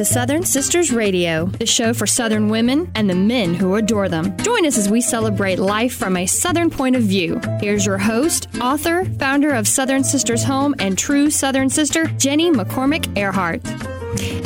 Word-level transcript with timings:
to 0.00 0.04
Southern 0.06 0.42
Sisters 0.46 0.90
Radio, 0.92 1.44
the 1.44 1.66
show 1.66 1.92
for 1.92 2.06
Southern 2.06 2.48
women 2.48 2.90
and 2.94 3.10
the 3.10 3.14
men 3.14 3.52
who 3.52 3.74
adore 3.74 4.08
them. 4.08 4.34
Join 4.38 4.64
us 4.64 4.78
as 4.78 4.88
we 4.88 5.02
celebrate 5.02 5.58
life 5.58 5.94
from 5.94 6.16
a 6.16 6.24
Southern 6.24 6.70
point 6.70 6.96
of 6.96 7.02
view. 7.02 7.38
Here's 7.60 7.84
your 7.84 7.98
host, 7.98 8.48
author, 8.62 9.04
founder 9.18 9.50
of 9.50 9.68
Southern 9.68 10.02
Sisters 10.02 10.42
Home, 10.42 10.74
and 10.78 10.96
true 10.96 11.28
Southern 11.30 11.68
sister, 11.68 12.06
Jenny 12.16 12.50
McCormick 12.50 13.14
Earhart. 13.18 13.60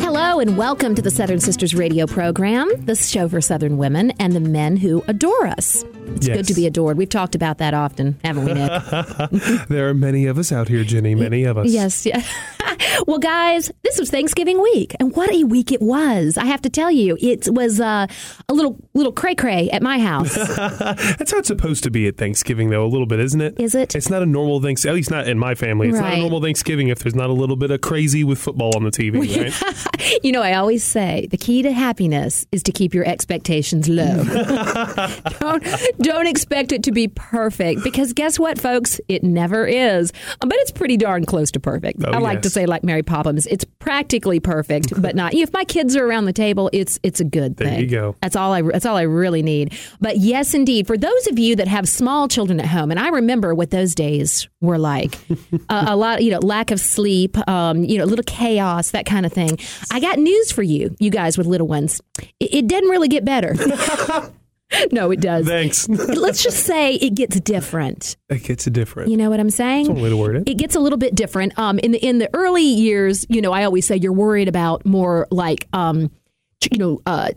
Hello, 0.01 0.41
and 0.41 0.57
welcome 0.59 0.97
to 0.97 1.03
the 1.03 1.11
Southern 1.13 1.39
Sisters 1.39 1.73
radio 1.73 2.09
program, 2.09 2.69
the 2.85 2.97
show 2.97 3.29
for 3.29 3.41
Southern 3.41 3.77
women 3.79 4.11
and 4.19 4.33
the 4.33 4.41
men 4.41 4.77
who 4.77 5.05
adore 5.07 5.47
us. 5.47 5.85
It's 6.17 6.27
Yes. 6.27 6.37
good 6.37 6.47
to 6.49 6.55
be 6.55 6.67
adored. 6.67 6.99
We've 6.99 7.09
talked 7.09 7.37
about 7.37 7.59
that 7.59 7.75
often, 7.75 8.19
haven't 8.25 8.45
we, 8.45 8.55
Nick? 8.55 8.73
There 9.69 9.89
are 9.89 9.95
many 9.95 10.27
of 10.27 10.37
us 10.37 10.51
out 10.51 10.67
here, 10.67 10.83
Jenny. 10.83 11.15
Many 11.15 11.45
of 11.45 11.57
us. 11.57 11.69
yes, 11.69 12.05
yeah. 12.05 12.25
well, 13.07 13.19
guys, 13.19 13.71
this 13.83 13.99
was 13.99 14.11
Thanksgiving 14.11 14.61
week, 14.63 14.95
and 15.01 15.15
what 15.15 15.33
a 15.33 15.45
week 15.45 15.73
it 15.73 15.83
was! 15.83 16.37
I 16.37 16.47
have 16.47 16.63
to 16.63 16.71
tell 16.71 16.91
you, 16.91 17.17
it 17.21 17.49
was 17.51 17.81
uh, 17.81 18.07
a 18.49 18.55
little 18.55 18.79
little 18.95 19.13
cray 19.13 19.35
cray 19.35 19.71
at 19.71 19.83
my 19.83 19.99
house. 19.99 20.35
That's 20.59 21.33
how 21.33 21.39
it's 21.39 21.49
supposed 21.49 21.83
to 21.85 21.91
be 21.91 22.07
at 22.07 22.17
Thanksgiving, 22.17 22.71
though, 22.71 22.85
a 22.85 22.89
little 22.89 23.07
bit, 23.07 23.21
isn't 23.21 23.41
it? 23.41 23.61
Is 23.61 23.75
it? 23.75 23.95
It's 23.95 24.11
not 24.11 24.23
a 24.23 24.27
normal 24.27 24.61
Thanksgiving, 24.61 24.93
at 24.93 24.97
least 24.97 25.11
not 25.11 25.29
in 25.29 25.39
my 25.39 25.55
family. 25.55 25.89
It's 25.89 25.99
not 25.99 26.15
a 26.15 26.21
normal 26.21 26.41
Thanksgiving 26.41 26.89
if 26.89 27.01
there's 27.01 27.15
not 27.15 27.31
a 27.31 27.33
little 27.33 27.57
bit 27.57 27.71
of 27.71 27.81
crazy 27.81 28.25
with 28.25 28.39
football 28.39 28.77
on 28.77 28.85
the 28.85 28.91
TV, 28.91 29.15
right? 29.21 30.21
you 30.23 30.33
know, 30.33 30.43
I 30.43 30.55
always 30.55 30.85
say 30.85 31.29
the 31.31 31.37
key 31.37 31.63
to 31.63 31.73
happiness 31.73 32.47
is 32.53 32.63
to 32.65 32.73
keep 32.73 32.95
your 32.95 33.07
expectations 33.07 33.89
low. 33.89 34.25
don't 35.41 35.65
don't 35.99 36.27
expect 36.27 36.73
it 36.73 36.83
to 36.85 36.93
be 36.93 37.09
perfect 37.09 37.83
because 37.83 38.13
guess 38.13 38.39
what, 38.39 38.61
folks? 38.61 39.01
It 39.09 39.23
never 39.23 39.67
is. 39.67 40.13
But 40.41 40.55
it's 40.55 40.71
pretty 40.71 40.97
darn 40.97 41.25
close 41.25 41.51
to 41.53 41.61
perfect. 41.61 42.03
Oh, 42.05 42.13
I 42.13 42.19
like 42.19 42.43
to 42.43 42.51
say, 42.51 42.67
like 42.75 42.85
Mary 42.85 43.03
Poppins, 43.03 43.47
it's 43.47 43.65
practically 43.79 44.41
perfect, 44.41 45.01
but 45.01 45.15
not. 45.15 45.33
If 45.35 45.53
my 45.53 45.65
kids 45.65 45.95
are 45.97 46.05
around 46.05 46.25
the 46.25 46.33
table, 46.33 46.69
it's 46.73 46.99
it's 47.03 47.21
a 47.21 47.25
good 47.25 47.57
There 47.57 47.69
thing. 47.69 47.81
you 47.81 47.87
go. 47.87 48.17
That's 48.21 48.37
all 48.37 48.53
I 48.53 48.63
that's 48.63 48.85
all 48.87 48.97
I 48.97 49.03
really 49.03 49.43
need. 49.43 49.73
But 50.01 50.19
yes, 50.19 50.55
indeed, 50.55 50.87
for 50.87 50.97
those 50.99 51.27
of 51.29 51.39
you 51.39 51.57
that 51.57 51.69
have 51.69 51.89
small 51.89 52.29
children 52.29 52.59
at 52.61 52.67
home, 52.67 52.91
and 52.91 52.99
I 53.01 53.09
remember 53.09 53.55
what 53.55 53.71
those 53.71 53.95
days 53.95 54.49
were 54.61 54.79
like, 54.79 55.17
uh, 55.69 55.85
a 55.89 55.97
lot, 55.97 56.23
you 56.23 56.31
know, 56.31 56.41
lack 56.41 56.71
of 56.71 56.81
sleep, 56.81 57.37
um, 57.49 57.85
you 57.85 57.99
know, 57.99 58.05
a 58.05 58.07
little 58.07 58.25
chaos, 58.27 58.91
that 58.91 59.07
kind 59.07 59.25
of 59.25 59.33
thing. 59.33 59.59
I 59.91 60.01
got 60.01 60.19
news 60.19 60.51
for 60.53 60.63
you, 60.63 60.95
you 60.99 61.11
guys 61.11 61.39
with 61.39 61.47
little 61.47 61.69
ones. 61.69 62.01
It, 62.41 62.55
it 62.55 62.67
didn't 62.67 62.91
really 62.91 63.09
get 63.09 63.25
better. 63.25 63.55
no, 64.93 65.11
it 65.11 65.21
does. 65.21 65.47
Thanks. 65.47 65.89
Let's 65.89 66.43
just 66.43 66.65
say 66.65 66.95
it 66.95 67.15
gets 67.15 67.41
different. 67.41 68.17
it 68.29 68.45
gets 68.45 68.65
different. 68.67 69.11
You 69.11 69.17
know 69.17 69.31
what 69.31 69.41
I'm 69.41 69.51
saying? 69.51 69.85
That's 69.87 69.95
one 69.95 70.03
way 70.03 70.11
to 70.11 70.17
word 70.17 70.37
it. 70.37 70.49
It 70.49 70.55
gets 70.59 70.75
a 70.77 70.81
little 70.81 70.99
bit 70.99 71.15
different. 71.15 71.59
Um, 71.59 71.79
in 71.79 71.93
the 71.93 71.99
in 72.05 72.19
the 72.19 72.31
early 72.35 72.63
years, 72.63 73.27
you 73.29 73.41
know, 73.41 73.53
I 73.53 73.65
always 73.65 73.87
say 73.87 73.97
you're 73.97 74.13
worried 74.13 74.49
about 74.49 74.85
more 74.87 75.27
like, 75.31 75.67
um, 75.73 76.11
you 76.71 76.79
know, 76.79 77.01
uh, 77.07 77.31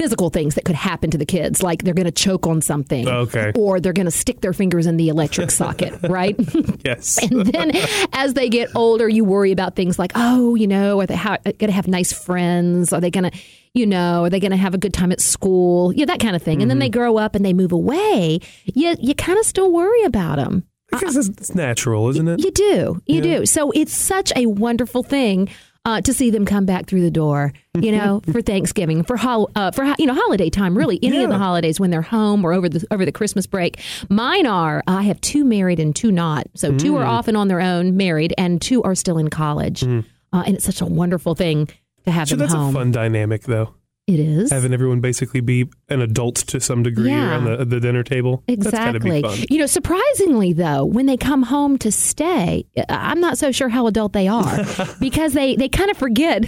physical 0.00 0.28
things 0.28 0.56
that 0.56 0.64
could 0.64 0.74
happen 0.74 1.08
to 1.12 1.16
the 1.18 1.24
kids, 1.24 1.62
like 1.62 1.84
they're 1.84 1.94
going 1.94 2.04
to 2.04 2.10
choke 2.10 2.48
on 2.48 2.60
something, 2.60 3.06
Okay. 3.08 3.52
or 3.54 3.78
they're 3.78 3.92
going 3.92 4.06
to 4.06 4.10
stick 4.10 4.40
their 4.40 4.52
fingers 4.52 4.86
in 4.86 4.96
the 4.96 5.08
electric 5.08 5.50
socket, 5.52 5.94
right? 6.02 6.34
yes. 6.84 7.18
and 7.22 7.46
then 7.46 7.70
as 8.12 8.34
they 8.34 8.48
get 8.48 8.68
older, 8.74 9.08
you 9.08 9.24
worry 9.24 9.52
about 9.52 9.76
things 9.76 9.96
like, 9.96 10.10
oh, 10.16 10.56
you 10.56 10.66
know, 10.66 11.00
are 11.00 11.06
they 11.06 11.14
ha- 11.14 11.38
going 11.44 11.58
to 11.58 11.70
have 11.72 11.86
nice 11.86 12.12
friends? 12.12 12.92
Are 12.92 13.00
they 13.00 13.10
going 13.12 13.30
to, 13.30 13.38
you 13.74 13.86
know, 13.86 14.24
are 14.24 14.30
they 14.30 14.40
going 14.40 14.52
to 14.52 14.56
have 14.56 14.72
a 14.74 14.78
good 14.78 14.94
time 14.94 15.12
at 15.12 15.20
school? 15.20 15.92
Yeah, 15.92 16.04
that 16.06 16.20
kind 16.20 16.34
of 16.36 16.42
thing. 16.42 16.62
And 16.62 16.70
then 16.70 16.78
they 16.78 16.88
grow 16.88 17.16
up 17.18 17.34
and 17.34 17.44
they 17.44 17.52
move 17.52 17.72
away. 17.72 18.40
You 18.64 18.94
you 19.00 19.14
kind 19.14 19.38
of 19.38 19.44
still 19.44 19.70
worry 19.72 20.02
about 20.04 20.36
them. 20.36 20.64
Because 20.90 21.16
it's, 21.16 21.28
it's 21.28 21.54
natural, 21.56 22.08
isn't 22.10 22.28
it? 22.28 22.40
You 22.40 22.50
do. 22.52 23.02
You 23.06 23.16
Yeah. 23.16 23.38
do. 23.40 23.46
So 23.46 23.72
it's 23.72 23.92
such 23.92 24.32
a 24.36 24.46
wonderful 24.46 25.02
thing 25.02 25.48
uh, 25.86 26.00
to 26.02 26.14
see 26.14 26.30
them 26.30 26.46
come 26.46 26.64
back 26.64 26.86
through 26.86 27.02
the 27.02 27.10
door, 27.10 27.52
you 27.78 27.90
know, 27.92 28.22
for 28.32 28.40
Thanksgiving, 28.40 29.02
for 29.02 29.16
hol- 29.16 29.50
uh, 29.56 29.70
for 29.72 29.84
you 29.98 30.06
know 30.06 30.14
holiday 30.14 30.48
time, 30.50 30.78
really 30.78 30.98
any 31.02 31.22
of 31.24 31.30
the 31.30 31.36
holidays 31.36 31.80
when 31.80 31.90
they're 31.90 32.00
home 32.00 32.44
or 32.44 32.52
over 32.52 32.68
the 32.68 32.86
over 32.92 33.04
the 33.04 33.12
Christmas 33.12 33.46
break. 33.46 33.80
Mine 34.08 34.46
are. 34.46 34.82
I 34.86 35.02
have 35.02 35.20
two 35.20 35.44
married 35.44 35.80
and 35.80 35.94
two 35.96 36.12
not. 36.12 36.46
So 36.54 36.74
two 36.76 36.92
Mm. 36.92 37.00
are 37.00 37.04
off 37.06 37.26
and 37.28 37.36
on 37.36 37.48
their 37.48 37.60
own, 37.60 37.96
married, 37.96 38.32
and 38.38 38.62
two 38.62 38.82
are 38.84 38.94
still 38.94 39.18
in 39.18 39.28
college. 39.30 39.82
Uh, 39.82 40.02
and 40.46 40.54
it's 40.56 40.64
such 40.64 40.80
a 40.80 40.86
wonderful 40.86 41.34
thing 41.34 41.68
to 42.04 42.10
have 42.10 42.28
So 42.28 42.36
them 42.36 42.40
that's 42.40 42.54
home. 42.54 42.74
a 42.74 42.78
fun 42.78 42.90
dynamic, 42.92 43.42
though. 43.44 43.74
it 44.06 44.20
is. 44.20 44.50
Having 44.50 44.74
everyone 44.74 45.00
basically 45.00 45.40
be 45.40 45.68
an 45.88 46.00
adult 46.02 46.36
to 46.36 46.60
some 46.60 46.82
degree 46.82 47.08
Yeah. 47.10 47.30
around 47.30 47.44
the, 47.44 47.64
the 47.64 47.80
dinner 47.80 48.02
table. 48.02 48.42
That's 48.46 48.66
Exactly. 48.66 49.24
You 49.50 49.58
know, 49.58 49.66
surprisingly 49.66 50.52
though, 50.52 50.84
when 50.84 51.06
they 51.06 51.16
come 51.16 51.42
home 51.42 51.78
to 51.78 51.90
stay, 51.90 52.66
I'm 52.88 53.20
not 53.20 53.38
so 53.38 53.50
sure 53.52 53.68
how 53.70 53.86
adult 53.86 54.12
they 54.12 54.28
are 54.28 54.58
because 55.00 55.32
they 55.32 55.56
they 55.56 55.68
kind 55.70 55.90
of 55.90 55.96
forget. 55.96 56.44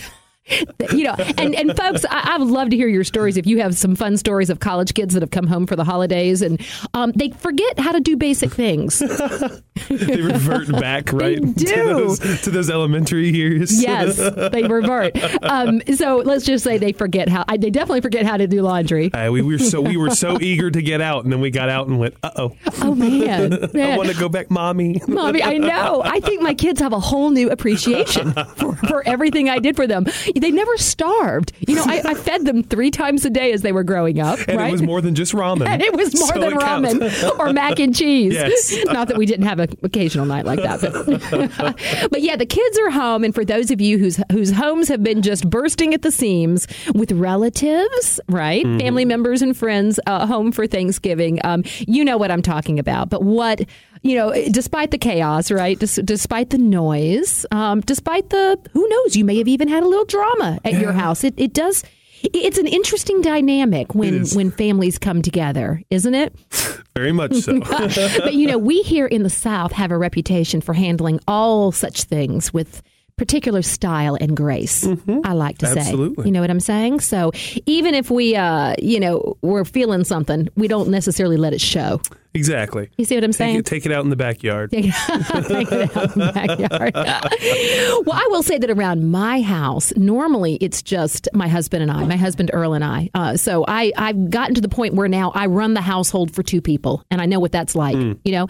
You 0.92 1.04
know, 1.04 1.16
and 1.36 1.54
and 1.54 1.76
folks, 1.76 2.04
I, 2.08 2.34
I 2.34 2.38
would 2.38 2.48
love 2.48 2.70
to 2.70 2.76
hear 2.76 2.86
your 2.86 3.02
stories 3.02 3.36
if 3.36 3.46
you 3.46 3.60
have 3.60 3.76
some 3.76 3.96
fun 3.96 4.16
stories 4.16 4.50
of 4.50 4.60
college 4.60 4.94
kids 4.94 5.14
that 5.14 5.22
have 5.22 5.32
come 5.32 5.46
home 5.46 5.66
for 5.66 5.74
the 5.74 5.84
holidays 5.84 6.42
and 6.42 6.60
um, 6.94 7.12
they 7.12 7.30
forget 7.30 7.78
how 7.80 7.92
to 7.92 8.00
do 8.00 8.16
basic 8.16 8.52
things. 8.52 8.98
they 9.88 10.20
revert 10.20 10.70
back, 10.70 11.12
right? 11.12 11.40
do. 11.40 11.52
To 11.54 11.84
those, 11.84 12.40
to 12.42 12.50
those 12.50 12.70
elementary 12.70 13.30
years. 13.30 13.82
yes, 13.82 14.16
they 14.52 14.62
revert. 14.62 15.16
Um, 15.42 15.82
so 15.94 16.18
let's 16.18 16.44
just 16.44 16.62
say 16.62 16.78
they 16.78 16.92
forget 16.92 17.28
how. 17.28 17.44
I, 17.48 17.56
they 17.56 17.70
definitely 17.70 18.00
forget 18.00 18.24
how 18.24 18.36
to 18.36 18.46
do 18.46 18.62
laundry. 18.62 19.12
Uh, 19.12 19.32
we 19.32 19.42
were 19.42 19.58
so 19.58 19.80
we 19.80 19.96
were 19.96 20.10
so 20.10 20.38
eager 20.40 20.70
to 20.70 20.82
get 20.82 21.00
out, 21.00 21.24
and 21.24 21.32
then 21.32 21.40
we 21.40 21.50
got 21.50 21.68
out 21.68 21.88
and 21.88 21.98
went, 21.98 22.14
"Uh 22.22 22.30
oh, 22.36 22.56
Oh 22.82 22.94
man, 22.94 23.52
I 23.54 23.96
want 23.96 24.10
to 24.10 24.18
go 24.18 24.28
back, 24.28 24.50
mommy." 24.50 25.00
Mommy, 25.08 25.42
I 25.42 25.58
know. 25.58 26.02
I 26.04 26.20
think 26.20 26.42
my 26.42 26.54
kids 26.54 26.80
have 26.80 26.92
a 26.92 27.00
whole 27.00 27.30
new 27.30 27.50
appreciation 27.50 28.32
for, 28.56 28.76
for 28.76 29.06
everything 29.06 29.48
I 29.48 29.58
did 29.58 29.74
for 29.76 29.86
them. 29.86 30.06
They 30.40 30.50
never 30.50 30.76
starved. 30.76 31.52
You 31.66 31.74
know, 31.76 31.84
I, 31.86 32.02
I 32.04 32.14
fed 32.28 32.44
them 32.44 32.62
three 32.62 32.90
times 32.90 33.24
a 33.24 33.30
day 33.30 33.52
as 33.52 33.62
they 33.62 33.72
were 33.72 33.84
growing 33.84 34.20
up, 34.20 34.38
And 34.48 34.58
right? 34.58 34.68
it 34.68 34.72
was 34.72 34.82
more 34.82 35.00
than 35.00 35.14
just 35.14 35.32
ramen. 35.32 35.66
and 35.68 35.82
it 35.82 35.94
was 35.94 36.14
more 36.18 36.28
So 36.34 36.40
than 36.40 36.52
ramen 36.54 37.38
or 37.38 37.52
mac 37.52 37.78
and 37.80 37.94
cheese. 37.94 38.34
Yes. 38.34 38.76
Not 38.86 39.08
that 39.08 39.16
we 39.16 39.26
didn't 39.26 39.46
have 39.46 39.58
an 39.60 39.70
occasional 39.82 40.26
night 40.26 40.44
like 40.44 40.60
that, 40.62 40.80
but 40.80 42.10
but 42.10 42.22
yeah, 42.22 42.36
the 42.36 42.46
kids 42.46 42.78
are 42.78 42.90
home, 42.90 43.24
and 43.24 43.34
for 43.34 43.44
those 43.44 43.70
of 43.70 43.80
you 43.80 43.98
whose 43.98 44.20
whose 44.30 44.52
homes 44.52 44.88
have 44.88 45.02
been 45.02 45.22
just 45.22 45.48
bursting 45.48 45.94
at 45.94 46.02
the 46.02 46.10
seams 46.10 46.66
with 46.94 47.12
relatives, 47.12 48.20
right, 48.28 48.64
Mm-hmm. 48.64 48.78
family 48.78 49.04
members 49.04 49.42
and 49.42 49.56
friends 49.56 50.00
uh, 50.06 50.26
home 50.26 50.50
for 50.52 50.66
Thanksgiving, 50.66 51.38
um, 51.44 51.62
you 51.86 52.04
know 52.04 52.16
what 52.16 52.30
I'm 52.30 52.42
talking 52.42 52.78
about. 52.78 53.10
But 53.10 53.22
what 53.22 53.62
you 54.02 54.14
know, 54.14 54.32
despite 54.50 54.90
the 54.90 54.98
chaos, 54.98 55.50
right, 55.50 55.78
Des- 55.78 56.02
despite 56.02 56.50
the 56.50 56.58
noise, 56.58 57.46
um, 57.50 57.80
despite 57.80 58.30
the 58.30 58.58
who 58.72 58.88
knows, 58.88 59.16
you 59.16 59.24
may 59.24 59.38
have 59.38 59.48
even 59.48 59.68
had 59.68 59.82
a 59.82 59.86
little 59.88 60.04
drama 60.04 60.58
at 60.64 60.74
your 60.74 60.92
house. 60.92 61.24
It 61.24 61.34
it 61.36 61.52
does. 61.52 61.84
It's 62.22 62.58
an 62.58 62.66
interesting 62.66 63.20
dynamic 63.20 63.94
when 63.94 64.26
when 64.28 64.50
families 64.50 64.98
come 64.98 65.22
together, 65.22 65.82
isn't 65.90 66.14
it? 66.14 66.34
Very 66.96 67.12
much 67.12 67.34
so. 67.34 67.60
but 67.60 68.34
you 68.34 68.46
know, 68.46 68.58
we 68.58 68.82
here 68.82 69.06
in 69.06 69.22
the 69.22 69.30
South 69.30 69.72
have 69.72 69.90
a 69.90 69.98
reputation 69.98 70.60
for 70.60 70.72
handling 70.72 71.20
all 71.28 71.72
such 71.72 72.04
things 72.04 72.52
with 72.54 72.82
particular 73.16 73.62
style 73.62 74.16
and 74.20 74.36
grace. 74.36 74.86
I 75.24 75.32
like 75.32 75.58
to 75.58 75.66
say. 75.66 75.80
Absolutely. 75.80 76.26
You 76.26 76.32
know 76.32 76.42
what 76.42 76.50
I'm 76.50 76.60
saying? 76.60 77.00
So 77.00 77.32
even 77.64 77.94
if 77.94 78.10
we, 78.10 78.36
uh, 78.36 78.74
you 78.78 79.00
know, 79.00 79.38
we're 79.40 79.64
feeling 79.64 80.04
something, 80.04 80.48
we 80.54 80.68
don't 80.68 80.90
necessarily 80.90 81.38
let 81.38 81.54
it 81.54 81.60
show. 81.60 82.00
Exactly. 82.36 82.90
You 82.96 83.04
see 83.04 83.14
what 83.14 83.24
I'm 83.24 83.30
Take 83.32 83.36
saying? 83.38 83.56
it, 83.56 83.66
take 83.66 83.86
it 83.86 83.92
out 83.92 84.04
in 84.04 84.10
the 84.10 84.16
backyard. 84.16 84.70
Take 84.70 84.86
it 84.86 84.94
out 85.10 85.50
in 85.50 86.20
the 86.20 86.32
backyard. 86.32 86.94
well, 88.06 88.16
I 88.16 88.28
will 88.30 88.42
say 88.42 88.58
that 88.58 88.70
around 88.70 89.10
my 89.10 89.42
house, 89.42 89.92
normally 89.96 90.56
it's 90.60 90.82
just 90.82 91.28
my 91.32 91.48
husband 91.48 91.82
and 91.82 91.90
I, 91.90 92.04
my 92.04 92.16
husband 92.16 92.50
Earl 92.52 92.74
and 92.74 92.84
I. 92.84 93.10
Uh, 93.14 93.36
so 93.36 93.64
I, 93.66 93.92
I've 93.96 94.30
gotten 94.30 94.54
to 94.54 94.60
the 94.60 94.68
point 94.68 94.94
where 94.94 95.08
now 95.08 95.32
I 95.34 95.46
run 95.46 95.74
the 95.74 95.80
household 95.80 96.34
for 96.34 96.42
two 96.42 96.60
people, 96.60 97.02
and 97.10 97.20
I 97.20 97.26
know 97.26 97.40
what 97.40 97.52
that's 97.52 97.74
like, 97.74 97.96
you 97.96 98.32
know. 98.32 98.46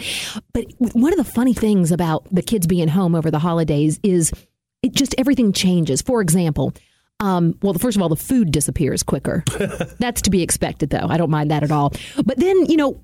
But 0.53 0.67
one 0.79 1.13
of 1.13 1.19
the 1.19 1.25
funny 1.25 1.55
things 1.55 1.93
about 1.93 2.27
the 2.33 2.43
kids 2.43 2.67
being 2.67 2.89
home 2.89 3.15
over 3.15 3.31
the 3.31 3.39
holidays 3.39 3.99
is 4.03 4.33
it 4.83 4.93
just 4.95 5.15
everything 5.19 5.53
changes. 5.53 6.03
For 6.03 6.21
example, 6.21 6.73
um, 7.21 7.59
well, 7.63 7.75
first 7.75 7.97
of 7.97 8.03
all, 8.03 8.09
the 8.09 8.17
food 8.17 8.53
disappears 8.53 9.03
quicker. 9.03 9.43
That's 9.99 10.23
to 10.23 10.31
be 10.31 10.43
expected, 10.43 10.91
though. 10.91 11.07
I 11.09 11.17
don't 11.17 11.31
mind 11.31 11.51
that 11.51 11.63
at 11.63 11.71
all. 11.71 11.93
But 12.25 12.37
then, 12.39 12.67
you 12.67 12.77
know, 12.77 13.03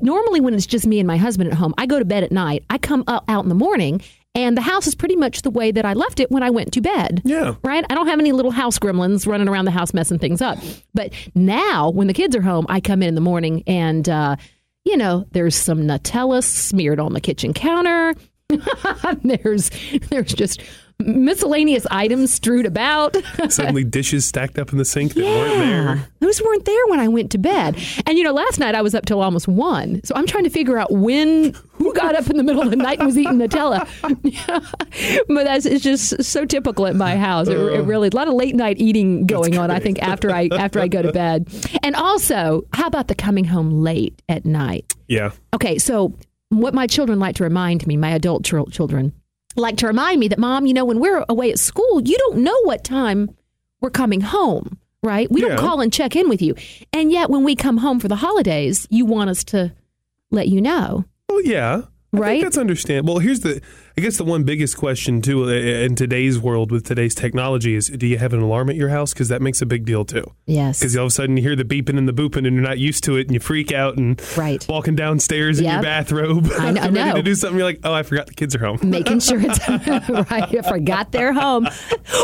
normally 0.00 0.40
when 0.40 0.54
it's 0.54 0.66
just 0.66 0.86
me 0.86 1.00
and 1.00 1.06
my 1.06 1.16
husband 1.16 1.50
at 1.50 1.56
home, 1.56 1.74
I 1.78 1.86
go 1.86 1.98
to 1.98 2.04
bed 2.04 2.22
at 2.22 2.32
night. 2.32 2.64
I 2.70 2.78
come 2.78 3.04
up, 3.06 3.24
out 3.28 3.42
in 3.42 3.48
the 3.48 3.54
morning, 3.54 4.00
and 4.34 4.56
the 4.56 4.62
house 4.62 4.86
is 4.86 4.94
pretty 4.94 5.16
much 5.16 5.42
the 5.42 5.50
way 5.50 5.72
that 5.72 5.84
I 5.84 5.94
left 5.94 6.20
it 6.20 6.30
when 6.30 6.42
I 6.42 6.50
went 6.50 6.72
to 6.74 6.80
bed. 6.80 7.22
Yeah. 7.24 7.56
Right? 7.64 7.84
I 7.90 7.94
don't 7.94 8.06
have 8.06 8.20
any 8.20 8.32
little 8.32 8.52
house 8.52 8.78
gremlins 8.78 9.26
running 9.26 9.48
around 9.48 9.64
the 9.64 9.70
house 9.70 9.92
messing 9.92 10.18
things 10.18 10.40
up. 10.40 10.58
But 10.94 11.12
now, 11.34 11.90
when 11.90 12.06
the 12.06 12.14
kids 12.14 12.36
are 12.36 12.42
home, 12.42 12.66
I 12.68 12.80
come 12.80 13.02
in 13.02 13.08
in 13.08 13.14
the 13.14 13.20
morning 13.20 13.64
and, 13.66 14.08
uh, 14.08 14.36
you 14.84 14.96
know, 14.96 15.26
there's 15.32 15.56
some 15.56 15.82
Nutella 15.82 16.42
smeared 16.44 17.00
on 17.00 17.12
the 17.12 17.20
kitchen 17.20 17.52
counter. 17.52 18.14
there's 19.22 19.70
there's 20.08 20.32
just 20.32 20.62
miscellaneous 21.00 21.86
items 21.90 22.32
strewed 22.32 22.66
about. 22.66 23.16
Suddenly, 23.48 23.84
dishes 23.84 24.26
stacked 24.26 24.58
up 24.58 24.72
in 24.72 24.78
the 24.78 24.84
sink 24.84 25.14
that 25.14 25.24
weren't 25.24 25.58
there. 25.58 26.08
Those 26.20 26.42
weren't 26.42 26.64
there 26.64 26.86
when 26.88 27.00
I 27.00 27.08
went 27.08 27.30
to 27.32 27.38
bed. 27.38 27.78
And 28.06 28.18
you 28.18 28.24
know, 28.24 28.32
last 28.32 28.58
night 28.58 28.74
I 28.74 28.82
was 28.82 28.94
up 28.94 29.06
till 29.06 29.22
almost 29.22 29.48
one. 29.48 30.00
So 30.04 30.14
I'm 30.14 30.26
trying 30.26 30.44
to 30.44 30.50
figure 30.50 30.78
out 30.78 30.92
when 30.92 31.54
who 31.72 31.94
got 31.94 32.16
up 32.16 32.28
in 32.28 32.36
the 32.36 32.42
middle 32.42 32.62
of 32.62 32.70
the 32.70 32.76
night 32.76 32.98
and 32.98 33.06
was 33.06 33.16
eating 33.16 33.38
Nutella. 33.38 33.86
but 35.28 35.44
that's 35.44 35.66
it's 35.66 35.84
just 35.84 36.22
so 36.24 36.44
typical 36.44 36.86
at 36.86 36.96
my 36.96 37.16
house. 37.16 37.48
It, 37.48 37.56
it 37.56 37.82
really 37.82 38.08
a 38.08 38.16
lot 38.16 38.28
of 38.28 38.34
late 38.34 38.54
night 38.54 38.78
eating 38.78 39.26
going 39.26 39.56
on. 39.56 39.70
I 39.70 39.78
think 39.78 40.02
after 40.02 40.30
I 40.30 40.48
after 40.52 40.80
I 40.80 40.88
go 40.88 41.02
to 41.02 41.12
bed. 41.12 41.48
And 41.82 41.94
also, 41.94 42.62
how 42.72 42.86
about 42.86 43.08
the 43.08 43.14
coming 43.14 43.44
home 43.44 43.82
late 43.82 44.20
at 44.28 44.44
night? 44.44 44.94
Yeah. 45.06 45.30
Okay, 45.54 45.78
so 45.78 46.14
what 46.50 46.74
my 46.74 46.86
children 46.86 47.18
like 47.18 47.36
to 47.36 47.44
remind 47.44 47.86
me, 47.86 47.96
my 47.96 48.10
adult 48.10 48.44
chil- 48.44 48.66
children 48.66 49.12
like 49.60 49.76
to 49.78 49.86
remind 49.86 50.20
me 50.20 50.28
that, 50.28 50.38
Mom, 50.38 50.66
you 50.66 50.74
know, 50.74 50.84
when 50.84 51.00
we're 51.00 51.24
away 51.28 51.50
at 51.50 51.58
school, 51.58 52.00
you 52.02 52.16
don't 52.18 52.38
know 52.38 52.56
what 52.62 52.84
time 52.84 53.30
we're 53.80 53.90
coming 53.90 54.20
home, 54.20 54.78
right? 55.02 55.30
We 55.30 55.42
Yeah. 55.42 55.48
don't 55.48 55.58
call 55.58 55.80
and 55.80 55.92
check 55.92 56.16
in 56.16 56.28
with 56.28 56.40
you. 56.42 56.54
And 56.92 57.10
yet, 57.12 57.30
when 57.30 57.44
we 57.44 57.54
come 57.54 57.78
home 57.78 58.00
for 58.00 58.08
the 58.08 58.16
holidays, 58.16 58.86
you 58.90 59.04
want 59.04 59.30
us 59.30 59.44
to 59.44 59.72
let 60.30 60.48
you 60.48 60.60
know. 60.60 61.04
Well, 61.28 61.42
yeah. 61.44 61.82
I 62.10 62.16
Right? 62.18 62.30
think 62.40 62.44
that's 62.44 62.56
understandable. 62.58 63.14
Well, 63.14 63.20
here's 63.20 63.40
the, 63.40 63.60
I 63.96 64.00
guess 64.00 64.16
the 64.16 64.24
one 64.24 64.42
biggest 64.44 64.78
question 64.78 65.20
too 65.20 65.44
uh, 65.44 65.48
in 65.48 65.94
today's 65.94 66.38
world 66.38 66.72
with 66.72 66.86
today's 66.86 67.14
technology 67.14 67.74
is, 67.74 67.88
do 67.88 68.06
you 68.06 68.16
have 68.16 68.32
an 68.32 68.40
alarm 68.40 68.70
at 68.70 68.76
your 68.76 68.88
house? 68.88 69.12
Because 69.12 69.28
that 69.28 69.42
makes 69.42 69.60
a 69.60 69.66
big 69.66 69.84
deal 69.84 70.06
too. 70.06 70.24
Yes. 70.46 70.78
Because 70.80 70.96
all 70.96 71.04
of 71.04 71.08
a 71.08 71.10
sudden 71.10 71.36
you 71.36 71.42
hear 71.42 71.54
the 71.54 71.64
beeping 71.66 71.98
and 71.98 72.08
the 72.08 72.14
booping 72.14 72.46
and 72.46 72.54
you're 72.54 72.62
not 72.62 72.78
used 72.78 73.04
to 73.04 73.16
it 73.16 73.26
and 73.26 73.32
you 73.34 73.40
freak 73.40 73.72
out 73.72 73.98
and 73.98 74.18
Right. 74.38 74.64
walking 74.70 74.94
downstairs 74.96 75.58
in 75.58 75.66
your 75.66 75.82
bathrobe, 75.82 76.48
I 76.58 76.70
know- 76.72 76.80
I 76.80 76.84
ready 76.88 76.94
know. 77.10 77.14
to 77.16 77.22
do 77.22 77.34
something. 77.34 77.58
You're 77.58 77.66
like, 77.66 77.80
oh, 77.84 77.92
I 77.92 78.02
forgot 78.04 78.26
the 78.26 78.34
kids 78.34 78.56
are 78.56 78.64
home. 78.64 78.78
making 78.88 79.20
sure 79.20 79.38
it's 79.42 79.68
right. 79.68 80.30
I 80.54 80.62
forgot 80.62 81.12
they're 81.12 81.34
home, 81.34 81.68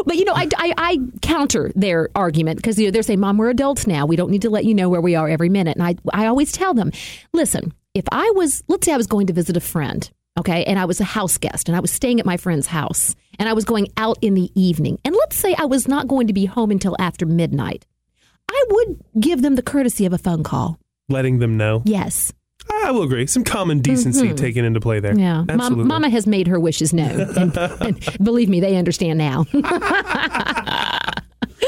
but 0.07 0.17
you 0.17 0.25
know, 0.25 0.33
I, 0.35 0.49
I, 0.57 0.73
I 0.79 0.99
counter 1.21 1.71
their 1.75 2.09
argument 2.15 2.57
because 2.57 2.79
you 2.79 2.87
know, 2.87 2.91
they're 2.91 3.03
saying, 3.03 3.21
"Mom, 3.21 3.37
we're 3.37 3.51
adults 3.51 3.87
now. 3.87 4.07
We 4.07 4.17
don't 4.17 4.31
need 4.31 4.43
to 4.43 4.51
let 4.51 4.65
you 4.65 4.75
know 4.75 4.89
where 4.89 5.01
we 5.03 5.15
are 5.15 5.29
every 5.29 5.49
minute." 5.51 5.77
And 5.77 5.83
I, 5.87 5.97
I 6.13 6.27
always 6.27 6.53
tell 6.53 6.73
them, 6.75 6.91
"Listen, 7.33 7.73
if 7.95 8.05
I 8.13 8.31
was, 8.35 8.63
let's 8.69 8.85
say, 8.85 8.93
I 8.93 8.97
was 8.97 9.07
going 9.07 9.27
to 9.29 9.33
visit 9.33 9.57
a 9.57 9.61
friend." 9.61 10.11
Okay. 10.39 10.65
And 10.65 10.79
I 10.79 10.85
was 10.85 11.01
a 11.01 11.05
house 11.05 11.39
guest 11.39 11.69
and 11.69 11.77
I 11.77 11.81
was 11.81 11.93
staying 11.93 12.19
at 12.19 12.27
my 12.27 12.37
friend's 12.37 12.67
house 12.67 13.15
and 13.39 13.49
I 13.49 13.53
was 13.53 13.65
going 13.65 13.89
out 13.97 14.19
in 14.21 14.35
the 14.35 14.51
evening. 14.61 14.99
And 15.05 15.15
let's 15.15 15.37
say 15.37 15.55
I 15.57 15.67
was 15.67 15.87
not 15.87 16.09
going 16.09 16.27
to 16.27 16.33
be 16.33 16.45
home 16.45 16.73
until 16.73 16.97
after 16.99 17.25
midnight. 17.25 17.87
I 18.51 18.65
would 18.69 19.05
give 19.21 19.43
them 19.43 19.55
the 19.55 19.63
courtesy 19.63 20.07
of 20.07 20.13
a 20.13 20.19
phone 20.19 20.43
call. 20.43 20.79
Letting 21.09 21.39
them 21.39 21.57
know. 21.57 21.83
Yes. 21.85 22.33
I 22.71 22.91
will 22.91 23.03
agree. 23.03 23.27
Some 23.27 23.45
common 23.45 23.81
decency 23.81 24.33
taken 24.33 24.65
into 24.65 24.81
play 24.81 24.99
there. 24.99 25.13
Mm-hmm. 25.13 25.21
Yeah. 25.21 25.37
Mom, 25.43 25.51
Absolutely. 25.51 25.85
Mama 25.85 26.09
has 26.09 26.27
made 26.27 26.49
her 26.49 26.59
wishes 26.59 26.93
known. 26.93 27.21
And, 27.37 27.57
and 27.57 28.19
believe 28.25 28.49
me, 28.49 28.61
they 28.61 28.77
understand 28.77 29.19
now. 29.19 29.45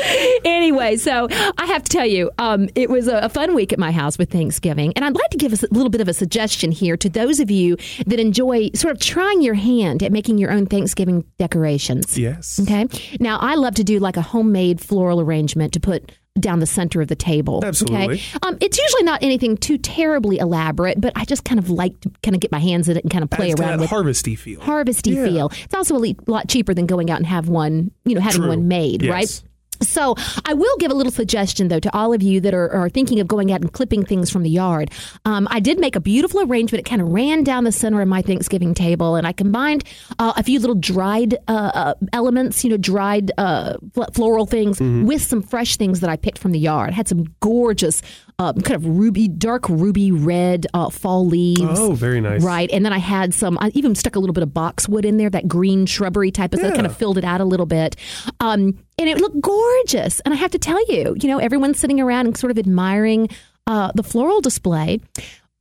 anyway, 0.44 0.97
so 0.97 1.29
I 1.58 1.67
have 1.67 1.82
to 1.85 1.88
tell 1.91 2.06
you, 2.06 2.31
um, 2.38 2.69
it 2.75 2.88
was 2.91 3.08
a, 3.08 3.19
a 3.19 3.29
fun 3.29 3.55
week 3.55 3.73
at 3.73 3.79
my 3.79 3.91
house 3.93 4.19
with 4.19 4.31
Thanksgiving. 4.31 4.93
And 4.97 5.05
I'd 5.05 5.14
like 5.14 5.31
to 5.31 5.38
give 5.38 5.53
us 5.53 5.62
a 5.62 5.69
little 5.70 5.91
bit 5.91 6.00
of 6.00 6.08
a 6.08 6.14
suggestion 6.14 6.70
here 6.73 6.97
to 6.97 7.08
those 7.08 7.41
of 7.41 7.50
you 7.50 7.76
that 8.06 8.20
enjoy 8.20 8.70
sort 8.75 8.93
of 8.94 9.00
trying 9.00 9.43
your 9.43 9.55
hand 9.55 10.03
at 10.03 10.12
making 10.12 10.38
your 10.38 10.50
own 10.50 10.67
Thanksgiving 10.67 11.25
decorations. 11.38 12.17
Yes. 12.19 12.58
Okay. 12.61 12.87
Now, 13.20 13.38
I 13.38 13.55
love 13.55 13.75
to 13.76 13.85
do 13.85 13.99
like 13.99 14.17
a 14.17 14.23
homemade 14.23 14.81
floral 14.81 15.20
arrangement 15.20 15.73
to 15.75 15.81
put 15.81 16.12
down 16.38 16.59
the 16.61 16.67
center 16.67 17.00
of 17.00 17.09
the 17.09 17.17
table. 17.17 17.64
Absolutely. 17.64 18.17
Okay. 18.17 18.23
Um, 18.43 18.59
it's 18.61 18.76
usually 18.79 19.05
not 19.05 19.23
anything 19.23 19.56
too 19.56 19.79
terribly 19.79 20.37
elaborate, 20.37 21.00
but 21.00 21.14
I 21.17 21.25
just 21.25 21.44
kind 21.47 21.59
of 21.59 21.70
like 21.70 21.99
to 22.02 22.11
kind 22.23 22.35
of 22.35 22.41
get 22.43 22.52
my 22.52 22.59
hands 22.59 22.91
in 22.91 22.97
it 22.99 23.05
and 23.05 23.11
kind 23.11 23.25
of 23.25 23.31
play 23.31 23.52
to 23.55 23.62
around 23.62 23.81
with 23.81 23.88
harvesty 23.88 24.37
feel. 24.37 24.61
harvesty 24.61 25.12
Yeah. 25.12 25.25
feel. 25.25 25.50
It's 25.64 25.73
also 25.73 25.97
a 25.97 26.14
lot 26.26 26.47
cheaper 26.49 26.75
than 26.75 26.85
going 26.85 27.11
out 27.11 27.17
and 27.17 27.26
have 27.26 27.49
one, 27.49 27.91
you 28.05 28.14
know, 28.17 28.20
having 28.20 28.43
True. 28.43 28.50
one 28.50 28.69
made, 28.69 29.00
Yes. 29.02 29.11
right? 29.11 29.43
So 29.81 30.14
I 30.44 30.55
will 30.55 30.76
give 30.78 30.90
a 30.90 30.94
little 30.94 31.12
suggestion 31.12 31.69
though 31.69 31.81
to 31.81 31.94
all 31.96 32.12
of 32.12 32.23
you 32.23 32.40
that 32.40 32.55
are, 32.55 32.70
are 32.73 32.88
thinking 32.88 33.20
of 33.20 33.28
going 33.28 33.52
out 33.52 33.61
and 33.61 33.73
clipping 33.73 34.05
things 34.05 34.31
from 34.31 34.43
the 34.43 34.50
yard. 34.50 34.90
Um, 35.25 35.46
I 35.50 35.61
did 35.61 35.78
make 35.78 35.96
a 35.96 36.00
beautiful 36.00 36.40
arrangement. 36.43 36.87
It 36.87 36.88
kind 36.88 37.00
of 37.02 37.08
ran 37.08 37.44
down 37.44 37.64
the 37.64 37.73
center 37.73 38.00
of 38.00 38.08
my 38.08 38.23
Thanksgiving 38.23 38.75
table, 38.75 39.17
and 39.17 39.26
I 39.26 39.32
combined 39.32 39.84
uh, 40.19 40.32
a 40.37 40.43
few 40.43 40.58
little 40.61 40.75
dried 40.76 41.34
uh, 41.49 41.70
uh, 41.75 41.94
elements, 42.12 42.64
you 42.64 42.70
know, 42.70 42.76
dried 42.76 43.32
uh, 43.38 43.76
floral 44.12 44.46
things 44.46 44.67
Mm-hmm. 44.67 45.06
with 45.06 45.23
some 45.23 45.43
fresh 45.43 45.76
things 45.76 46.00
that 46.00 46.11
I 46.11 46.17
picked 46.17 46.38
from 46.38 46.52
the 46.52 46.58
yard. 46.58 46.93
had 46.93 47.08
some 47.08 47.25
gorgeous, 47.40 48.02
uh, 48.38 48.53
kind 48.53 48.77
of 48.77 48.87
ruby, 48.87 49.29
dark 49.29 49.69
ruby 49.69 50.12
red 50.12 50.67
uh, 50.75 50.91
fall 50.91 51.27
leaves. 51.27 51.79
Oh, 51.79 51.93
very 51.93 52.21
nice. 52.21 52.43
Right. 52.43 52.71
And 52.71 52.85
then 52.85 52.93
I 52.93 52.99
had 52.99 53.33
some, 53.33 53.56
I 53.61 53.71
even 53.75 53.94
stuck 53.94 54.17
a 54.17 54.19
little 54.19 54.35
bit 54.35 54.43
of 54.43 54.53
boxwood 54.53 55.05
in 55.05 55.17
there, 55.17 55.31
that 55.31 55.49
green 55.49 55.87
shrubbery 55.87 56.31
type 56.31 56.53
of 56.53 56.61
stuff, 56.61 56.75
kind 56.75 56.87
of 56.87 56.97
filled 56.97 57.17
it 57.19 57.25
out 57.25 57.41
a 57.41 57.44
little 57.44 57.67
bit. 57.67 57.97
Um, 58.41 58.79
and 58.99 59.09
it 59.09 59.19
looked 59.19 59.41
gorgeous. 59.41 60.21
And 60.21 60.35
I 60.35 60.37
have 60.37 60.50
to 60.50 60.59
tell 60.59 60.81
you, 60.93 61.17
you 61.21 61.29
know, 61.29 61.38
everyone's 61.38 61.79
sitting 61.79 62.00
around 62.00 62.27
and 62.27 62.37
sort 62.37 62.50
of 62.50 62.59
admiring 62.59 63.29
uh, 63.67 63.93
the 63.94 64.03
floral 64.03 64.41
display. 64.41 65.00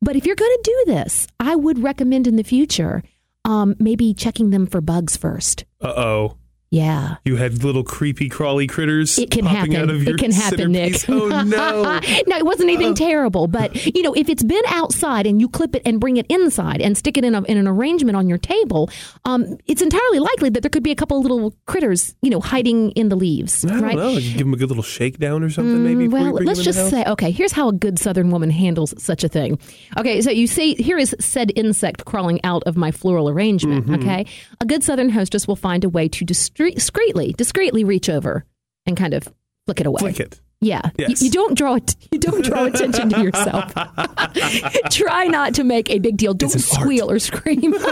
But 0.01 0.15
if 0.15 0.25
you're 0.25 0.35
going 0.35 0.57
to 0.63 0.63
do 0.63 0.93
this, 0.93 1.27
I 1.39 1.55
would 1.55 1.81
recommend 1.81 2.27
in 2.27 2.35
the 2.35 2.43
future 2.43 3.03
um, 3.45 3.75
maybe 3.79 4.13
checking 4.13 4.49
them 4.49 4.67
for 4.67 4.81
bugs 4.81 5.15
first. 5.15 5.63
Uh 5.81 5.93
oh. 5.95 6.37
Yeah. 6.75 7.15
You 7.23 7.37
had 7.37 7.63
little 7.63 7.83
creepy 7.83 8.27
crawly 8.27 8.67
critters 8.67 9.17
It 9.17 9.31
can 9.31 9.45
popping 9.45 9.71
happen. 9.71 9.89
out 9.89 9.95
of 9.95 10.03
your 10.03 10.15
It 10.15 10.19
can 10.19 10.31
happen, 10.31 10.73
Nick. 10.73 10.95
Oh 11.15 11.29
no. 11.29 11.43
no, 12.27 12.37
it 12.37 12.45
wasn't 12.45 12.69
anything 12.69 12.95
terrible, 12.95 13.47
but 13.47 13.85
you 13.95 14.01
know, 14.01 14.13
if 14.13 14.27
it's 14.27 14.43
been 14.43 14.63
outside 14.67 15.25
and 15.25 15.39
you 15.39 15.47
clip 15.47 15.75
it 15.75 15.81
and 15.85 16.01
bring 16.01 16.17
it 16.17 16.25
inside 16.27 16.81
and 16.81 16.97
stick 16.97 17.17
it 17.17 17.23
in, 17.23 17.33
a, 17.33 17.43
in 17.43 17.57
an 17.57 17.67
arrangement 17.67 18.17
on 18.17 18.27
your 18.27 18.37
table, 18.37 18.89
um, 19.23 19.57
it's 19.67 19.81
entirely 19.81 20.19
likely 20.19 20.49
that 20.49 20.61
there 20.61 20.69
could 20.69 20.83
be 20.83 20.91
a 20.91 20.95
couple 20.95 21.17
of 21.17 21.23
little 21.23 21.55
critters, 21.65 22.13
you 22.21 22.29
know, 22.29 22.41
hiding 22.41 22.91
in 22.91 23.07
the 23.07 23.15
leaves. 23.15 23.63
I 23.63 23.69
don't 23.69 23.81
right? 23.81 23.95
know. 23.95 24.09
You 24.09 24.31
give 24.31 24.39
them 24.39 24.53
a 24.53 24.57
good 24.57 24.69
little 24.69 24.83
shakedown 24.83 25.43
or 25.43 25.49
something, 25.49 25.81
maybe. 25.83 26.07
Before 26.07 26.33
Well, 26.33 26.43
let's 26.43 26.63
just 26.63 26.89
say, 26.89 27.05
okay, 27.05 27.31
here's 27.31 27.53
how 27.53 27.69
a 27.69 27.73
good 27.73 27.97
Southern 27.99 28.31
woman 28.31 28.49
handles 28.49 28.93
such 29.01 29.23
a 29.23 29.29
thing. 29.29 29.57
Okay, 29.97 30.21
so 30.21 30.29
you 30.29 30.47
see, 30.47 30.75
here 30.75 30.97
is 30.97 31.15
said 31.19 31.51
insect 31.55 32.03
crawling 32.03 32.43
out 32.43 32.63
of 32.65 32.75
my 32.75 32.91
floral 32.91 33.29
arrangement. 33.29 33.85
Mm-hmm. 33.85 33.95
Okay, 33.95 34.25
a 34.59 34.65
good 34.65 34.83
Southern 34.83 35.09
hostess 35.09 35.47
will 35.47 35.55
find 35.55 35.83
a 35.83 35.89
way 35.89 36.09
to 36.09 36.25
distre- 36.25 36.64
discreetly, 36.71 37.33
discreetly 37.33 37.83
reach 37.83 38.09
over 38.09 38.45
and 38.85 38.97
kind 38.97 39.13
of 39.13 39.27
flick 39.65 39.79
it 39.81 39.85
away. 39.87 39.99
flick 39.99 40.19
it. 40.19 40.39
Yeah, 40.61 40.81
You- 40.97 41.05
Yes. 41.09 41.21
you, 41.21 41.29
don't 41.29 41.55
draw 41.57 41.75
it. 41.75 41.95
You 42.11 42.17
don't 42.17 42.43
draw 42.43 42.65
attention 42.65 43.09
to 43.09 43.21
yourself. 43.21 43.71
Try 44.89 45.25
not 45.27 45.53
to 45.55 45.63
make 45.63 45.89
a 45.91 45.99
big 45.99 46.17
deal. 46.17 46.33
Don't 46.33 46.53
an 46.55 46.61
art. 46.61 46.81
squeal 46.81 47.11
or 47.11 47.19
scream. 47.19 47.75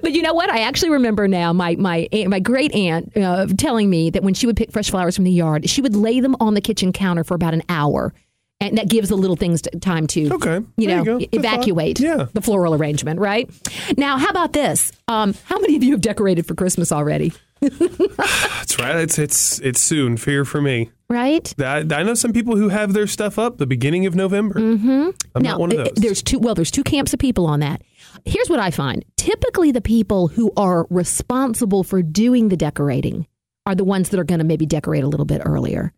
But 0.00 0.12
you 0.12 0.22
know 0.22 0.32
what? 0.32 0.48
I 0.48 0.60
actually 0.60 0.90
remember 0.90 1.26
now 1.26 1.52
my 1.52 1.74
my 1.76 2.08
aunt, 2.12 2.30
my 2.30 2.38
great 2.38 2.72
aunt 2.74 3.14
uh, 3.16 3.46
telling 3.58 3.90
me 3.90 4.10
that 4.10 4.22
when 4.22 4.32
she 4.32 4.46
would 4.46 4.56
pick 4.56 4.70
fresh 4.70 4.90
flowers 4.90 5.16
from 5.16 5.24
the 5.24 5.32
yard, 5.32 5.68
she 5.68 5.82
would 5.82 5.96
lay 5.96 6.20
them 6.20 6.36
on 6.38 6.54
the 6.54 6.60
kitchen 6.60 6.92
counter 6.92 7.24
for 7.24 7.34
about 7.34 7.52
an 7.52 7.62
hour, 7.68 8.14
and 8.60 8.78
that 8.78 8.88
gives 8.88 9.08
the 9.10 9.16
little 9.16 9.36
things 9.36 9.62
time 9.80 10.06
to 10.08 10.32
Okay. 10.34 10.60
you 10.76 10.86
There 10.86 10.96
know 10.96 10.98
you 10.98 11.04
go. 11.04 11.18
Good 11.18 11.30
thought. 11.32 11.38
evacuate 11.54 12.00
Yeah. 12.00 12.26
the 12.32 12.40
floral 12.40 12.74
arrangement. 12.74 13.20
Right 13.20 13.50
now, 13.96 14.16
how 14.18 14.30
about 14.30 14.52
this? 14.52 14.92
Um, 15.08 15.34
how 15.44 15.58
many 15.60 15.76
of 15.76 15.82
you 15.82 15.92
have 15.92 16.00
decorated 16.00 16.46
for 16.46 16.54
Christmas 16.54 16.90
already? 16.92 17.32
That's 17.60 18.78
right. 18.78 18.96
It's 18.96 19.18
it's 19.18 19.58
it's 19.60 19.80
soon. 19.80 20.16
Fear 20.16 20.44
for 20.44 20.60
me. 20.60 20.90
Right. 21.08 21.54
I, 21.60 21.78
I 21.78 22.02
know 22.02 22.14
some 22.14 22.32
people 22.32 22.56
who 22.56 22.68
have 22.68 22.92
their 22.92 23.06
stuff 23.06 23.38
up 23.38 23.58
the 23.58 23.66
beginning 23.66 24.06
of 24.06 24.14
November. 24.14 24.58
Mm-hmm. 24.58 25.10
I'm 25.34 25.42
now, 25.42 25.50
not 25.52 25.60
one 25.60 25.72
of 25.72 25.78
those. 25.78 25.92
there's 25.96 26.22
two. 26.22 26.38
Well, 26.38 26.54
there's 26.54 26.70
two 26.70 26.82
camps 26.84 27.12
of 27.12 27.18
people 27.18 27.46
on 27.46 27.60
that. 27.60 27.82
Here's 28.24 28.50
what 28.50 28.58
I 28.60 28.70
find: 28.70 29.04
typically, 29.16 29.70
the 29.72 29.80
people 29.80 30.28
who 30.28 30.52
are 30.56 30.86
responsible 30.90 31.82
for 31.84 32.02
doing 32.02 32.48
the 32.48 32.56
decorating 32.56 33.26
are 33.64 33.74
the 33.74 33.84
ones 33.84 34.10
that 34.10 34.20
are 34.20 34.24
going 34.24 34.38
to 34.40 34.44
maybe 34.44 34.66
decorate 34.66 35.04
a 35.04 35.08
little 35.08 35.26
bit 35.26 35.40
earlier 35.44 35.92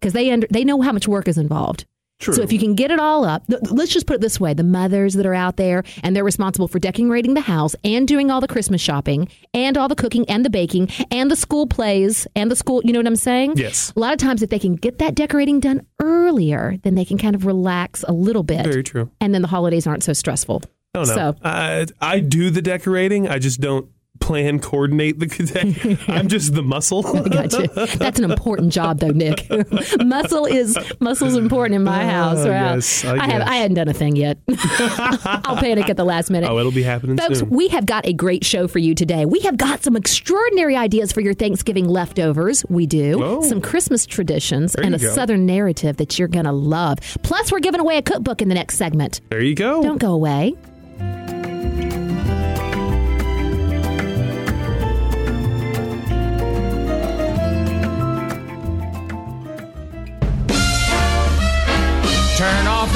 because 0.00 0.12
they 0.12 0.30
under, 0.30 0.46
they 0.50 0.64
know 0.64 0.80
how 0.82 0.92
much 0.92 1.08
work 1.08 1.28
is 1.28 1.38
involved. 1.38 1.84
True. 2.22 2.34
So 2.34 2.42
if 2.42 2.52
you 2.52 2.58
can 2.58 2.74
get 2.74 2.90
it 2.90 2.98
all 3.00 3.24
up, 3.24 3.46
th- 3.48 3.60
let's 3.70 3.92
just 3.92 4.06
put 4.06 4.14
it 4.14 4.20
this 4.20 4.38
way: 4.40 4.54
the 4.54 4.62
mothers 4.64 5.14
that 5.14 5.26
are 5.26 5.34
out 5.34 5.56
there 5.56 5.82
and 6.02 6.14
they're 6.16 6.24
responsible 6.24 6.68
for 6.68 6.78
decorating 6.78 7.34
the 7.34 7.40
house 7.40 7.74
and 7.84 8.06
doing 8.08 8.30
all 8.30 8.40
the 8.40 8.46
Christmas 8.48 8.80
shopping 8.80 9.28
and 9.52 9.76
all 9.76 9.88
the 9.88 9.96
cooking 9.96 10.24
and 10.30 10.44
the 10.44 10.50
baking 10.50 10.88
and 11.10 11.30
the 11.30 11.36
school 11.36 11.66
plays 11.66 12.26
and 12.36 12.50
the 12.50 12.56
school. 12.56 12.80
You 12.84 12.92
know 12.92 13.00
what 13.00 13.06
I'm 13.08 13.16
saying? 13.16 13.54
Yes. 13.56 13.92
A 13.96 13.98
lot 14.00 14.12
of 14.12 14.18
times, 14.18 14.42
if 14.42 14.50
they 14.50 14.58
can 14.58 14.76
get 14.76 14.98
that 14.98 15.14
decorating 15.16 15.60
done 15.60 15.84
earlier, 16.00 16.76
then 16.82 16.94
they 16.94 17.04
can 17.04 17.18
kind 17.18 17.34
of 17.34 17.44
relax 17.44 18.04
a 18.06 18.12
little 18.12 18.42
bit 18.44 18.64
Very 18.64 18.82
true. 18.82 19.10
and 19.20 19.34
then 19.34 19.42
the 19.42 19.48
holidays 19.48 19.86
aren't 19.86 20.04
so 20.04 20.12
stressful. 20.12 20.62
Oh, 20.94 21.00
I 21.02 21.04
don't 21.04 21.08
know. 21.08 21.14
So 21.14 21.36
I, 21.42 21.86
I 22.00 22.20
do 22.20 22.50
the 22.50 22.62
decorating. 22.62 23.26
I 23.28 23.38
just 23.38 23.60
don't 23.60 23.88
plan, 24.22 24.58
coordinate 24.60 25.18
the. 25.18 25.98
I'm 26.08 26.28
just 26.28 26.54
the 26.54 26.62
muscle. 26.62 27.02
gotcha. 27.02 27.68
That's 27.98 28.18
an 28.18 28.30
important 28.30 28.72
job, 28.72 29.00
though, 29.00 29.08
Nick. 29.08 29.46
Muscle 30.04 30.46
is 30.46 30.78
muscle's 31.00 31.36
important 31.36 31.74
in 31.76 31.84
my 31.84 32.06
house. 32.06 32.38
Ah, 32.46 32.48
Right? 32.48 32.74
yes, 32.76 33.04
I 33.04 33.16
have 33.26 33.40
guess. 33.40 33.48
I 33.48 33.54
hadn't 33.56 33.74
done 33.74 33.88
a 33.88 33.92
thing 33.92 34.16
yet. 34.16 34.38
I'll 34.48 35.56
panic 35.56 35.88
at 35.90 35.96
the 35.96 36.04
last 36.04 36.30
minute. 36.30 36.48
oh, 36.50 36.58
it'll 36.58 36.72
be 36.72 36.82
happening 36.82 37.16
Folks, 37.16 37.40
soon. 37.40 37.50
we 37.50 37.68
have 37.68 37.84
got 37.86 38.06
a 38.06 38.12
great 38.12 38.44
show 38.44 38.68
for 38.68 38.78
you 38.78 38.94
today. 38.94 39.26
We 39.26 39.40
have 39.40 39.56
got 39.56 39.82
some 39.82 39.96
extraordinary 39.96 40.76
ideas 40.76 41.12
for 41.12 41.20
your 41.20 41.34
Thanksgiving 41.34 41.88
leftovers. 41.88 42.64
We 42.68 42.86
do. 42.86 43.18
Whoa. 43.18 43.42
Some 43.42 43.60
Christmas 43.60 44.06
traditions 44.06 44.72
There 44.74 44.84
and 44.84 44.94
a 44.94 44.98
go. 44.98 45.12
Southern 45.14 45.46
narrative 45.46 45.96
that 45.98 46.18
you're 46.18 46.28
going 46.28 46.44
to 46.46 46.52
love. 46.52 46.98
Plus, 47.22 47.50
we're 47.52 47.60
giving 47.60 47.80
away 47.80 47.98
a 47.98 48.02
cookbook 48.02 48.40
in 48.42 48.48
the 48.48 48.54
next 48.54 48.76
segment. 48.76 49.20
there 49.30 49.40
you 49.42 49.54
go. 49.54 49.82
Don't 49.82 49.98
go 49.98 50.12
away. 50.12 50.54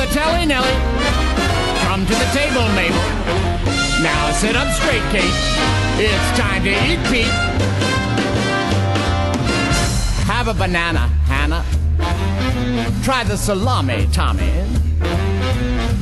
Fratelli 0.06 0.46
Nelly. 0.46 0.70
Come 1.82 2.06
to 2.06 2.12
the 2.12 2.30
table, 2.32 2.66
Mabel. 2.74 2.96
Now 4.02 4.30
sit 4.32 4.54
up 4.54 4.72
straight, 4.74 5.02
Kate. 5.10 5.24
It's 5.98 6.38
time 6.38 6.62
to 6.62 6.70
eat, 6.70 7.00
Pete. 7.10 7.26
Have 10.26 10.48
a 10.48 10.54
banana, 10.54 11.08
Hannah. 11.26 11.64
Try 13.02 13.24
the 13.24 13.36
salami, 13.36 14.08
Tommy. 14.12 14.48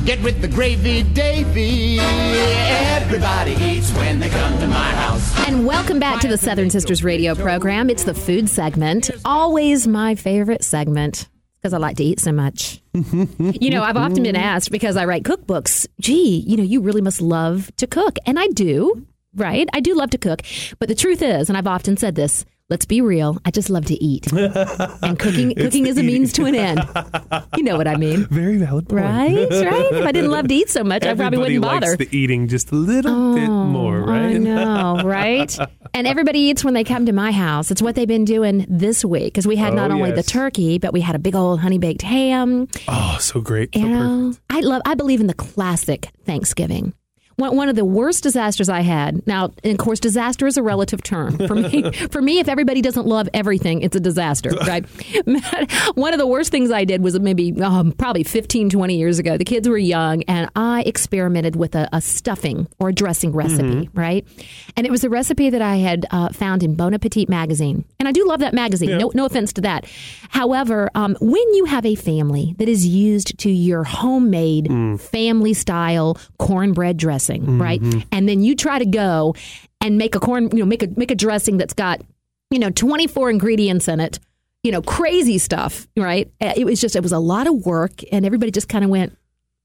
Get 0.05 0.21
with 0.21 0.39
the 0.39 0.49
gravy, 0.49 1.01
Davy. 1.01 1.99
Everybody 1.99 3.53
eats 3.53 3.91
when 3.93 4.19
they 4.19 4.29
come 4.29 4.59
to 4.59 4.67
my 4.67 4.91
house. 4.91 5.47
And 5.47 5.65
welcome 5.65 5.99
back 5.99 6.21
to 6.21 6.27
the 6.27 6.37
Southern 6.37 6.69
Sisters 6.69 7.03
radio 7.03 7.33
program. 7.33 7.89
It's 7.89 8.03
the 8.03 8.13
food 8.13 8.49
segment. 8.49 9.09
Always 9.25 9.87
my 9.87 10.13
favorite 10.13 10.63
segment 10.63 11.27
because 11.65 11.73
I 11.73 11.79
like 11.79 11.97
to 11.97 12.03
eat 12.03 12.19
so 12.19 12.31
much. 12.31 12.79
you 12.93 13.71
know, 13.71 13.81
I've 13.81 13.97
often 13.97 14.21
been 14.21 14.35
mm-hmm. 14.35 14.43
asked 14.43 14.69
because 14.69 14.97
I 14.97 15.05
write 15.05 15.23
cookbooks, 15.23 15.87
gee, 15.99 16.43
you 16.45 16.55
know, 16.57 16.61
you 16.61 16.79
really 16.79 17.01
must 17.01 17.23
love 17.23 17.75
to 17.77 17.87
cook. 17.87 18.19
And 18.27 18.37
I 18.37 18.45
do, 18.49 19.07
right? 19.33 19.67
I 19.73 19.79
do 19.79 19.95
love 19.95 20.11
to 20.11 20.19
cook. 20.19 20.43
But 20.77 20.89
the 20.89 20.93
truth 20.93 21.23
is, 21.23 21.49
and 21.49 21.57
I've 21.57 21.65
often 21.65 21.97
said 21.97 22.13
this, 22.13 22.45
let's 22.69 22.85
be 22.85 23.01
real, 23.01 23.37
I 23.45 23.51
just 23.51 23.69
love 23.69 23.85
to 23.85 24.03
eat. 24.03 24.31
and 24.33 25.19
cooking 25.19 25.53
cooking 25.55 25.85
is 25.85 25.97
a 25.97 26.03
means 26.03 26.33
to 26.33 26.45
an 26.45 26.55
end. 26.55 26.79
You 27.55 27.63
know 27.63 27.77
what 27.77 27.87
I 27.87 27.95
mean. 27.95 28.25
Very 28.29 28.57
valid 28.57 28.89
point. 28.89 29.03
Right? 29.03 29.49
Right? 29.49 29.91
If 29.91 30.05
I 30.05 30.11
didn't 30.11 30.31
love 30.31 30.47
to 30.47 30.55
eat 30.55 30.69
so 30.69 30.83
much, 30.83 31.05
I 31.05 31.13
probably 31.13 31.39
wouldn't 31.39 31.61
bother. 31.61 31.87
likes 31.87 31.97
the 31.97 32.17
eating 32.17 32.47
just 32.47 32.71
a 32.71 32.75
little 32.75 33.35
bit 33.35 33.47
oh, 33.47 33.65
more, 33.65 33.99
right? 33.99 34.35
I 34.35 34.37
know, 34.37 35.01
right? 35.03 35.57
and 35.93 36.07
everybody 36.07 36.39
eats 36.39 36.63
when 36.63 36.73
they 36.73 36.83
come 36.83 37.05
to 37.05 37.13
my 37.13 37.31
house. 37.31 37.71
It's 37.71 37.81
what 37.81 37.95
they've 37.95 38.07
been 38.07 38.25
doing 38.25 38.65
this 38.67 39.05
week 39.05 39.25
because 39.25 39.47
we 39.47 39.55
had 39.55 39.73
Oh, 39.73 39.75
not 39.75 39.91
only 39.91 40.11
the 40.11 40.23
turkey, 40.23 40.77
but 40.77 40.93
we 40.93 41.01
had 41.01 41.15
a 41.15 41.19
big 41.19 41.35
old 41.35 41.59
honey 41.59 41.79
baked 41.79 42.01
ham. 42.01 42.67
Oh, 42.87 43.17
so 43.19 43.41
great. 43.41 43.73
So 43.73 43.81
know. 43.81 44.33
I 44.49 44.61
love. 44.61 44.81
I 44.85 44.95
believe 44.95 45.21
in 45.21 45.27
the 45.27 45.33
classic 45.33 46.09
Thanksgiving. 46.25 46.93
One, 47.37 47.55
one 47.55 47.69
of 47.69 47.75
the 47.75 47.83
worst 47.83 48.23
disasters 48.23 48.69
I 48.69 48.81
had. 48.81 49.25
Now, 49.27 49.51
and 49.63 49.73
of 49.73 49.77
course, 49.77 49.99
disaster 49.99 50.47
is 50.47 50.55
a 50.57 50.63
relative 50.63 51.03
term 51.03 51.37
for 51.47 51.55
me. 51.55 51.91
for 52.11 52.21
me, 52.21 52.39
if 52.39 52.47
everybody 52.47 52.81
doesn't 52.81 53.05
love 53.05 53.27
everything, 53.33 53.81
it's 53.81 53.95
a 53.95 53.99
disaster, 53.99 54.51
right? 54.67 54.85
one 55.95 56.13
of 56.13 56.19
the 56.19 56.27
worst 56.27 56.51
things 56.51 56.71
I 56.71 56.85
did 56.85 57.03
was 57.03 57.19
maybe 57.19 57.61
um, 57.61 57.91
probably 57.91 58.23
15, 58.23 58.69
20 58.69 58.97
years 58.97 59.19
ago. 59.19 59.37
The 59.37 59.43
kids 59.43 59.67
were 59.67 59.77
young, 59.77 60.23
and 60.23 60.49
I 60.55 60.83
experimented 60.83 61.57
with 61.57 61.75
a, 61.75 61.89
a 61.91 61.99
stuffing 61.99 62.67
or 62.79 62.89
a 62.89 62.93
dressing 62.93 63.33
recipe, 63.33 63.89
right? 63.93 64.25
And 64.77 64.85
it 64.85 64.91
was 64.91 65.03
a 65.03 65.09
recipe 65.09 65.49
that 65.49 65.61
I 65.61 65.75
had 65.77 66.05
uh, 66.11 66.29
found 66.29 66.63
in 66.63 66.75
Bon 66.75 66.93
Appetit 66.93 67.27
magazine, 67.27 67.83
and 67.99 68.07
I 68.07 68.11
do 68.13 68.25
love 68.25 68.39
that 68.39 68.53
magazine. 68.53 68.97
No, 68.97 69.11
no 69.13 69.25
offense 69.25 69.51
to 69.53 69.61
that. 69.61 69.85
However, 70.29 70.89
um, 70.95 71.17
when 71.19 71.53
you 71.53 71.65
have 71.65 71.85
a 71.85 71.95
family 71.95 72.55
that 72.59 72.69
is 72.69 72.87
used 72.87 73.37
to 73.39 73.49
your 73.49 73.83
homemade 73.83 74.69
family 75.01 75.53
style 75.53 76.17
cornbread 76.37 76.97
dressing, 76.97 77.24
right, 77.29 77.81
mm-hmm. 77.81 77.99
and 78.11 78.27
then 78.27 78.41
you 78.41 78.55
try 78.55 78.79
to 78.79 78.85
go 78.85 79.35
and 79.81 79.97
make 79.97 80.15
a 80.15 80.19
corn, 80.19 80.49
you 80.51 80.59
know, 80.59 80.65
make 80.65 80.83
a 80.83 80.87
make 80.95 81.11
a 81.11 81.15
dressing 81.15 81.57
that's 81.57 81.73
got 81.73 82.01
you 82.51 82.59
know 82.59 82.69
24 82.69 83.29
ingredients 83.31 83.87
in 83.87 83.99
it 83.99 84.19
you 84.63 84.71
know 84.71 84.81
crazy 84.81 85.37
stuff 85.37 85.87
right? 85.97 86.31
It 86.39 86.65
was 86.65 86.81
just 86.81 86.95
it 86.95 87.03
was 87.03 87.11
a 87.11 87.19
lot 87.19 87.47
of 87.47 87.65
work 87.65 88.01
and 88.11 88.25
everybody 88.25 88.51
just 88.51 88.69
kind 88.69 88.83
of 88.83 88.89
went 88.89 89.17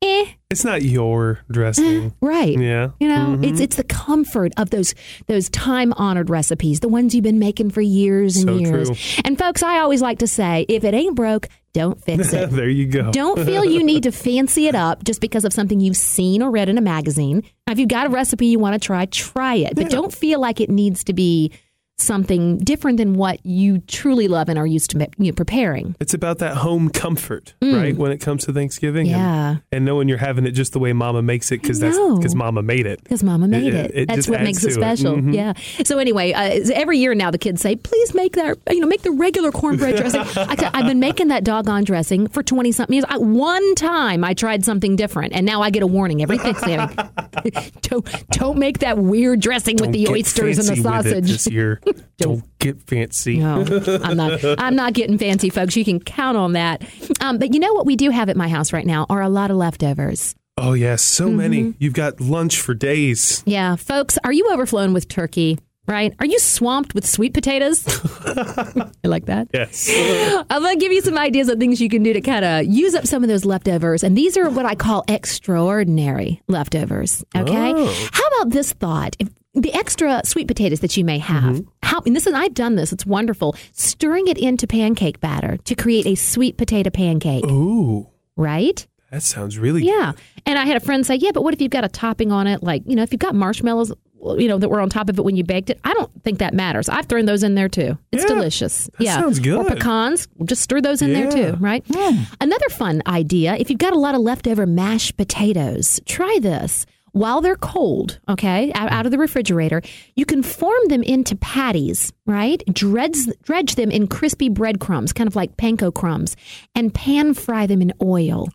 eh 0.03 0.25
It's 0.51 0.65
not 0.65 0.83
your 0.83 1.41
dressing. 1.51 2.15
right 2.23 2.59
Yeah. 2.59 2.91
you 2.99 3.09
know 3.09 3.39
it's 3.43 3.61
it's 3.61 3.77
the 3.77 3.85
comfort 3.85 4.53
of 4.57 4.71
those 4.71 4.95
those 5.27 5.49
time 5.51 5.93
honored 5.95 6.31
recipes 6.31 6.81
the 6.81 6.89
ones 6.89 7.15
you've 7.15 7.25
been 7.25 7.39
making 7.39 7.71
for 7.71 7.81
years 7.83 8.37
and 8.37 8.49
So 8.49 8.57
years 8.57 8.89
true. 8.89 9.21
and 9.25 9.39
folks 9.39 9.63
i 9.63 9.79
always 9.81 10.01
like 10.01 10.19
to 10.21 10.27
say 10.27 10.65
if 10.69 10.85
it 10.85 10.95
ain't 10.95 11.15
broke 11.17 11.49
don't 11.75 12.03
fix 12.03 12.33
it 12.33 12.51
there 12.51 12.69
you 12.69 12.87
go. 12.87 13.11
don't 13.13 13.45
feel 13.45 13.65
you 13.65 13.85
need 13.85 14.03
to 14.05 14.11
fancy 14.13 14.67
it 14.67 14.75
up 14.75 15.05
just 15.05 15.21
because 15.21 15.45
of 15.45 15.53
something 15.53 15.79
you've 15.81 15.97
seen 15.97 16.43
or 16.43 16.51
read 16.51 16.69
in 16.69 16.77
a 16.77 16.81
magazine. 16.81 17.45
Now, 17.69 17.75
if 17.75 17.79
you've 17.79 17.89
got 17.89 18.07
a 18.07 18.11
recipe 18.11 18.47
you 18.47 18.59
want 18.59 18.75
to 18.75 18.85
try, 18.85 19.07
try 19.07 19.55
it. 19.55 19.77
But 19.77 19.89
don't 19.89 20.13
feel 20.13 20.41
like 20.41 20.61
it 20.61 20.69
needs 20.69 21.05
to 21.05 21.13
be 21.13 21.53
something 22.01 22.59
different 22.59 22.99
than 22.99 23.15
what 23.15 23.45
you 23.45 23.79
truly 23.87 24.29
love 24.29 24.49
and 24.49 24.59
are 24.59 24.67
used 24.67 24.91
to 24.91 25.09
you 25.19 25.31
know, 25.31 25.35
preparing. 25.35 25.95
It's 26.01 26.15
about 26.15 26.39
that 26.39 26.57
home 26.59 26.89
comfort, 26.91 27.55
right? 27.63 27.97
When 27.97 28.13
it 28.13 28.19
comes 28.19 28.45
to 28.47 28.53
Thanksgiving. 28.53 29.07
Mm. 29.07 29.11
Yeah. 29.11 29.49
And, 29.51 29.63
and 29.73 29.85
knowing 29.85 30.09
you're 30.09 30.19
having 30.19 30.47
it 30.47 30.53
just 30.53 30.73
the 30.73 30.79
way 30.79 30.93
mama 30.93 31.23
makes 31.23 31.51
it 31.53 31.63
because 31.63 31.81
that's 31.81 31.99
because 32.17 32.35
mama 32.35 32.63
made 32.63 32.87
it. 32.87 33.03
Because 33.03 33.23
Mama 33.23 33.49
made 33.49 33.75
It- 33.75 33.75
it. 33.75 33.91
it 33.95 34.09
That's 34.09 34.29
what 34.29 34.43
makes 34.43 34.59
it 34.65 34.69
to 34.69 34.73
it. 34.73 34.75
special. 34.75 35.15
Mhm. 35.17 35.35
Yeah. 35.35 35.53
So 35.85 35.99
anyway, 35.99 36.33
uh, 36.33 36.71
every 36.75 36.99
year 36.99 37.15
now 37.15 37.31
the 37.31 37.39
kids 37.39 37.61
say, 37.61 37.77
"Please 37.77 38.15
make 38.15 38.35
that. 38.37 38.59
You 38.71 38.81
know, 38.81 38.87
make 38.87 39.03
the 39.03 39.11
regular 39.11 39.51
cornbread 39.53 39.97
dressing." 39.97 40.21
I, 40.37 40.57
have 40.75 40.87
been 40.87 41.01
making 41.01 41.29
that 41.29 41.45
doggone 41.45 41.85
dressing 41.85 42.27
for 42.29 42.43
twenty 42.43 42.73
something 42.73 42.95
years. 42.95 43.05
I, 43.09 43.19
one 43.19 43.75
time 43.75 44.25
I 44.25 44.35
tried 44.35 44.65
something 44.65 44.97
different, 44.97 45.33
and 45.35 45.45
now 45.47 45.63
I 45.63 45.71
get 45.71 45.83
a 45.83 45.87
warning 45.87 46.23
every 46.23 46.39
Thanksgiving. 46.39 46.89
don't 47.83 48.29
don't 48.31 48.59
make 48.59 48.79
that 48.81 48.99
weird 48.99 49.41
dressing 49.41 49.77
with 49.77 49.93
Don't 49.93 49.93
the 49.93 50.09
oysters 50.09 50.59
and 50.59 50.69
the 50.69 50.73
with 50.73 50.83
sausage. 50.83 51.31
this 51.31 51.47
year. 51.47 51.81
Don't 52.19 52.45
get 52.59 52.83
fancy. 52.83 53.39
No, 53.39 53.65
I'm 54.03 54.17
not. 54.17 54.41
I'm 54.59 54.77
not 54.77 54.93
getting 54.93 55.17
fancy, 55.19 55.49
folks. 55.51 55.77
You 55.77 55.85
can 55.85 56.01
count 56.01 56.37
on 56.37 56.53
that. 56.53 56.83
Um, 57.21 57.39
but 57.39 57.55
you 57.55 57.61
know 57.61 57.73
what 57.75 57.87
we 57.87 57.97
do 57.97 58.11
have 58.11 58.29
at 58.29 58.37
my 58.37 58.49
house 58.49 58.73
right 58.73 58.87
now 58.87 59.07
are 59.09 59.23
a 59.23 59.29
lot 59.29 59.51
of 59.51 59.57
leftovers. 59.57 60.35
Oh 60.59 60.75
yes, 60.75 61.03
so 61.03 61.27
Mm-hmm. 61.29 61.37
many. 61.37 61.75
You've 61.79 61.95
got 61.95 62.21
lunch 62.21 62.61
for 62.61 62.75
days. 62.75 63.43
Yeah, 63.47 63.77
folks, 63.77 64.19
are 64.25 64.33
you 64.33 64.51
overflowing 64.53 64.93
with 64.93 65.09
turkey? 65.09 65.59
Right? 65.91 66.15
Are 66.21 66.27
you 66.27 66.39
swamped 66.39 66.95
with 66.95 67.05
sweet 67.05 67.35
potatoes? 67.35 67.85
I 68.25 69.09
like 69.09 69.27
that. 69.27 69.49
Yes. 69.53 69.91
I'm 70.51 70.63
going 70.63 70.79
to 70.79 70.81
give 70.81 70.93
you 70.93 71.03
some 71.03 71.19
ideas 71.19 71.49
of 71.49 71.59
things 71.59 71.81
you 71.81 71.89
can 71.89 72.05
do 72.05 72.13
to 72.13 72.21
kind 72.21 72.45
of 72.45 72.65
use 72.67 72.95
up 72.95 73.07
some 73.07 73.25
of 73.25 73.29
those 73.29 73.45
leftovers. 73.45 74.05
And 74.05 74.17
these 74.17 74.37
are 74.37 74.49
what 74.49 74.67
I 74.67 74.77
call 74.77 75.05
extraordinary 75.09 76.43
leftovers. 76.47 77.25
Okay. 77.37 77.73
Oh. 77.75 78.09
How 78.13 78.27
about 78.29 78.53
this 78.53 78.73
thought? 78.73 79.17
If 79.19 79.31
the 79.55 79.73
extra 79.75 80.23
sweet 80.25 80.47
potatoes 80.47 80.79
that 80.79 80.97
you 80.97 81.05
may 81.05 81.19
have, 81.19 81.57
mm-hmm. 81.57 81.69
how, 81.83 82.03
and 82.07 82.15
this 82.15 82.29
is, 82.29 82.35
I've 82.35 82.55
done 82.55 82.77
this, 82.77 82.93
it's 82.93 83.05
wonderful, 83.05 83.57
stirring 83.73 84.29
it 84.29 84.39
into 84.39 84.69
pancake 84.69 85.19
batter 85.19 85.57
to 85.57 85.75
create 85.75 86.07
a 86.07 86.15
sweet 86.15 86.57
potato 86.57 86.91
pancake, 86.91 87.45
Ooh, 87.47 88.09
right? 88.37 88.87
that 89.11 89.23
sounds 89.23 89.59
really 89.59 89.83
Yeah. 89.83 90.13
And 90.47 90.59
I 90.59 90.65
had 90.65 90.77
a 90.77 90.81
friend 90.81 91.05
say, 91.05 91.17
yeah, 91.17 91.33
but 91.35 91.43
what 91.43 91.53
if 91.53 91.61
you've 91.61 91.71
got 91.71 91.85
a 91.85 91.89
topping 91.89 92.31
on 92.33 92.47
it? 92.47 92.63
Like, 92.63 92.83
you 92.87 92.95
know, 92.95 93.03
if 93.03 93.13
you've 93.13 93.19
got 93.19 93.35
marshmallows, 93.35 93.93
you 94.39 94.49
know, 94.49 94.59
that 94.59 94.69
were 94.69 94.81
on 94.81 94.89
top 94.89 95.09
of 95.09 95.19
it 95.19 95.23
when 95.25 95.37
you 95.37 95.45
baked 95.45 95.71
it. 95.71 95.81
I 95.85 95.93
don't 95.95 96.11
think 96.23 96.39
that 96.39 96.55
matters. 96.55 96.89
I've 96.89 97.07
thrown 97.07 97.25
those 97.27 97.43
in 97.43 97.55
there 97.55 97.69
too. 97.69 97.97
It's 98.13 98.23
Yeah, 98.25 98.29
delicious. 98.29 98.91
yeah. 98.99 99.15
sounds 99.21 99.39
good. 99.39 99.59
Or 99.59 99.65
pecans. 99.65 100.29
Just 100.45 100.63
stir 100.63 100.81
those 100.81 101.03
in 101.03 101.13
there 101.13 101.31
too, 101.31 101.57
right? 101.61 101.85
Hmm. 101.93 102.23
Another 102.41 102.69
fun 102.71 103.03
idea 103.07 103.57
if 103.57 103.71
you've 103.71 103.79
got 103.79 103.93
a 103.93 103.99
lot 103.99 104.15
of 104.15 104.21
leftover 104.21 104.67
mashed 104.67 105.17
potatoes, 105.17 106.01
try 106.07 106.39
this. 106.41 106.87
While 107.13 107.41
they're 107.41 107.57
cold, 107.57 108.21
okay, 108.29 108.71
out, 108.75 108.93
out 108.93 109.05
of 109.05 109.11
the 109.11 109.19
refrigerator, 109.19 109.83
you 110.15 110.25
can 110.25 110.45
form 110.45 110.79
them 110.87 111.03
into 111.03 111.35
patties, 111.35 112.13
right? 112.25 112.63
Dredge, 112.73 113.17
dredge 113.43 113.75
them 113.75 113.91
in 113.91 114.07
crispy 114.07 114.49
breadcrumbs, 114.49 115.13
kind 115.13 115.27
of 115.27 115.35
like 115.35 115.57
panko 115.57 115.93
crumbs, 115.93 116.37
and 116.77 116.95
pan 116.95 117.35
fry 117.35 117.67
them 117.67 117.83
in 117.83 117.93
oil. 118.01 118.47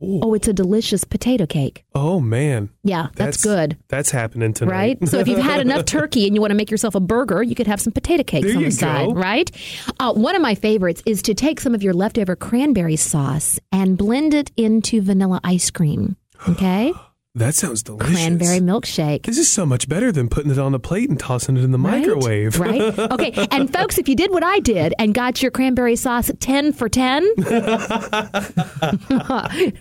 Oh, 0.00 0.34
it's 0.34 0.48
a 0.48 0.52
delicious 0.52 1.04
potato 1.04 1.46
cake. 1.46 1.84
Oh 1.94 2.20
man, 2.20 2.70
Yeah, 2.82 3.08
that's, 3.14 3.42
good. 3.42 3.76
That's 3.88 4.10
happening 4.10 4.52
tonight. 4.52 4.72
Right? 4.72 5.08
So 5.08 5.18
if 5.18 5.28
you've 5.28 5.38
had 5.38 5.60
enough 5.66 5.84
turkey 5.84 6.26
and 6.26 6.34
you 6.34 6.40
want 6.40 6.50
to 6.50 6.56
make 6.56 6.70
yourself 6.70 6.94
a 6.94 7.00
burger, 7.00 7.42
you 7.42 7.54
could 7.54 7.66
have 7.66 7.80
some 7.80 7.92
potato 7.92 8.22
cakes 8.22 8.46
There 8.46 8.56
on 8.56 8.62
the 8.62 8.70
side, 8.70 9.08
go. 9.08 9.14
right? 9.14 9.50
Uh, 10.00 10.12
one 10.12 10.34
of 10.34 10.42
my 10.42 10.54
favorites 10.54 11.02
is 11.06 11.22
to 11.22 11.34
take 11.34 11.60
some 11.60 11.74
of 11.74 11.82
your 11.82 11.94
leftover 11.94 12.36
cranberry 12.36 12.96
sauce 12.96 13.58
and 13.70 13.96
blend 13.96 14.34
it 14.34 14.50
into 14.56 15.00
vanilla 15.02 15.40
ice 15.44 15.70
cream. 15.70 16.16
Okay? 16.48 16.92
that 17.34 17.54
sounds 17.54 17.82
delicious. 17.82 18.14
Cranberry 18.14 18.58
milkshake. 18.60 19.24
This 19.24 19.38
is 19.38 19.50
so 19.50 19.64
much 19.64 19.88
better 19.88 20.12
than 20.12 20.28
putting 20.28 20.50
it 20.50 20.58
on 20.58 20.74
a 20.74 20.78
plate 20.78 21.08
and 21.08 21.18
tossing 21.18 21.56
it 21.56 21.64
in 21.64 21.70
the 21.70 21.78
Right? 21.78 21.98
microwave. 22.06 22.58
Right? 22.60 22.82
Okay. 23.12 23.32
And 23.50 23.72
folks, 23.72 23.98
if 23.98 24.08
you 24.08 24.14
did 24.14 24.30
what 24.30 24.42
I 24.44 24.58
did 24.60 24.94
and 24.98 25.14
got 25.14 25.40
your 25.42 25.50
cranberry 25.50 25.96
sauce 25.96 26.30
10 26.40 26.72
for 26.72 26.88
10, 26.88 27.22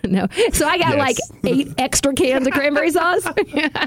no. 0.05 0.27
So 0.53 0.67
I 0.67 0.77
got 0.77 0.95
Yes. 0.95 0.97
like 0.97 1.17
eight 1.45 1.67
extra 1.77 2.13
cans 2.13 2.47
of 2.47 2.53
cranberry 2.53 2.91
sauce. 2.91 3.25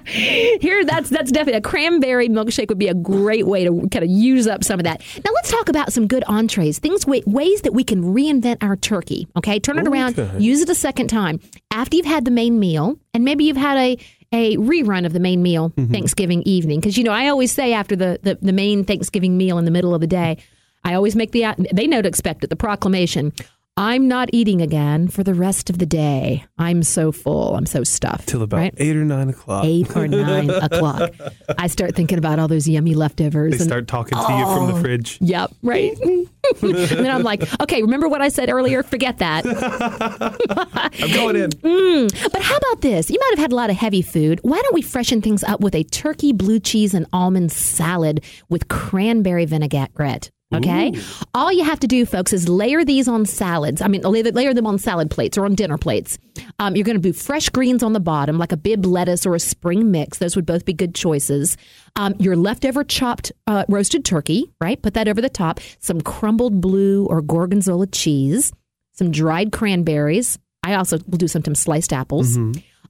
Here, 0.07 0.85
that's 0.85 1.09
that's 1.11 1.31
definitely 1.33 1.59
a 1.59 1.61
cranberry 1.61 2.29
milkshake 2.29 2.69
would 2.69 2.79
be 2.79 2.89
a 2.89 2.95
great 2.95 3.47
way 3.47 3.65
to 3.65 3.89
kind 3.91 4.05
of 4.05 4.11
use 4.11 4.47
up 4.47 4.63
some 4.65 4.79
of 4.81 4.85
that. 4.85 5.03
Now 5.25 5.33
let's 5.35 5.51
talk 5.51 5.69
about 5.69 5.93
some 5.93 6.07
good 6.07 6.25
entrees, 6.27 6.79
things 6.79 7.07
ways 7.07 7.61
that 7.63 7.73
we 7.73 7.85
can 7.85 8.03
reinvent 8.15 8.59
our 8.63 8.77
turkey. 8.77 9.27
Okay, 9.37 9.59
turn 9.59 9.79
it 9.79 9.87
around, 9.87 10.17
use 10.39 10.61
it 10.63 10.69
a 10.69 10.75
second 10.75 11.09
time 11.09 11.41
after 11.71 11.97
you've 11.97 12.07
had 12.07 12.25
the 12.25 12.31
main 12.31 12.59
meal, 12.59 12.99
and 13.15 13.25
maybe 13.25 13.45
you've 13.45 13.57
had 13.57 13.79
a 13.79 13.99
a 14.33 14.57
rerun 14.57 15.07
of 15.07 15.13
the 15.13 15.21
main 15.21 15.43
meal 15.43 15.71
mm-hmm. 15.71 15.93
Thanksgiving 15.93 16.43
evening. 16.43 16.81
Because 16.81 16.99
you 16.99 17.05
know, 17.05 17.13
I 17.13 17.29
always 17.29 17.53
say 17.53 17.73
after 17.73 17.97
the, 17.97 18.19
the 18.23 18.39
the 18.43 18.53
main 18.53 18.85
Thanksgiving 18.85 19.37
meal 19.37 19.59
in 19.59 19.65
the 19.65 19.71
middle 19.71 19.95
of 19.95 20.01
the 20.01 20.07
day, 20.07 20.39
I 20.83 20.95
always 20.95 21.17
make 21.17 21.33
the 21.33 21.55
they 21.73 21.87
know 21.87 22.03
to 22.03 22.09
expect 22.09 22.45
it. 22.45 22.51
The 22.51 22.57
proclamation. 22.57 23.33
I'm 23.77 24.07
not 24.07 24.29
eating 24.33 24.63
again 24.63 25.09
for 25.09 25.25
the 25.25 25.35
rest 25.35 25.69
of 25.69 25.79
the 25.79 25.87
day. 25.87 26.45
I'm 26.57 26.85
so 26.85 27.11
full. 27.11 27.57
I'm 27.57 27.67
so 27.67 27.83
stuffed. 27.83 28.29
Till 28.29 28.43
about 28.43 28.57
right? 28.59 28.75
eight 28.77 28.95
or 28.97 29.05
nine 29.05 29.29
o'clock. 29.31 29.65
eight 29.65 29.97
or 29.97 30.07
nine 30.07 30.49
o'clock. 30.63 31.11
I 31.59 31.67
start 31.67 31.97
thinking 31.97 32.17
about 32.19 32.39
all 32.39 32.47
those 32.47 32.69
yummy 32.69 32.95
leftovers. 32.95 33.51
They 33.55 33.57
and- 33.57 33.65
start 33.65 33.89
talking 33.89 34.17
to 34.17 34.33
you 34.33 34.45
from 34.47 34.67
the 34.69 34.75
Oh. 34.75 34.81
fridge. 34.81 35.19
Yep, 35.21 35.51
right. 35.65 35.99
and 36.03 36.29
then 36.63 37.11
I'm 37.11 37.25
like, 37.25 37.43
okay, 37.63 37.83
remember 37.83 38.07
what 38.07 38.23
I 38.23 38.29
said 38.29 38.49
earlier? 38.49 38.85
Forget 38.85 39.19
that. 39.19 39.45
I'm 41.03 41.13
going 41.13 41.35
in. 41.35 41.51
Mm. 41.51 42.33
But 42.33 42.43
how 42.43 42.57
about 42.57 42.81
this? 42.81 43.11
You 43.11 43.19
might 43.21 43.31
have 43.31 43.39
had 43.41 43.51
a 43.53 43.57
lot 43.57 43.71
of 43.71 43.77
heavy 43.77 44.03
food. 44.03 44.39
Why 44.43 44.61
don't 44.63 44.75
we 44.75 44.83
freshen 44.83 45.21
things 45.21 45.43
up 45.43 45.61
with 45.61 45.75
a 45.75 45.83
turkey, 45.83 46.33
blue 46.33 46.61
cheese, 46.61 46.95
and 46.95 47.07
almond 47.13 47.51
salad 47.51 48.23
with 48.49 48.69
cranberry 48.69 49.47
vinaigrette? 49.47 50.31
Okay. 50.57 50.93
All 51.35 51.53
you 51.53 51.65
have 51.65 51.81
to 51.81 51.87
do, 51.87 52.07
folks, 52.07 52.33
is 52.33 52.49
layer 52.49 52.85
these 52.85 53.09
on 53.09 53.27
salads. 53.27 53.83
I 53.83 53.89
mean, 53.89 54.03
layer, 54.03 54.55
them 54.55 54.67
on 54.67 54.79
salad 54.79 55.11
plates 55.11 55.37
or 55.37 55.45
on 55.45 55.55
dinner 55.55 55.79
plates. 55.79 56.19
Um, 56.59 56.77
you're 56.77 56.85
going 56.85 56.97
to 56.97 57.03
do 57.03 57.13
fresh 57.13 57.49
greens 57.49 57.83
on 57.83 57.93
the 57.93 58.01
bottom, 58.01 58.39
like 58.39 58.53
a 58.53 58.57
Bibb 58.57 58.87
lettuce 58.87 59.27
or 59.27 59.35
a 59.35 59.41
spring 59.41 59.91
mix. 59.91 60.19
Those 60.19 60.37
would 60.37 60.47
both 60.47 60.65
be 60.65 60.73
good 60.73 60.95
choices. 60.95 61.57
Um, 61.97 62.15
your 62.19 62.37
leftover 62.37 62.85
chopped 62.85 63.33
uh, 63.47 63.65
roasted 63.69 64.05
turkey, 64.05 64.53
right? 64.61 64.81
Put 64.81 64.95
that 64.95 65.09
over 65.09 65.21
the 65.21 65.29
top. 65.29 65.61
Some 65.81 66.01
crumbled 66.01 66.61
blue 66.61 67.07
or 67.07 67.23
gorgonzola 67.23 67.87
cheese, 67.89 68.53
some 68.93 69.11
dried 69.11 69.53
cranberries. 69.53 70.39
I 70.63 70.75
also 70.75 70.99
will 71.09 71.19
do 71.19 71.29
sometimes 71.29 71.61
sliced 71.61 71.93
apples. 71.93 72.37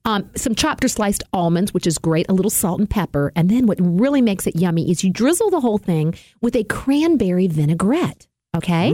Um, 0.06 0.30
some 0.36 0.54
chopped 0.54 0.84
or 0.84 0.88
sliced 0.88 1.22
almonds, 1.32 1.72
which 1.72 1.86
is 1.86 1.96
great, 1.96 2.26
a 2.28 2.34
little 2.34 2.50
salt 2.50 2.78
and 2.78 2.88
pepper. 2.88 3.32
And 3.34 3.50
then 3.50 3.66
what 3.66 3.78
really 3.80 4.20
makes 4.20 4.46
it 4.46 4.56
yummy 4.56 4.90
is 4.90 5.02
you 5.02 5.10
drizzle 5.10 5.50
the 5.50 5.60
whole 5.60 5.78
thing 5.78 6.14
with 6.42 6.54
a 6.54 6.64
cranberry 6.64 7.46
vinaigrette. 7.46 8.26
Okay? 8.54 8.92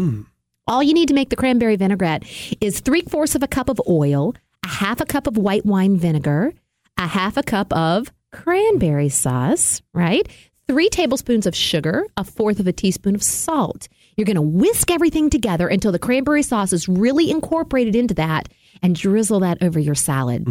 All 0.69 0.83
you 0.85 0.95
need 0.95 1.09
to 1.09 1.15
make 1.15 1.31
the 1.31 1.37
cranberry 1.37 1.75
vinaigrette 1.75 2.23
is 2.61 2.79
three 2.79 3.03
fourths 3.03 3.35
of 3.35 3.43
a 3.43 3.49
cup 3.49 3.69
of 3.69 3.81
oil, 3.89 4.35
a 4.65 4.69
half 4.69 5.01
a 5.01 5.05
cup 5.05 5.27
of 5.27 5.37
white 5.37 5.67
wine 5.67 5.97
vinegar, 5.97 6.53
a 6.97 7.09
half 7.09 7.37
a 7.37 7.43
cup 7.43 7.73
of 7.73 8.13
cranberry 8.31 9.09
sauce, 9.09 9.83
right? 9.93 10.29
Three 10.69 10.89
tablespoons 10.89 11.47
of 11.47 11.57
sugar, 11.57 12.05
a 12.17 12.23
fourth 12.23 12.61
of 12.61 12.69
a 12.69 12.73
teaspoon 12.73 13.17
of 13.17 13.23
salt. 13.25 13.89
You're 14.17 14.27
going 14.27 14.37
to 14.37 14.43
whisk 14.43 14.93
everything 14.93 15.29
together 15.29 15.67
until 15.67 15.91
the 15.91 15.99
cranberry 15.99 16.43
sauce 16.43 16.73
is 16.73 16.89
really 16.89 17.31
incorporated 17.31 17.97
into 17.97 18.15
that 18.15 18.49
and 18.83 18.95
drizzle 18.97 19.41
that 19.41 19.63
over 19.63 19.79
your 19.79 19.95
salad. 19.95 20.45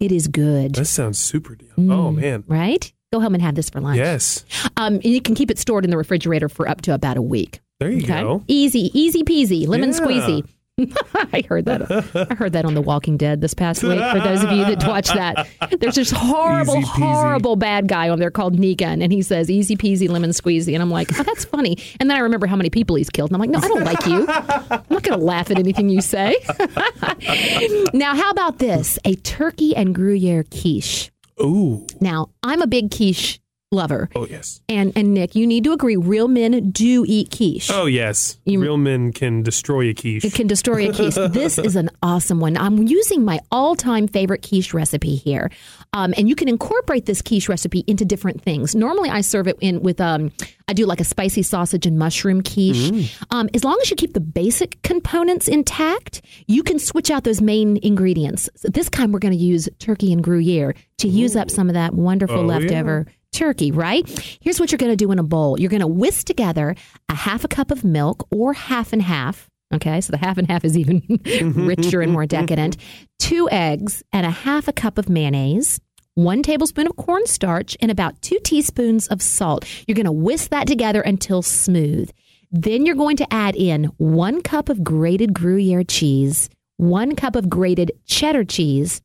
It 0.00 0.12
is 0.12 0.28
good, 0.28 0.74
That 0.74 0.84
sounds 0.86 1.18
super 1.18 1.54
deal. 1.54 1.72
Oh 1.78 2.10
man. 2.10 2.44
right? 2.46 2.92
Go 3.12 3.20
home 3.20 3.34
and 3.34 3.42
have 3.42 3.54
this 3.54 3.70
for 3.70 3.80
lunch. 3.80 3.98
Yes. 3.98 4.44
Um, 4.76 4.94
and 4.96 5.04
you 5.04 5.20
can 5.20 5.34
keep 5.34 5.50
it 5.50 5.58
stored 5.58 5.84
in 5.84 5.90
the 5.90 5.96
refrigerator 5.96 6.48
for 6.48 6.68
up 6.68 6.80
to 6.82 6.92
about 6.94 7.16
a 7.16 7.22
week. 7.22 7.60
There 7.78 7.90
you 7.90 8.02
Okay. 8.02 8.20
go. 8.22 8.42
Easy, 8.48 8.90
easy 8.98 9.22
peasy, 9.22 9.66
lemon 9.68 9.90
Yeah. 9.90 10.00
squeezy. 10.00 10.48
I 11.14 11.42
heard 11.48 11.64
that. 11.64 11.90
I 12.30 12.34
heard 12.34 12.52
that 12.52 12.66
on 12.66 12.74
The 12.74 12.82
Walking 12.82 13.16
Dead 13.16 13.40
this 13.40 13.54
past 13.54 13.82
week. 13.82 13.98
For 13.98 14.20
those 14.20 14.44
of 14.44 14.50
you 14.52 14.62
that 14.66 14.86
watch 14.86 15.08
that, 15.08 15.48
there's 15.80 15.94
this 15.94 16.10
horrible, 16.10 16.82
horrible 16.82 17.56
bad 17.56 17.88
guy 17.88 18.10
on 18.10 18.18
there 18.18 18.30
called 18.30 18.58
Negan, 18.58 19.02
and 19.02 19.10
he 19.10 19.22
says 19.22 19.50
"easy 19.50 19.74
peasy, 19.74 20.06
lemon 20.06 20.30
squeezy," 20.30 20.74
and 20.74 20.82
I'm 20.82 20.90
like, 20.90 21.18
"Oh, 21.18 21.22
that's 21.22 21.46
funny." 21.46 21.78
And 21.98 22.10
then 22.10 22.18
I 22.18 22.20
remember 22.20 22.46
how 22.46 22.56
many 22.56 22.68
people 22.68 22.96
he's 22.96 23.08
killed, 23.08 23.30
and 23.30 23.36
I'm 23.36 23.40
like, 23.40 23.48
"No, 23.48 23.58
I 23.58 23.68
don't 23.68 23.84
like 23.84 24.06
you. 24.06 24.26
I'm 24.28 24.84
not 24.90 25.02
going 25.02 25.18
to 25.18 25.24
laugh 25.24 25.50
at 25.50 25.58
anything 25.58 25.88
you 25.88 26.02
say." 26.02 26.36
now, 27.94 28.14
how 28.14 28.30
about 28.30 28.58
this? 28.58 28.98
A 29.06 29.14
turkey 29.14 29.74
and 29.74 29.94
Gruyere 29.94 30.44
quiche. 30.44 31.10
Ooh. 31.40 31.86
Now, 32.02 32.28
I'm 32.42 32.60
a 32.60 32.66
big 32.66 32.90
quiche 32.90 33.40
lover. 33.76 34.08
Oh 34.16 34.26
yes. 34.26 34.60
And 34.68 34.92
and 34.96 35.14
Nick, 35.14 35.34
you 35.36 35.46
need 35.46 35.62
to 35.64 35.72
agree. 35.72 35.96
Real 35.96 36.26
men 36.28 36.70
do 36.70 37.04
eat 37.06 37.30
quiche. 37.30 37.70
Oh 37.70 37.86
yes. 37.86 38.38
You- 38.44 38.60
Real 38.60 38.76
men 38.78 39.12
can 39.12 39.42
destroy 39.42 39.88
a 39.90 39.94
quiche. 39.94 40.24
It 40.24 40.32
can 40.34 40.46
destroy 40.48 40.88
a 40.88 40.92
quiche. 40.92 41.14
this 41.30 41.58
is 41.58 41.76
an 41.76 41.90
awesome 42.02 42.40
one. 42.40 42.56
I'm 42.56 42.78
using 42.88 43.24
my 43.24 43.38
all-time 43.52 44.08
favorite 44.08 44.42
quiche 44.42 44.74
recipe 44.74 45.14
here, 45.14 45.50
um, 45.92 46.12
and 46.16 46.28
you 46.28 46.34
can 46.34 46.48
incorporate 46.48 47.06
this 47.06 47.22
quiche 47.22 47.48
recipe 47.48 47.84
into 47.86 48.04
different 48.04 48.42
things. 48.42 48.74
Normally, 48.74 49.10
I 49.10 49.20
serve 49.20 49.46
it 49.46 49.56
in 49.60 49.82
with 49.82 50.00
um, 50.00 50.32
I 50.68 50.72
do 50.72 50.86
like 50.86 51.00
a 51.00 51.04
spicy 51.04 51.42
sausage 51.42 51.86
and 51.86 51.98
mushroom 51.98 52.42
quiche. 52.42 53.12
Um, 53.30 53.48
as 53.54 53.62
long 53.62 53.78
as 53.82 53.90
you 53.90 53.96
keep 53.96 54.14
the 54.14 54.20
basic 54.20 54.80
components 54.82 55.46
intact, 55.48 56.22
you 56.46 56.62
can 56.62 56.78
switch 56.78 57.10
out 57.10 57.24
those 57.24 57.40
main 57.40 57.78
ingredients. 57.82 58.48
So 58.56 58.68
this 58.68 58.88
time, 58.88 59.12
we're 59.12 59.18
going 59.20 59.36
to 59.36 59.38
use 59.38 59.68
turkey 59.78 60.12
and 60.12 60.22
Gruyere 60.24 60.74
to 60.98 61.08
use 61.08 61.36
up 61.36 61.50
some 61.50 61.68
of 61.68 61.74
that 61.74 61.94
wonderful 61.94 62.36
Oh, 62.38 62.58
yeah. 62.58 63.04
Turkey, 63.36 63.70
right? 63.70 64.08
Here's 64.40 64.58
what 64.58 64.72
you're 64.72 64.78
going 64.78 64.92
to 64.92 64.96
do 64.96 65.12
in 65.12 65.18
a 65.18 65.22
bowl. 65.22 65.60
You're 65.60 65.70
going 65.70 65.80
to 65.80 65.86
whisk 65.86 66.26
together 66.26 66.74
a 67.08 67.14
half 67.14 67.44
a 67.44 67.48
cup 67.48 67.70
of 67.70 67.84
milk 67.84 68.26
or 68.30 68.54
half 68.54 68.92
and 68.92 69.02
half. 69.02 69.48
Okay, 69.74 70.00
so 70.00 70.12
the 70.12 70.16
half 70.16 70.38
and 70.38 70.48
half 70.48 70.64
is 70.64 70.78
even 70.78 71.02
richer 71.66 72.00
and 72.00 72.12
more 72.12 72.26
decadent. 72.26 72.76
Two 73.18 73.48
eggs 73.50 74.02
and 74.12 74.24
a 74.24 74.30
half 74.30 74.68
a 74.68 74.72
cup 74.72 74.96
of 74.96 75.08
mayonnaise, 75.08 75.80
one 76.14 76.42
tablespoon 76.42 76.86
of 76.86 76.96
cornstarch, 76.96 77.76
and 77.80 77.90
about 77.90 78.20
two 78.22 78.38
teaspoons 78.42 79.06
of 79.08 79.20
salt. 79.20 79.64
You're 79.86 79.96
going 79.96 80.06
to 80.06 80.12
whisk 80.12 80.50
that 80.50 80.66
together 80.66 81.00
until 81.00 81.42
smooth. 81.42 82.10
Then 82.52 82.86
you're 82.86 82.94
going 82.94 83.16
to 83.18 83.32
add 83.32 83.56
in 83.56 83.84
one 83.98 84.40
cup 84.40 84.68
of 84.68 84.84
grated 84.84 85.34
Gruyere 85.34 85.84
cheese, 85.84 86.48
one 86.76 87.16
cup 87.16 87.34
of 87.34 87.50
grated 87.50 87.90
cheddar 88.06 88.44
cheese, 88.44 89.02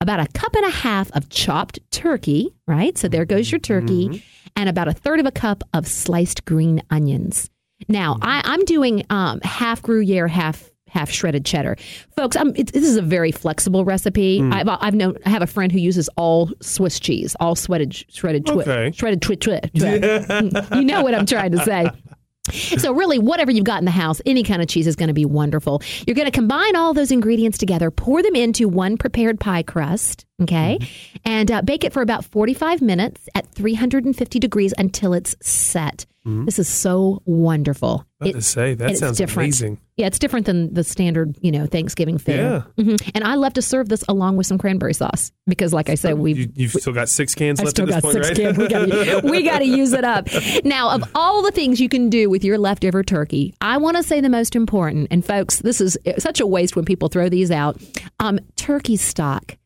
about 0.00 0.20
a 0.20 0.26
cup 0.32 0.54
and 0.54 0.66
a 0.66 0.70
half 0.70 1.10
of 1.12 1.28
chopped 1.28 1.78
turkey, 1.90 2.54
right? 2.66 2.96
So 2.98 3.08
there 3.08 3.24
goes 3.24 3.50
your 3.50 3.58
turkey, 3.58 4.08
mm-hmm. 4.08 4.48
and 4.56 4.68
about 4.68 4.88
a 4.88 4.92
third 4.92 5.20
of 5.20 5.26
a 5.26 5.32
cup 5.32 5.62
of 5.72 5.86
sliced 5.86 6.44
green 6.44 6.82
onions. 6.90 7.50
Now, 7.88 8.14
mm-hmm. 8.14 8.24
I, 8.24 8.42
I'm 8.44 8.64
doing 8.64 9.04
um, 9.10 9.40
half 9.42 9.82
Gruyere, 9.82 10.28
half 10.28 10.70
half 10.94 11.10
shredded 11.10 11.44
cheddar, 11.44 11.76
folks. 12.16 12.36
This 12.54 12.84
is 12.84 12.96
a 12.96 13.02
very 13.02 13.32
flexible 13.32 13.84
recipe. 13.84 14.40
Mm. 14.40 14.54
I've, 14.54 14.78
I've 14.80 14.94
known 14.94 15.16
I 15.26 15.30
have 15.30 15.42
a 15.42 15.46
friend 15.46 15.72
who 15.72 15.78
uses 15.78 16.08
all 16.16 16.50
Swiss 16.62 17.00
cheese, 17.00 17.34
all 17.40 17.56
shredded 17.56 17.94
shredded 17.94 18.46
twi- 18.46 18.62
Okay. 18.62 18.92
shredded 18.92 19.20
twi- 19.20 19.34
twi- 19.36 19.60
twi- 19.76 20.50
You 20.78 20.84
know 20.84 21.02
what 21.02 21.14
I'm 21.14 21.26
trying 21.26 21.50
to 21.52 21.58
say. 21.64 21.90
So 22.52 22.92
really, 22.92 23.18
whatever 23.18 23.50
you've 23.50 23.64
got 23.64 23.78
in 23.78 23.84
the 23.84 23.90
house, 23.90 24.20
any 24.26 24.42
kind 24.42 24.60
of 24.60 24.68
cheese 24.68 24.86
is 24.86 24.96
going 24.96 25.08
to 25.08 25.14
be 25.14 25.24
wonderful. 25.24 25.80
You're 26.06 26.14
going 26.14 26.26
to 26.26 26.32
combine 26.32 26.76
all 26.76 26.92
those 26.92 27.10
ingredients 27.10 27.56
together, 27.56 27.90
pour 27.90 28.22
them 28.22 28.36
into 28.36 28.68
one 28.68 28.98
prepared 28.98 29.40
pie 29.40 29.62
crust, 29.62 30.26
okay, 30.42 30.78
and 31.24 31.50
uh, 31.50 31.62
bake 31.62 31.84
it 31.84 31.92
for 31.92 32.02
about 32.02 32.24
45 32.24 32.82
minutes 32.82 33.28
at 33.34 33.46
350 33.54 34.38
degrees 34.38 34.74
until 34.76 35.14
it's 35.14 35.34
set. 35.40 36.06
This 36.26 36.58
is 36.58 36.68
so 36.68 37.20
wonderful. 37.26 38.06
It- 38.24 38.32
to 38.32 38.40
say 38.40 38.74
that 38.74 38.96
sounds 38.96 39.18
different. 39.18 39.46
amazing. 39.48 39.78
Yeah, 39.96 40.06
it's 40.06 40.18
different 40.18 40.46
than 40.46 40.72
the 40.74 40.82
standard, 40.82 41.36
you 41.42 41.52
know, 41.52 41.66
Thanksgiving 41.66 42.16
fare. 42.18 42.60
hmm 42.78 42.96
And 43.14 43.22
I 43.22 43.34
love 43.34 43.52
to 43.52 43.62
serve 43.62 43.88
this 43.90 44.02
along 44.08 44.36
with 44.38 44.46
some 44.46 44.56
cranberry 44.58 44.94
sauce 44.94 45.30
because, 45.46 45.72
like 45.74 45.88
I 45.90 45.94
said, 45.94 46.18
we've 46.18 46.38
You, 46.38 46.48
you've 46.54 46.72
still 46.72 46.94
got 46.94 47.08
six 47.10 47.34
cans 47.34 47.60
I 47.60 47.64
left 47.64 47.76
still 47.76 47.84
at 47.84 47.88
this 47.88 47.94
got 47.96 48.02
point, 48.02 48.14
six 48.24 48.28
right? 48.28 48.36
cans. 48.38 48.58
We 48.58 48.68
gotta, 48.68 49.20
we 49.30 49.42
gotta 49.42 49.66
use 49.66 49.92
it 49.92 50.04
up. 50.04 50.28
Now, 50.64 50.90
of 50.90 51.04
all 51.14 51.42
the 51.42 51.52
things 51.52 51.80
you 51.80 51.88
can 51.90 52.08
do 52.10 52.28
with 52.30 52.42
your 52.42 52.56
leftover 52.58 53.02
turkey, 53.04 53.54
I 53.60 53.76
want 53.76 53.96
to 53.98 54.02
say 54.02 54.20
the 54.20 54.30
most 54.30 54.56
important. 54.56 55.08
And 55.10 55.24
folks, 55.24 55.58
this 55.60 55.80
is 55.80 55.96
such 56.18 56.40
a 56.40 56.46
waste 56.46 56.74
when 56.74 56.84
people 56.86 57.08
throw 57.08 57.28
these 57.28 57.50
out. 57.50 57.76
Um, 58.18 58.40
turkey 58.56 58.96
stock. 58.96 59.56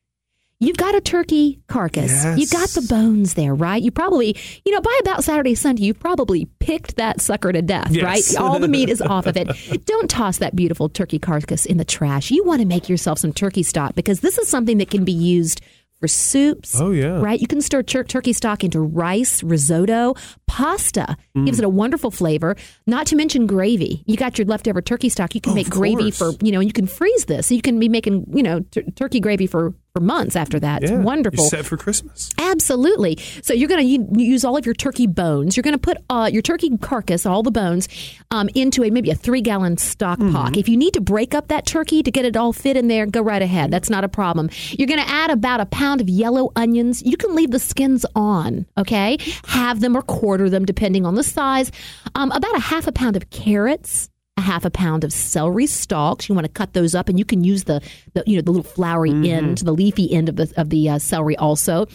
You've 0.60 0.76
got 0.76 0.96
a 0.96 1.00
turkey 1.00 1.60
carcass. 1.68 2.10
Yes. 2.10 2.38
You've 2.38 2.50
got 2.50 2.68
the 2.70 2.82
bones 2.88 3.34
there, 3.34 3.54
right? 3.54 3.80
You 3.80 3.92
probably, 3.92 4.36
you 4.64 4.72
know, 4.72 4.80
by 4.80 4.98
about 5.02 5.22
Saturday, 5.22 5.54
Sunday, 5.54 5.84
you've 5.84 6.00
probably 6.00 6.46
picked 6.58 6.96
that 6.96 7.20
sucker 7.20 7.52
to 7.52 7.62
death, 7.62 7.90
Yes. 7.92 8.02
right? 8.04 8.42
All 8.42 8.58
the 8.58 8.66
meat 8.66 8.88
is 8.88 9.00
off 9.00 9.26
of 9.26 9.36
it. 9.36 9.48
Don't 9.86 10.10
toss 10.10 10.38
that 10.38 10.56
beautiful 10.56 10.88
turkey 10.88 11.20
carcass 11.20 11.64
in 11.64 11.76
the 11.76 11.84
trash. 11.84 12.32
You 12.32 12.42
want 12.44 12.60
to 12.60 12.66
make 12.66 12.88
yourself 12.88 13.20
some 13.20 13.32
turkey 13.32 13.62
stock 13.62 13.94
because 13.94 14.18
this 14.18 14.36
is 14.36 14.48
something 14.48 14.78
that 14.78 14.90
can 14.90 15.04
be 15.04 15.12
used 15.12 15.60
for 16.00 16.08
soups. 16.08 16.80
Oh, 16.80 16.90
yeah. 16.92 17.20
Right? 17.20 17.40
You 17.40 17.46
can 17.48 17.60
stir 17.60 17.82
tur- 17.82 18.04
turkey 18.04 18.32
stock 18.32 18.62
into 18.64 18.80
rice, 18.80 19.42
risotto, 19.44 20.14
pasta. 20.46 21.16
Mm. 21.36 21.46
Gives 21.46 21.58
it 21.58 21.64
a 21.64 21.68
wonderful 21.68 22.10
flavor. 22.12 22.56
Not 22.86 23.06
to 23.08 23.16
mention 23.16 23.46
gravy. 23.46 24.04
You 24.06 24.16
got 24.16 24.38
your 24.38 24.46
leftover 24.46 24.80
turkey 24.80 25.08
stock. 25.08 25.34
You 25.34 25.40
can 25.40 25.52
Oh, 25.52 25.54
make 25.56 25.68
gravy 25.70 26.10
for, 26.12 26.32
you 26.40 26.52
know, 26.52 26.60
you 26.60 26.72
can 26.72 26.86
freeze 26.86 27.24
this. 27.24 27.48
So 27.48 27.54
you 27.54 27.62
can 27.62 27.78
be 27.80 27.88
making, 27.88 28.26
you 28.32 28.42
know, 28.44 28.60
tur 28.60 28.82
turkey 28.94 29.18
gravy 29.18 29.48
for, 29.48 29.74
for 29.94 30.00
months 30.00 30.36
after 30.36 30.60
that. 30.60 30.82
Yeah. 30.82 30.88
It's 30.90 31.04
wonderful. 31.04 31.44
Set 31.44 31.64
for 31.64 31.76
Christmas. 31.76 32.30
Absolutely. 32.38 33.18
So 33.42 33.54
you're 33.54 33.68
going 33.68 33.86
to 33.86 34.20
use 34.20 34.44
all 34.44 34.56
of 34.56 34.66
your 34.66 34.74
turkey 34.74 35.06
bones. 35.06 35.56
You're 35.56 35.62
going 35.62 35.74
to 35.74 35.78
put 35.78 35.98
uh, 36.10 36.30
your 36.32 36.42
turkey 36.42 36.76
carcass, 36.78 37.26
all 37.26 37.42
the 37.42 37.50
bones, 37.50 37.88
um, 38.30 38.48
into 38.54 38.84
a 38.84 38.90
maybe 38.90 39.10
a 39.10 39.14
three 39.14 39.40
gallon 39.40 39.76
stock 39.76 40.18
pot. 40.18 40.56
If 40.56 40.68
you 40.68 40.76
need 40.76 40.94
to 40.94 41.00
break 41.00 41.34
up 41.34 41.48
that 41.48 41.66
turkey 41.66 42.02
to 42.02 42.10
get 42.10 42.24
it 42.24 42.36
all 42.36 42.52
fit 42.52 42.76
in 42.76 42.88
there, 42.88 43.06
go 43.06 43.20
right 43.20 43.42
ahead. 43.42 43.70
That's 43.70 43.90
not 43.90 44.04
a 44.04 44.08
problem. 44.08 44.50
You're 44.70 44.88
going 44.88 45.00
to 45.00 45.08
add 45.08 45.30
about 45.30 45.60
a 45.60 45.66
pound 45.66 46.00
of 46.00 46.08
yellow 46.08 46.52
onions. 46.56 47.02
You 47.02 47.16
can 47.16 47.34
leave 47.34 47.50
the 47.50 47.58
skins 47.58 48.04
on. 48.14 48.66
Okay, 48.76 49.18
have 49.46 49.80
them 49.80 49.96
or 49.96 50.02
quarter 50.02 50.50
them 50.50 50.64
depending 50.64 51.06
on 51.06 51.14
the 51.14 51.22
size. 51.22 51.72
Um, 52.14 52.30
about 52.32 52.56
a 52.56 52.60
half 52.60 52.86
a 52.86 52.92
pound 52.92 53.16
of 53.16 53.30
carrots. 53.30 54.08
A 54.38 54.40
half 54.40 54.64
a 54.64 54.70
pound 54.70 55.02
of 55.02 55.12
celery 55.12 55.66
stalks. 55.66 56.28
You 56.28 56.34
want 56.36 56.46
to 56.46 56.52
cut 56.52 56.72
those 56.72 56.94
up, 56.94 57.08
and 57.08 57.18
you 57.18 57.24
can 57.24 57.42
use 57.42 57.64
the, 57.64 57.82
the 58.14 58.22
you 58.24 58.36
know 58.36 58.42
the 58.42 58.52
little 58.52 58.62
flowery 58.62 59.10
end, 59.28 59.58
the 59.58 59.72
leafy 59.72 60.12
end 60.12 60.28
of 60.28 60.36
the 60.36 60.52
of 60.56 60.70
the 60.70 60.88
uh, 60.90 60.98
celery 61.00 61.36
also, 61.36 61.86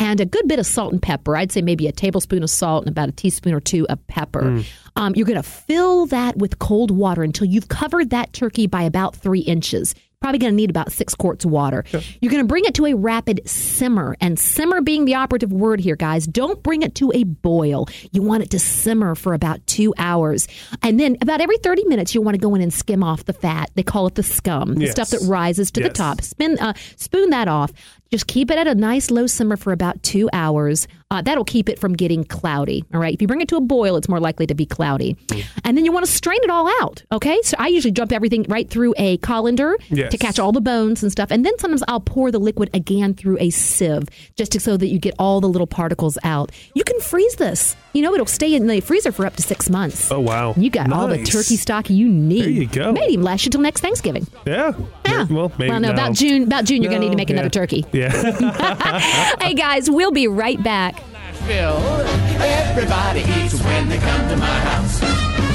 and 0.00 0.20
a 0.20 0.26
good 0.26 0.48
bit 0.48 0.58
of 0.58 0.66
salt 0.66 0.92
and 0.92 1.00
pepper. 1.00 1.36
I'd 1.36 1.52
say 1.52 1.62
maybe 1.62 1.86
a 1.86 1.92
tablespoon 1.92 2.42
of 2.42 2.50
salt 2.50 2.84
and 2.84 2.90
about 2.90 3.08
a 3.08 3.12
teaspoon 3.12 3.54
or 3.54 3.60
two 3.60 3.86
of 3.88 4.04
pepper. 4.08 4.62
Um, 4.96 5.14
you're 5.14 5.26
going 5.26 5.40
to 5.40 5.48
fill 5.48 6.06
that 6.06 6.36
with 6.38 6.58
cold 6.58 6.90
water 6.90 7.22
until 7.22 7.46
you've 7.46 7.68
covered 7.68 8.10
that 8.10 8.32
turkey 8.32 8.66
by 8.66 8.82
about 8.82 9.14
three 9.14 9.40
inches. 9.40 9.94
Probably 10.22 10.38
going 10.38 10.52
to 10.52 10.56
need 10.56 10.70
about 10.70 10.92
six 10.92 11.14
quarts 11.14 11.44
of 11.44 11.50
water. 11.50 11.84
You're 12.20 12.30
going 12.30 12.42
to 12.42 12.48
bring 12.48 12.64
it 12.64 12.74
to 12.74 12.86
a 12.86 12.94
rapid 12.94 13.40
simmer, 13.48 14.16
and 14.20 14.38
simmer 14.38 14.80
being 14.80 15.04
the 15.04 15.16
operative 15.16 15.52
word 15.52 15.80
here, 15.80 15.96
guys. 15.96 16.26
Don't 16.26 16.62
bring 16.62 16.82
it 16.82 16.94
to 16.96 17.10
a 17.12 17.24
boil. 17.24 17.88
You 18.12 18.22
want 18.22 18.42
it 18.44 18.50
to 18.50 18.58
simmer 18.60 19.14
for 19.14 19.34
about 19.34 19.66
two 19.66 19.92
hours, 19.98 20.46
and 20.82 20.98
then 21.00 21.16
about 21.20 21.40
every 21.40 21.58
30 21.58 21.84
minutes, 21.86 22.14
you'll 22.14 22.24
want 22.24 22.36
to 22.36 22.40
go 22.40 22.54
in 22.54 22.60
and 22.62 22.72
skim 22.72 23.02
off 23.02 23.24
the 23.24 23.32
fat. 23.32 23.70
They 23.74 23.82
call 23.82 24.06
it 24.06 24.14
the 24.14 24.22
scum, 24.22 24.74
the 24.76 24.82
Yes. 24.82 24.92
stuff 24.92 25.10
that 25.10 25.20
rises 25.28 25.70
to 25.72 25.80
the 25.82 25.88
top. 25.90 26.22
Spin, 26.22 26.56
uh, 26.60 26.72
spoon 26.96 27.30
that 27.30 27.48
off. 27.48 27.72
Just 28.12 28.26
keep 28.26 28.50
it 28.50 28.58
at 28.58 28.66
a 28.66 28.74
nice 28.74 29.10
low 29.10 29.26
simmer 29.26 29.56
for 29.56 29.72
about 29.72 30.02
two 30.02 30.28
hours. 30.34 30.86
Uh, 31.10 31.22
that'll 31.22 31.44
keep 31.44 31.68
it 31.70 31.78
from 31.78 31.94
getting 31.94 32.24
cloudy. 32.24 32.84
All 32.92 33.00
right. 33.00 33.12
If 33.14 33.22
you 33.22 33.26
bring 33.28 33.40
it 33.40 33.48
to 33.48 33.56
a 33.56 33.60
boil, 33.60 33.96
it's 33.96 34.08
more 34.08 34.20
likely 34.20 34.46
to 34.46 34.54
be 34.54 34.66
cloudy. 34.66 35.16
And 35.64 35.76
then 35.78 35.86
you 35.86 35.92
want 35.92 36.04
to 36.04 36.12
strain 36.12 36.38
it 36.42 36.50
all 36.50 36.68
out. 36.82 37.02
Okay. 37.10 37.40
So 37.42 37.56
I 37.58 37.68
usually 37.68 37.90
dump 37.92 38.12
everything 38.12 38.44
right 38.50 38.68
through 38.68 38.92
a 38.98 39.16
colander 39.18 39.76
Yes. 39.88 40.10
to 40.12 40.18
catch 40.18 40.38
all 40.38 40.52
the 40.52 40.60
bones 40.60 41.02
and 41.02 41.10
stuff. 41.10 41.30
And 41.30 41.44
then 41.44 41.58
sometimes 41.58 41.82
I'll 41.88 42.00
pour 42.00 42.30
the 42.30 42.38
liquid 42.38 42.68
again 42.74 43.14
through 43.14 43.38
a 43.40 43.48
sieve 43.48 44.08
just 44.36 44.52
to, 44.52 44.60
so 44.60 44.76
that 44.76 44.88
you 44.88 44.98
get 44.98 45.14
all 45.18 45.40
the 45.40 45.48
little 45.48 45.66
particles 45.66 46.18
out. 46.22 46.50
You 46.74 46.84
can 46.84 47.00
freeze 47.00 47.36
this. 47.36 47.76
You 47.94 48.02
know, 48.02 48.12
it'll 48.14 48.26
stay 48.26 48.54
in 48.54 48.66
the 48.66 48.80
freezer 48.80 49.12
for 49.12 49.24
up 49.26 49.36
to 49.36 49.42
six 49.42 49.68
months. 49.68 50.10
Oh 50.10 50.20
wow! 50.20 50.54
You 50.56 50.70
got 50.70 50.90
all 50.92 51.08
the 51.08 51.22
turkey 51.22 51.56
stock 51.56 51.90
you 51.90 52.08
need. 52.08 52.40
There 52.42 52.48
you 52.48 52.66
go. 52.66 52.92
Maybe 52.92 53.12
even 53.14 53.24
last 53.24 53.44
you 53.44 53.50
till 53.50 53.60
next 53.60 53.80
Thanksgiving. 53.82 54.26
Yeah. 54.46 54.72
Yeah. 55.04 55.26
Well, 55.30 55.52
maybe 55.58 55.70
well, 55.70 55.80
no, 55.80 55.88
no. 55.88 55.94
about 55.94 56.14
June. 56.14 56.44
About 56.44 56.64
June, 56.64 56.82
you're 56.82 56.88
going 56.90 57.02
to 57.02 57.06
need 57.08 57.12
to 57.12 57.18
make 57.18 57.28
another 57.28 57.50
turkey. 57.50 57.84
Yeah. 57.92 58.01
hey 59.40 59.54
guys, 59.54 59.90
we'll 59.90 60.10
be 60.12 60.28
right 60.28 60.62
back. 60.62 61.02
Everybody 61.48 63.20
eats 63.20 63.62
when 63.62 63.88
they 63.88 63.98
come 63.98 64.28
to 64.28 64.36
my 64.36 64.46
house. 64.46 65.00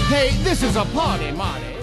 Hey, 0.09 0.31
this 0.43 0.63
is 0.63 0.75
a 0.75 0.85
party, 0.85 1.31
Marty. 1.31 1.77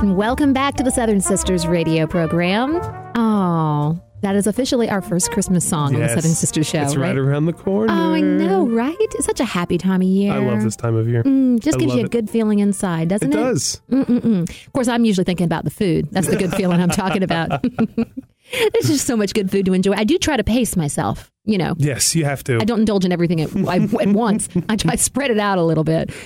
And 0.00 0.16
welcome 0.16 0.52
back 0.52 0.76
to 0.76 0.82
the 0.82 0.90
Southern 0.90 1.20
Sisters 1.20 1.66
radio 1.66 2.06
program. 2.06 2.80
Oh, 3.14 4.00
that 4.22 4.36
is 4.36 4.46
officially 4.46 4.88
our 4.90 5.00
first 5.00 5.30
Christmas 5.32 5.66
song 5.68 5.88
on 5.88 5.92
the 5.94 5.98
Yes. 6.00 6.14
Southern 6.14 6.30
Sisters 6.32 6.66
show, 6.68 6.82
It's 6.82 6.96
right 6.96 7.16
around 7.16 7.46
the 7.46 7.52
corner. 7.52 7.92
Oh, 7.92 8.14
I 8.14 8.20
know, 8.20 8.66
right? 8.68 8.96
It's 9.00 9.24
such 9.24 9.40
a 9.40 9.44
happy 9.44 9.78
time 9.78 10.02
of 10.02 10.06
year. 10.08 10.32
I 10.32 10.38
love 10.38 10.62
this 10.62 10.76
time 10.76 10.94
of 10.96 11.08
year. 11.08 11.22
Mm, 11.24 11.60
just 11.60 11.76
I 11.76 11.80
gives 11.80 11.90
love 11.90 11.98
you 11.98 12.04
a 12.04 12.06
it. 12.06 12.12
good 12.12 12.28
feeling 12.30 12.58
inside, 12.58 13.08
doesn't 13.08 13.32
It 13.32 13.36
it? 13.36 13.38
does. 13.38 13.80
Of 13.90 14.72
course, 14.72 14.88
I'm 14.88 15.04
usually 15.04 15.24
thinking 15.24 15.44
about 15.46 15.64
the 15.64 15.70
food. 15.70 16.08
That's 16.10 16.28
the 16.28 16.36
good 16.36 16.54
feeling 16.54 16.80
I'm 16.80 16.90
talking 16.90 17.22
about. 17.22 17.64
There's 18.72 18.88
just 18.88 19.06
so 19.06 19.16
much 19.16 19.32
good 19.32 19.48
food 19.50 19.64
to 19.66 19.72
enjoy. 19.74 19.92
I 19.92 20.02
do 20.02 20.18
try 20.18 20.36
to 20.36 20.42
pace 20.42 20.74
myself, 20.74 21.30
you 21.44 21.56
know. 21.56 21.74
Yes, 21.78 22.16
you 22.16 22.24
have 22.24 22.42
to. 22.44 22.56
I 22.56 22.64
don't 22.64 22.80
indulge 22.80 23.04
in 23.04 23.12
everything 23.12 23.40
at, 23.40 23.54
I- 23.68 23.76
at 24.02 24.08
once. 24.08 24.48
I 24.68 24.74
try 24.74 24.92
to 24.96 24.98
spread 24.98 25.30
it 25.30 25.38
out 25.38 25.58
a 25.58 25.62
little 25.62 25.84
bit. 25.84 26.10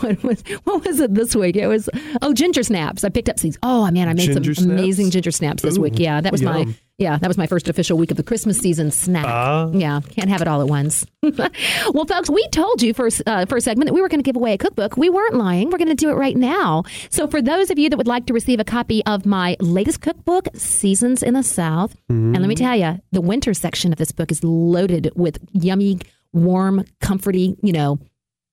What 0.00 0.22
was, 0.22 0.42
what 0.64 0.84
was 0.86 1.00
it 1.00 1.14
this 1.14 1.34
week? 1.34 1.56
It 1.56 1.66
was 1.66 1.88
oh 2.22 2.32
ginger 2.32 2.62
snaps. 2.62 3.02
I 3.04 3.08
picked 3.08 3.28
up 3.28 3.36
these. 3.38 3.58
Oh 3.62 3.90
man, 3.90 4.06
I 4.08 4.14
made 4.14 4.26
Ginger 4.26 4.54
some 4.54 4.64
snaps? 4.64 4.80
amazing 4.80 5.10
ginger 5.10 5.30
snaps 5.32 5.62
this 5.62 5.76
Ooh, 5.76 5.80
week. 5.82 5.98
Yeah, 5.98 6.20
that 6.20 6.30
was 6.30 6.42
my 6.42 6.58
yum. 6.58 6.76
Yeah 6.98 7.16
that 7.18 7.28
was 7.28 7.38
my 7.38 7.46
first 7.46 7.68
official 7.68 7.96
week 7.96 8.10
of 8.10 8.16
the 8.16 8.22
Christmas 8.22 8.58
season 8.58 8.90
snack. 8.90 9.24
Ah. 9.26 9.70
Yeah, 9.72 10.00
can't 10.10 10.28
have 10.28 10.42
it 10.42 10.48
all 10.48 10.60
at 10.60 10.68
once. 10.68 11.06
well, 11.22 12.04
folks, 12.06 12.28
we 12.30 12.46
told 12.48 12.82
you 12.82 12.92
for 12.94 13.08
uh, 13.26 13.46
for 13.46 13.56
a 13.56 13.60
segment 13.60 13.86
that 13.88 13.94
we 13.94 14.00
were 14.02 14.08
going 14.08 14.20
to 14.20 14.24
give 14.24 14.36
away 14.36 14.52
a 14.52 14.58
cookbook. 14.58 14.96
We 14.96 15.08
weren't 15.08 15.34
lying. 15.34 15.70
We're 15.70 15.78
going 15.78 15.88
to 15.88 15.94
do 15.94 16.10
it 16.10 16.14
right 16.14 16.36
now. 16.36 16.84
So 17.10 17.26
for 17.28 17.40
those 17.40 17.70
of 17.70 17.78
you 17.78 17.88
that 17.90 17.96
would 17.96 18.06
like 18.06 18.26
to 18.26 18.32
receive 18.34 18.60
a 18.60 18.64
copy 18.64 19.04
of 19.06 19.24
my 19.26 19.56
latest 19.60 20.00
cookbook, 20.00 20.48
Seasons 20.54 21.22
in 21.22 21.34
the 21.34 21.42
South, 21.42 21.96
and 22.08 22.38
let 22.38 22.48
me 22.48 22.54
tell 22.54 22.76
you, 22.76 23.00
the 23.12 23.20
winter 23.20 23.54
section 23.54 23.92
of 23.92 23.98
this 23.98 24.12
book 24.12 24.30
is 24.30 24.42
loaded 24.44 25.10
with 25.14 25.38
yummy, 25.52 25.98
warm, 26.32 26.84
comforty, 27.00 27.56
you 27.62 27.72
know, 27.72 27.98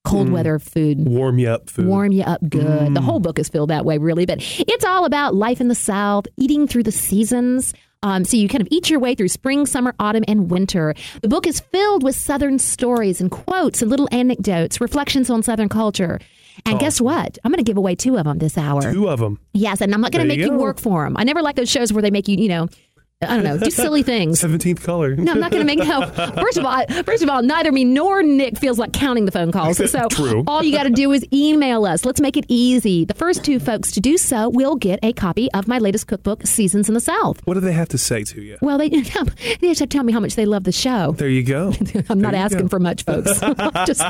cold 0.04 0.30
weather 0.30 0.60
food 0.60 1.04
Warm 1.08 1.40
you 1.40 1.50
up 1.50 1.68
food. 1.68 1.88
warm 1.88 2.12
you 2.12 2.22
up 2.24 2.40
good. 2.48 2.94
The 2.94 3.02
whole 3.02 3.20
book 3.20 3.40
is 3.40 3.50
filled 3.50 3.72
that 3.72 3.86
way, 3.86 3.98
really. 3.98 4.28
But 4.28 4.38
it's 4.60 4.86
all 4.86 5.06
about 5.06 5.34
life 5.34 5.60
in 5.60 5.68
the 5.68 5.74
South, 5.76 6.28
eating 6.38 6.68
through 6.68 6.84
the 6.84 6.92
seasons. 6.92 7.74
Um, 8.06 8.24
so 8.24 8.38
you 8.38 8.48
kind 8.48 8.62
of 8.62 8.68
eat 8.70 8.92
your 8.92 9.00
way 9.00 9.16
through 9.16 9.30
spring, 9.30 9.66
summer, 9.66 9.96
autumn, 10.00 10.24
and 10.28 10.52
winter. 10.52 10.94
The 11.24 11.28
book 11.28 11.48
is 11.48 11.60
filled 11.60 12.04
with 12.04 12.16
Southern 12.16 12.60
stories 12.60 13.20
and 13.20 13.32
quotes 13.32 13.82
and 13.82 13.90
little 13.90 14.08
anecdotes, 14.12 14.80
reflections 14.80 15.32
on 15.32 15.42
Southern 15.42 15.70
culture. 15.70 16.20
And 16.68 16.80
guess 16.80 17.02
what? 17.02 17.38
I'm 17.44 17.52
going 17.52 17.58
to 17.58 17.70
give 17.70 17.78
away 17.78 17.96
two 17.96 18.18
of 18.18 18.26
them 18.26 18.38
this 18.38 18.58
hour. 18.58 18.94
Two 18.94 19.10
of 19.10 19.20
them. 19.20 19.40
Yes, 19.54 19.82
and 19.82 19.94
I'm 19.94 20.02
not 20.02 20.12
going 20.12 20.22
to 20.22 20.28
make 20.28 20.40
you 20.40 20.54
you 20.54 20.58
work 20.58 20.80
for 20.80 21.04
them. 21.04 21.18
I 21.18 21.24
never 21.24 21.42
like 21.42 21.56
those 21.56 21.70
shows 21.70 21.92
where 21.92 22.02
they 22.02 22.12
make 22.12 22.28
you, 22.28 22.38
you 22.38 22.48
know, 22.48 22.70
I 23.22 23.28
don't 23.36 23.46
know, 23.46 23.58
do 23.58 23.72
silly 23.72 24.04
things. 24.04 24.42
Seventeenth 24.42 24.84
color. 24.84 25.16
No, 25.16 25.32
I'm 25.32 25.40
not 25.40 25.50
going 25.50 25.66
to 25.66 25.66
make 25.66 25.80
no. 25.80 26.06
First 26.42 26.58
of 26.58 26.66
all, 26.66 26.86
first 27.06 27.24
of 27.24 27.30
all, 27.30 27.42
neither 27.42 27.72
me 27.72 27.86
nor 27.86 28.22
Nick 28.22 28.58
feels 28.58 28.78
like 28.78 28.92
counting 28.92 29.24
the 29.26 29.32
phone 29.32 29.54
calls. 29.54 29.78
So 29.96 30.10
True. 30.10 30.44
all 30.48 30.62
you 30.64 30.76
got 30.76 30.84
to 30.84 30.90
do 30.90 31.14
is 31.14 31.24
email 31.32 31.86
us. 31.86 32.04
Let's 32.04 32.20
make 32.20 32.36
it 32.36 32.44
easy. 32.50 33.06
The 33.06 33.14
first 33.14 33.46
two 33.46 33.58
folks 33.60 33.92
to 33.94 34.02
do 34.02 34.18
so 34.18 34.50
will 34.50 34.76
get 34.76 35.00
a 35.02 35.14
copy 35.14 35.50
of 35.54 35.66
my 35.68 35.78
latest 35.78 36.08
cookbook, 36.08 36.46
Seasons 36.46 36.90
in 36.90 36.94
the 36.94 37.00
South. 37.00 37.40
What 37.46 37.54
do 37.54 37.62
they 37.62 37.72
have 37.72 37.88
to 37.90 37.98
say 37.98 38.24
to 38.26 38.42
you? 38.42 38.58
Well, 38.62 38.78
they, 38.78 38.90
they 38.90 39.02
just 39.02 39.14
have 39.14 39.34
to 39.62 39.88
tell 39.88 40.04
me 40.04 40.12
how 40.12 40.20
much 40.20 40.36
they 40.36 40.46
love 40.46 40.66
the 40.66 40.74
show. 40.74 41.14
There 41.14 41.30
you 41.30 41.44
go. 41.44 41.72
I'm 42.10 42.20
not 42.20 42.32
There 42.32 42.42
you 42.42 42.46
asking 42.46 42.64
go. 42.64 42.68
for 42.68 42.80
much, 42.80 43.06
folks. 43.06 43.40
Just, 43.86 44.04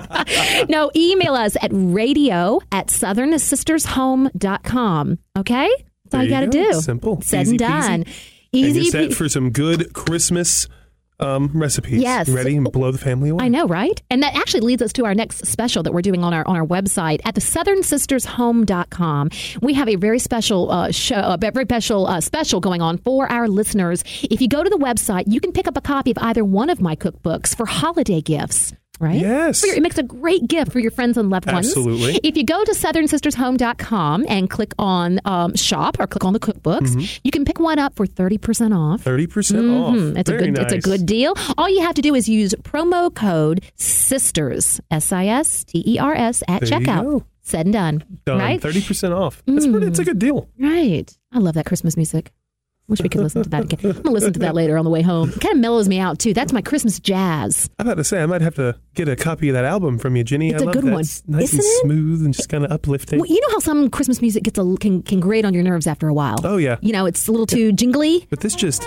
no, 0.69 0.89
email 0.95 1.35
us 1.35 1.55
at 1.61 1.69
radio 1.71 2.59
at 2.71 2.87
southernsisters.home.com. 2.87 5.19
Okay? 5.37 5.69
That's 6.05 6.15
all 6.15 6.19
There 6.19 6.23
you 6.23 6.29
got 6.29 6.39
to 6.41 6.47
do. 6.47 6.73
Simple. 6.81 7.21
Said 7.21 7.41
Easy 7.43 7.51
and 7.51 7.59
done. 7.59 7.91
and 7.91 8.07
Easy. 8.51 8.81
you're 8.81 8.91
set 8.91 9.09
pe- 9.09 9.15
for 9.15 9.29
some 9.29 9.51
good 9.51 9.93
Christmas 9.93 10.67
um, 11.19 11.51
recipes. 11.53 12.01
Yes. 12.01 12.29
Ready 12.29 12.55
and 12.57 12.71
blow 12.71 12.91
the 12.91 12.97
family 12.97 13.29
away. 13.29 13.45
I 13.45 13.47
know, 13.47 13.67
right? 13.67 14.01
And 14.09 14.21
that 14.23 14.35
actually 14.35 14.61
leads 14.61 14.81
us 14.81 14.91
to 14.93 15.05
our 15.05 15.13
next 15.13 15.45
special 15.45 15.83
that 15.83 15.93
we're 15.93 16.01
doing 16.01 16.23
on 16.23 16.33
our 16.33 16.45
on 16.47 16.55
our 16.55 16.65
website 16.65 17.21
at 17.25 17.35
the 17.35 17.41
southernsistershome.com. 17.41 19.29
We 19.61 19.73
have 19.73 19.87
a 19.87 19.95
very 19.95 20.19
special 20.19 20.71
uh, 20.71 20.91
show, 20.91 21.15
a 21.15 21.37
very 21.37 21.65
special 21.65 22.07
uh, 22.07 22.21
special 22.21 22.59
going 22.59 22.81
on 22.81 22.97
for 22.97 23.31
our 23.31 23.47
listeners. 23.47 24.03
If 24.23 24.41
you 24.41 24.47
go 24.47 24.63
to 24.63 24.69
the 24.69 24.77
website, 24.77 25.23
you 25.27 25.39
can 25.39 25.51
pick 25.51 25.67
up 25.67 25.77
a 25.77 25.81
copy 25.81 26.11
of 26.11 26.17
either 26.19 26.43
one 26.43 26.69
of 26.69 26.81
my 26.81 26.95
cookbooks 26.95 27.55
for 27.55 27.65
holiday 27.65 28.21
gifts. 28.21 28.73
Right? 28.99 29.19
Yes. 29.19 29.65
Your- 29.65 29.75
it 29.75 29.81
makes 29.81 29.97
a 29.97 30.03
great 30.03 30.47
gift 30.47 30.71
for 30.71 30.79
your 30.79 30.91
friends 30.91 31.17
and 31.17 31.29
loved 31.29 31.51
ones. 31.51 31.67
Absolutely. 31.67 32.19
If 32.23 32.37
you 32.37 32.45
go 32.45 32.63
to 32.63 32.71
southernsistershome.com 32.71 34.25
and 34.29 34.49
click 34.49 34.73
on 34.79 35.19
um, 35.25 35.55
shop 35.55 35.99
or 35.99 36.07
click 36.07 36.23
on 36.23 36.33
the 36.33 36.39
cookbooks, 36.39 36.95
mm-hmm. 36.95 37.19
you 37.23 37.31
can 37.31 37.45
pick 37.45 37.59
one 37.59 37.79
up 37.79 37.95
for 37.95 38.05
30% 38.05 38.75
off. 38.75 39.01
Thirty 39.01 39.27
percent 39.27 39.63
mm-hmm. 39.63 40.11
off. 40.11 40.17
It's 40.17 40.29
a 40.29 40.33
Very 40.33 40.51
good 40.51 40.59
it's 40.59 40.73
a 40.73 40.79
good 40.79 41.05
deal. 41.05 41.33
All 41.57 41.69
you 41.69 41.81
have 41.81 41.95
to 41.95 42.01
do 42.01 42.15
is 42.15 42.27
use 42.29 42.53
promo 42.63 43.13
code 43.13 43.63
sisters 43.75 44.79
S 44.91 45.11
I 45.11 45.27
S 45.27 45.63
T 45.63 45.83
E 45.85 45.99
R 45.99 46.15
S 46.15 46.43
at 46.47 46.61
There 46.61 46.79
checkout. 46.79 47.25
Said 47.41 47.67
and 47.67 47.73
done. 47.73 48.03
Done. 48.25 48.39
Right? 48.39 48.61
Thirty 48.61 48.81
percent 48.81 49.13
off. 49.13 49.43
That's 49.45 49.67
pretty. 49.67 49.87
It's 49.87 49.99
a 49.99 50.01
mm. 50.01 50.05
good 50.05 50.19
deal. 50.19 50.49
Right. 50.59 51.15
I 51.31 51.39
love 51.39 51.53
that 51.53 51.65
Christmas 51.65 51.95
music. 51.95 52.31
Wish 52.87 53.01
we 53.01 53.09
could 53.09 53.21
listen 53.21 53.41
to 53.41 53.49
that 53.49 53.63
again. 53.63 53.79
I'm 53.83 54.01
gonna 54.03 54.11
listen 54.11 54.33
to 54.33 54.39
that 54.41 54.53
later 54.53 54.77
on 54.77 54.85
the 54.85 54.91
way 54.91 55.01
home. 55.01 55.29
It 55.29 55.41
kind 55.41 55.53
of 55.55 55.59
mellows 55.59 55.89
me 55.89 55.99
out 55.99 56.19
too. 56.19 56.33
That's 56.35 56.53
my 56.53 56.61
Christmas 56.61 56.99
jazz. 56.99 57.67
I'm 57.79 57.87
about 57.87 57.95
to 57.95 58.03
say 58.03 58.21
I 58.21 58.27
might 58.27 58.41
have 58.41 58.53
to 58.55 58.77
get 58.93 59.07
a 59.09 59.15
copy 59.15 59.49
of 59.49 59.53
that 59.53 59.65
album 59.65 59.97
from 59.97 60.15
you, 60.15 60.23
Jenny. 60.23 60.51
It's 60.51 60.61
I 60.61 60.69
a 60.69 60.71
good 60.71 60.83
that. 60.83 60.91
one. 60.91 60.99
It's 61.01 61.23
nice 61.27 61.45
Isn't 61.53 61.59
and 61.59 61.65
it? 61.65 61.81
smooth 61.81 62.23
and 62.25 62.33
just 62.35 62.47
kind 62.47 62.63
of 62.63 62.71
uplifting. 62.71 63.19
Well, 63.19 63.27
you 63.29 63.41
know 63.41 63.47
how 63.53 63.59
some 63.59 63.89
Christmas 63.89 64.21
music 64.21 64.43
gets 64.43 64.59
a 64.59 64.75
can 64.79 65.01
can 65.01 65.19
grate 65.19 65.45
on 65.45 65.53
your 65.55 65.63
nerves 65.63 65.87
after 65.87 66.07
a 66.07 66.13
while. 66.13 66.37
Oh 66.43 66.57
yeah, 66.57 66.77
You 66.81 66.93
know, 66.93 67.07
it's 67.07 67.27
a 67.27 67.31
little 67.31 67.47
too 67.47 67.71
jingly. 67.71 68.27
but 68.29 68.41
this 68.41 68.53
just 68.53 68.83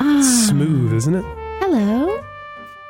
Ah. 0.00 0.46
smooth, 0.48 0.94
isn't 0.94 1.14
it? 1.14 1.24
Hello. 1.60 2.18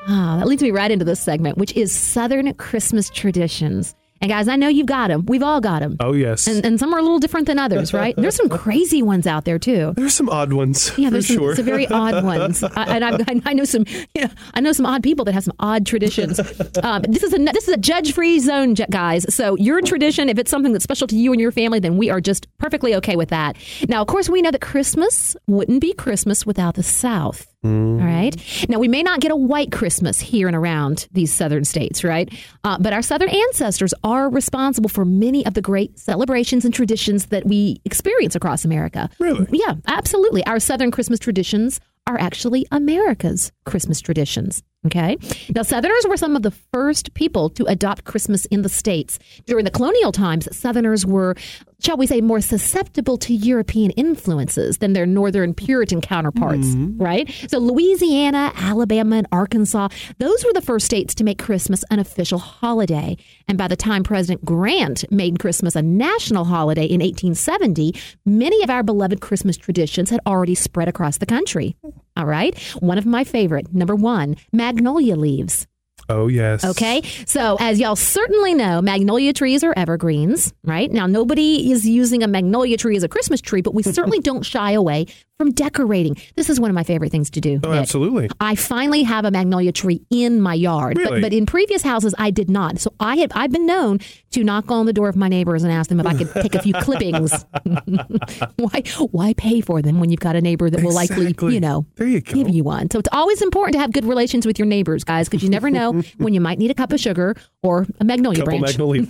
Ah, 0.06 0.36
that 0.38 0.46
leads 0.46 0.62
me 0.62 0.70
right 0.70 0.90
into 0.90 1.04
this 1.04 1.18
segment, 1.18 1.58
which 1.58 1.72
is 1.72 1.90
Southern 1.90 2.52
Christmas 2.54 3.10
traditions. 3.10 3.94
And 4.20 4.30
guys, 4.30 4.48
I 4.48 4.56
know 4.56 4.68
you've 4.68 4.86
got 4.86 5.08
them. 5.08 5.26
We've 5.26 5.42
all 5.42 5.60
got 5.60 5.80
them. 5.80 5.96
Oh 6.00 6.12
yes. 6.12 6.46
And, 6.46 6.64
and 6.64 6.78
some 6.78 6.94
are 6.94 6.98
a 6.98 7.02
little 7.02 7.18
different 7.18 7.46
than 7.46 7.58
others, 7.58 7.92
right? 7.92 8.14
There's 8.16 8.34
some 8.36 8.48
crazy 8.48 9.02
ones 9.02 9.26
out 9.26 9.44
there 9.44 9.58
too. 9.58 9.92
There's 9.96 10.14
some 10.14 10.30
odd 10.30 10.52
ones 10.52 10.92
Yeah, 10.96 11.10
there's 11.10 11.26
some, 11.26 11.36
sure. 11.36 11.56
some 11.56 11.64
very 11.64 11.86
odd 11.88 12.24
ones, 12.34 12.62
I, 12.62 12.96
and 12.96 13.04
I've, 13.04 13.20
I 13.46 13.52
know 13.52 13.64
some. 13.64 13.84
You 14.14 14.22
know, 14.22 14.30
I 14.54 14.60
know 14.60 14.72
some 14.72 14.86
odd 14.86 15.02
people 15.02 15.24
that 15.26 15.32
have 15.32 15.44
some 15.44 15.56
odd 15.58 15.84
traditions. 15.84 16.40
Um, 16.82 17.02
this 17.02 17.22
is 17.22 17.34
a 17.34 17.38
this 17.38 17.68
is 17.68 17.74
a 17.74 17.76
judge-free 17.76 18.38
zone, 18.40 18.74
guys. 18.90 19.26
So 19.34 19.56
your 19.56 19.80
tradition, 19.82 20.28
if 20.28 20.38
it's 20.38 20.50
something 20.50 20.72
that's 20.72 20.84
special 20.84 21.06
to 21.08 21.16
you 21.16 21.32
and 21.32 21.40
your 21.40 21.52
family, 21.52 21.80
then 21.80 21.96
we 21.98 22.08
are 22.10 22.20
just 22.20 22.46
perfectly 22.58 22.94
okay 22.96 23.16
with 23.16 23.28
that. 23.30 23.56
Now, 23.88 24.00
of 24.00 24.08
course, 24.08 24.28
we 24.28 24.40
know 24.42 24.50
that 24.50 24.60
Christmas 24.62 25.36
wouldn't 25.46 25.80
be 25.80 25.92
Christmas 25.92 26.46
without 26.46 26.74
the 26.76 26.82
South. 26.82 27.53
All 27.64 27.70
right. 27.70 28.36
Now, 28.68 28.78
we 28.78 28.88
may 28.88 29.02
not 29.02 29.20
get 29.20 29.30
a 29.30 29.36
white 29.36 29.72
Christmas 29.72 30.20
here 30.20 30.46
and 30.46 30.56
around 30.56 31.08
these 31.12 31.32
southern 31.32 31.64
states, 31.64 32.04
right? 32.04 32.32
Uh, 32.62 32.76
but 32.78 32.92
our 32.92 33.00
southern 33.00 33.30
ancestors 33.30 33.94
are 34.04 34.28
responsible 34.28 34.90
for 34.90 35.04
many 35.04 35.46
of 35.46 35.54
the 35.54 35.62
great 35.62 35.98
celebrations 35.98 36.64
and 36.64 36.74
traditions 36.74 37.26
that 37.26 37.46
we 37.46 37.80
experience 37.84 38.34
across 38.34 38.64
America. 38.64 39.08
Really? 39.18 39.46
Yeah, 39.50 39.76
absolutely. 39.86 40.44
Our 40.46 40.60
southern 40.60 40.90
Christmas 40.90 41.18
traditions 41.18 41.80
are 42.06 42.18
actually 42.20 42.66
America's 42.70 43.50
Christmas 43.64 44.00
traditions. 44.00 44.62
Okay. 44.86 45.16
Now, 45.54 45.62
Southerners 45.62 46.06
were 46.06 46.16
some 46.16 46.36
of 46.36 46.42
the 46.42 46.50
first 46.50 47.14
people 47.14 47.48
to 47.50 47.64
adopt 47.64 48.04
Christmas 48.04 48.44
in 48.46 48.62
the 48.62 48.68
States. 48.68 49.18
During 49.46 49.64
the 49.64 49.70
colonial 49.70 50.12
times, 50.12 50.54
Southerners 50.54 51.06
were, 51.06 51.36
shall 51.80 51.96
we 51.96 52.06
say, 52.06 52.20
more 52.20 52.42
susceptible 52.42 53.16
to 53.18 53.32
European 53.32 53.92
influences 53.92 54.78
than 54.78 54.92
their 54.92 55.06
Northern 55.06 55.54
Puritan 55.54 56.02
counterparts, 56.02 56.66
mm-hmm. 56.66 57.02
right? 57.02 57.30
So, 57.48 57.58
Louisiana, 57.58 58.52
Alabama, 58.56 59.16
and 59.16 59.26
Arkansas, 59.32 59.88
those 60.18 60.44
were 60.44 60.52
the 60.52 60.60
first 60.60 60.84
states 60.84 61.14
to 61.14 61.24
make 61.24 61.38
Christmas 61.38 61.82
an 61.90 61.98
official 61.98 62.38
holiday. 62.38 63.16
And 63.48 63.56
by 63.56 63.68
the 63.68 63.76
time 63.76 64.02
President 64.02 64.44
Grant 64.44 65.10
made 65.10 65.38
Christmas 65.38 65.76
a 65.76 65.82
national 65.82 66.44
holiday 66.44 66.84
in 66.84 67.00
1870, 67.00 67.94
many 68.26 68.62
of 68.62 68.68
our 68.68 68.82
beloved 68.82 69.22
Christmas 69.22 69.56
traditions 69.56 70.10
had 70.10 70.20
already 70.26 70.54
spread 70.54 70.88
across 70.88 71.18
the 71.18 71.26
country. 71.26 71.74
All 72.16 72.26
right. 72.26 72.56
One 72.78 72.98
of 72.98 73.06
my 73.06 73.24
favorite, 73.24 73.74
number 73.74 73.94
one, 73.94 74.36
magnolia 74.52 75.16
leaves. 75.16 75.66
Oh 76.08 76.28
yes. 76.28 76.64
Okay. 76.64 77.02
So, 77.26 77.56
as 77.60 77.80
y'all 77.80 77.96
certainly 77.96 78.52
know, 78.52 78.82
magnolia 78.82 79.32
trees 79.32 79.64
are 79.64 79.72
evergreens, 79.76 80.52
right? 80.62 80.90
Now, 80.90 81.06
nobody 81.06 81.72
is 81.72 81.86
using 81.86 82.22
a 82.22 82.28
magnolia 82.28 82.76
tree 82.76 82.96
as 82.96 83.02
a 83.04 83.08
Christmas 83.08 83.40
tree, 83.40 83.62
but 83.62 83.74
we 83.74 83.82
certainly 83.82 84.20
don't 84.20 84.44
shy 84.44 84.72
away 84.72 85.06
from 85.38 85.50
decorating. 85.52 86.16
This 86.36 86.48
is 86.48 86.60
one 86.60 86.70
of 86.70 86.74
my 86.74 86.84
favorite 86.84 87.10
things 87.10 87.28
to 87.30 87.40
do. 87.40 87.58
Oh, 87.64 87.70
Nick. 87.72 87.80
absolutely. 87.80 88.30
I 88.40 88.54
finally 88.54 89.02
have 89.02 89.24
a 89.24 89.30
magnolia 89.32 89.72
tree 89.72 90.00
in 90.10 90.40
my 90.40 90.54
yard, 90.54 90.96
Really? 90.96 91.20
but, 91.20 91.22
but 91.22 91.32
in 91.32 91.44
previous 91.44 91.82
houses 91.82 92.14
I 92.18 92.30
did 92.30 92.48
not. 92.48 92.78
So 92.78 92.92
I 93.00 93.16
have 93.16 93.32
I've 93.34 93.50
been 93.50 93.66
known 93.66 93.98
to 94.30 94.44
knock 94.44 94.70
on 94.70 94.86
the 94.86 94.92
door 94.92 95.08
of 95.08 95.16
my 95.16 95.28
neighbors 95.28 95.64
and 95.64 95.72
ask 95.72 95.88
them 95.88 95.98
if 95.98 96.06
I 96.06 96.14
could 96.14 96.32
take 96.34 96.54
a 96.54 96.62
few 96.62 96.72
clippings. 96.80 97.44
why 98.56 98.82
why 99.10 99.34
pay 99.34 99.60
for 99.60 99.82
them 99.82 99.98
when 100.00 100.10
you've 100.10 100.20
got 100.20 100.36
a 100.36 100.40
neighbor 100.40 100.70
that 100.70 100.82
will 100.82 100.94
likely 100.94 101.34
you 101.52 101.60
know 101.60 101.84
There 101.96 102.06
you 102.06 102.20
go. 102.20 102.32
give 102.32 102.48
you 102.48 102.62
one? 102.62 102.90
So 102.90 102.98
it's 103.00 103.08
always 103.12 103.42
important 103.42 103.74
to 103.74 103.80
have 103.80 103.92
good 103.92 104.04
relations 104.04 104.46
with 104.46 104.58
your 104.58 104.66
neighbors, 104.66 105.02
guys, 105.04 105.28
because 105.28 105.42
you 105.42 105.50
never 105.50 105.68
know 105.70 105.92
when 106.18 106.32
you 106.34 106.40
might 106.40 106.58
need 106.58 106.70
a 106.70 106.74
cup 106.74 106.92
of 106.92 107.00
sugar 107.00 107.34
or 107.62 107.86
a 108.00 108.04
magnolia 108.04 108.44
Couple 108.44 108.60
branch. 108.60 108.78
magnolia 108.78 109.02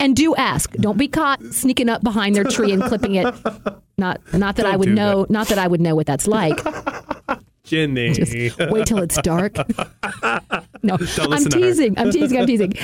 and 0.00 0.16
do 0.16 0.34
ask. 0.36 0.72
Don't 0.74 0.96
be 0.98 1.08
caught 1.08 1.42
sneaking 1.52 1.88
up 1.90 2.02
behind 2.02 2.34
their 2.34 2.44
tree 2.44 2.72
and 2.72 2.82
clipping 2.82 3.16
it. 3.16 3.34
Not 3.98 4.20
not 4.34 4.56
that 4.56 4.66
I 4.66 4.72
Don't 4.72 4.80
would 4.80 4.86
do 4.86 4.94
know. 4.94 5.26
Not 5.30 5.48
that 5.48 5.58
I 5.58 5.66
would 5.66 5.80
know 5.80 5.94
what 5.94 6.06
that's 6.06 6.26
like. 6.26 6.58
Jenny. 7.66 8.12
Just 8.12 8.32
wait 8.70 8.86
till 8.86 8.98
it's 8.98 9.20
dark. 9.22 9.56
no, 10.84 10.94
I'm 10.94 10.98
listen 10.98 11.50
to 11.50 11.58
her. 11.58 11.64
teasing. 11.64 11.98
I'm 11.98 12.12
teasing. 12.12 12.38
I'm 12.38 12.46
teasing. 12.46 12.74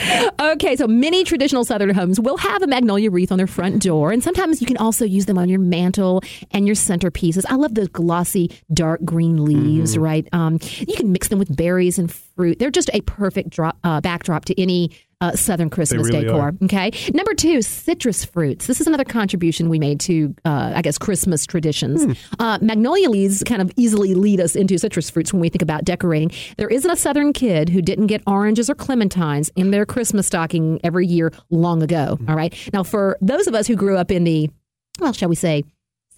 Okay, 0.41 0.75
so 0.75 0.89
many 0.89 1.23
traditional 1.23 1.65
Southern 1.65 1.95
homes 1.95 2.19
will 2.19 2.37
have 2.39 2.63
a 2.63 2.67
magnolia 2.67 3.11
wreath 3.11 3.31
on 3.31 3.39
their 3.39 3.47
front 3.47 3.81
door, 3.81 4.11
and 4.11 4.25
sometimes 4.25 4.61
you 4.61 4.67
can 4.67 4.77
also 4.79 5.05
use 5.05 5.27
them 5.27 5.39
on 5.39 5.49
your 5.49 5.61
mantle 5.61 6.23
and 6.51 6.67
your 6.67 6.75
centerpieces. 6.75 7.45
I 7.49 7.55
love 7.55 7.75
those 7.75 7.89
glossy 7.89 8.51
dark 8.73 9.05
green 9.05 9.45
leaves. 9.45 9.93
Mm-hmm. 9.93 10.03
Right? 10.03 10.29
Um, 10.33 10.59
you 10.79 10.97
can 10.97 11.13
mix 11.13 11.29
them 11.29 11.39
with 11.39 11.55
berries 11.55 11.99
and 11.99 12.13
fruit. 12.13 12.59
They're 12.59 12.71
just 12.71 12.91
a 12.93 13.03
perfect 13.03 13.51
drop, 13.51 13.79
uh, 13.85 14.01
backdrop 14.01 14.47
to 14.47 14.61
any. 14.61 14.91
Uh, 15.23 15.37
Southern 15.37 15.71
Christmas 15.71 16.09
really 16.09 16.25
decor. 16.25 16.41
are. 16.41 16.53
Okay. 16.65 16.91
Number 17.15 17.33
two, 17.33 17.63
citrus 17.63 18.25
fruits. 18.25 18.67
This 18.67 18.81
is 18.81 18.89
another 18.89 19.05
contribution 19.05 19.69
we 19.69 19.79
made 19.79 20.01
to, 20.01 20.35
uh, 20.45 20.73
I 20.75 20.83
guess, 20.83 20.99
Christmas 20.99 21.47
traditions. 21.47 22.05
Hmm. 22.05 22.13
Uh, 22.41 22.59
magnolia 22.61 23.09
leaves 23.09 23.45
kind 23.45 23.63
of 23.63 23.71
easily 23.77 24.15
lead 24.15 24.41
us 24.41 24.57
into 24.57 24.77
citrus 24.79 25.11
fruits 25.11 25.33
when 25.33 25.41
we 25.41 25.49
think 25.49 25.63
about 25.63 25.85
decorating. 25.85 26.33
There 26.57 26.69
isn't 26.69 26.91
a 26.91 26.97
Southern 26.97 27.33
kid 27.33 27.69
who 27.69 27.81
didn't 27.81 28.09
get 28.09 28.21
oranges 28.27 28.69
or 28.69 28.75
clementines 28.75 29.51
in 29.55 29.71
their 29.71 29.87
Christmas 29.87 30.27
stocking 30.27 30.81
every 30.83 31.07
year 31.07 31.33
long 31.51 31.85
ago. 31.85 32.17
Hmm. 32.17 32.29
All 32.29 32.37
right. 32.37 32.53
Now, 32.73 32.83
for 32.83 33.17
those 33.21 33.47
of 33.47 33.55
us 33.55 33.69
who 33.69 33.77
grew 33.77 33.97
up 33.97 34.11
in 34.11 34.25
the, 34.25 34.51
well, 34.99 35.13
shall 35.13 35.29
we 35.29 35.37
say, 35.37 35.63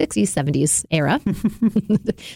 60s, 0.00 0.24
70s 0.24 0.84
era. 0.90 1.20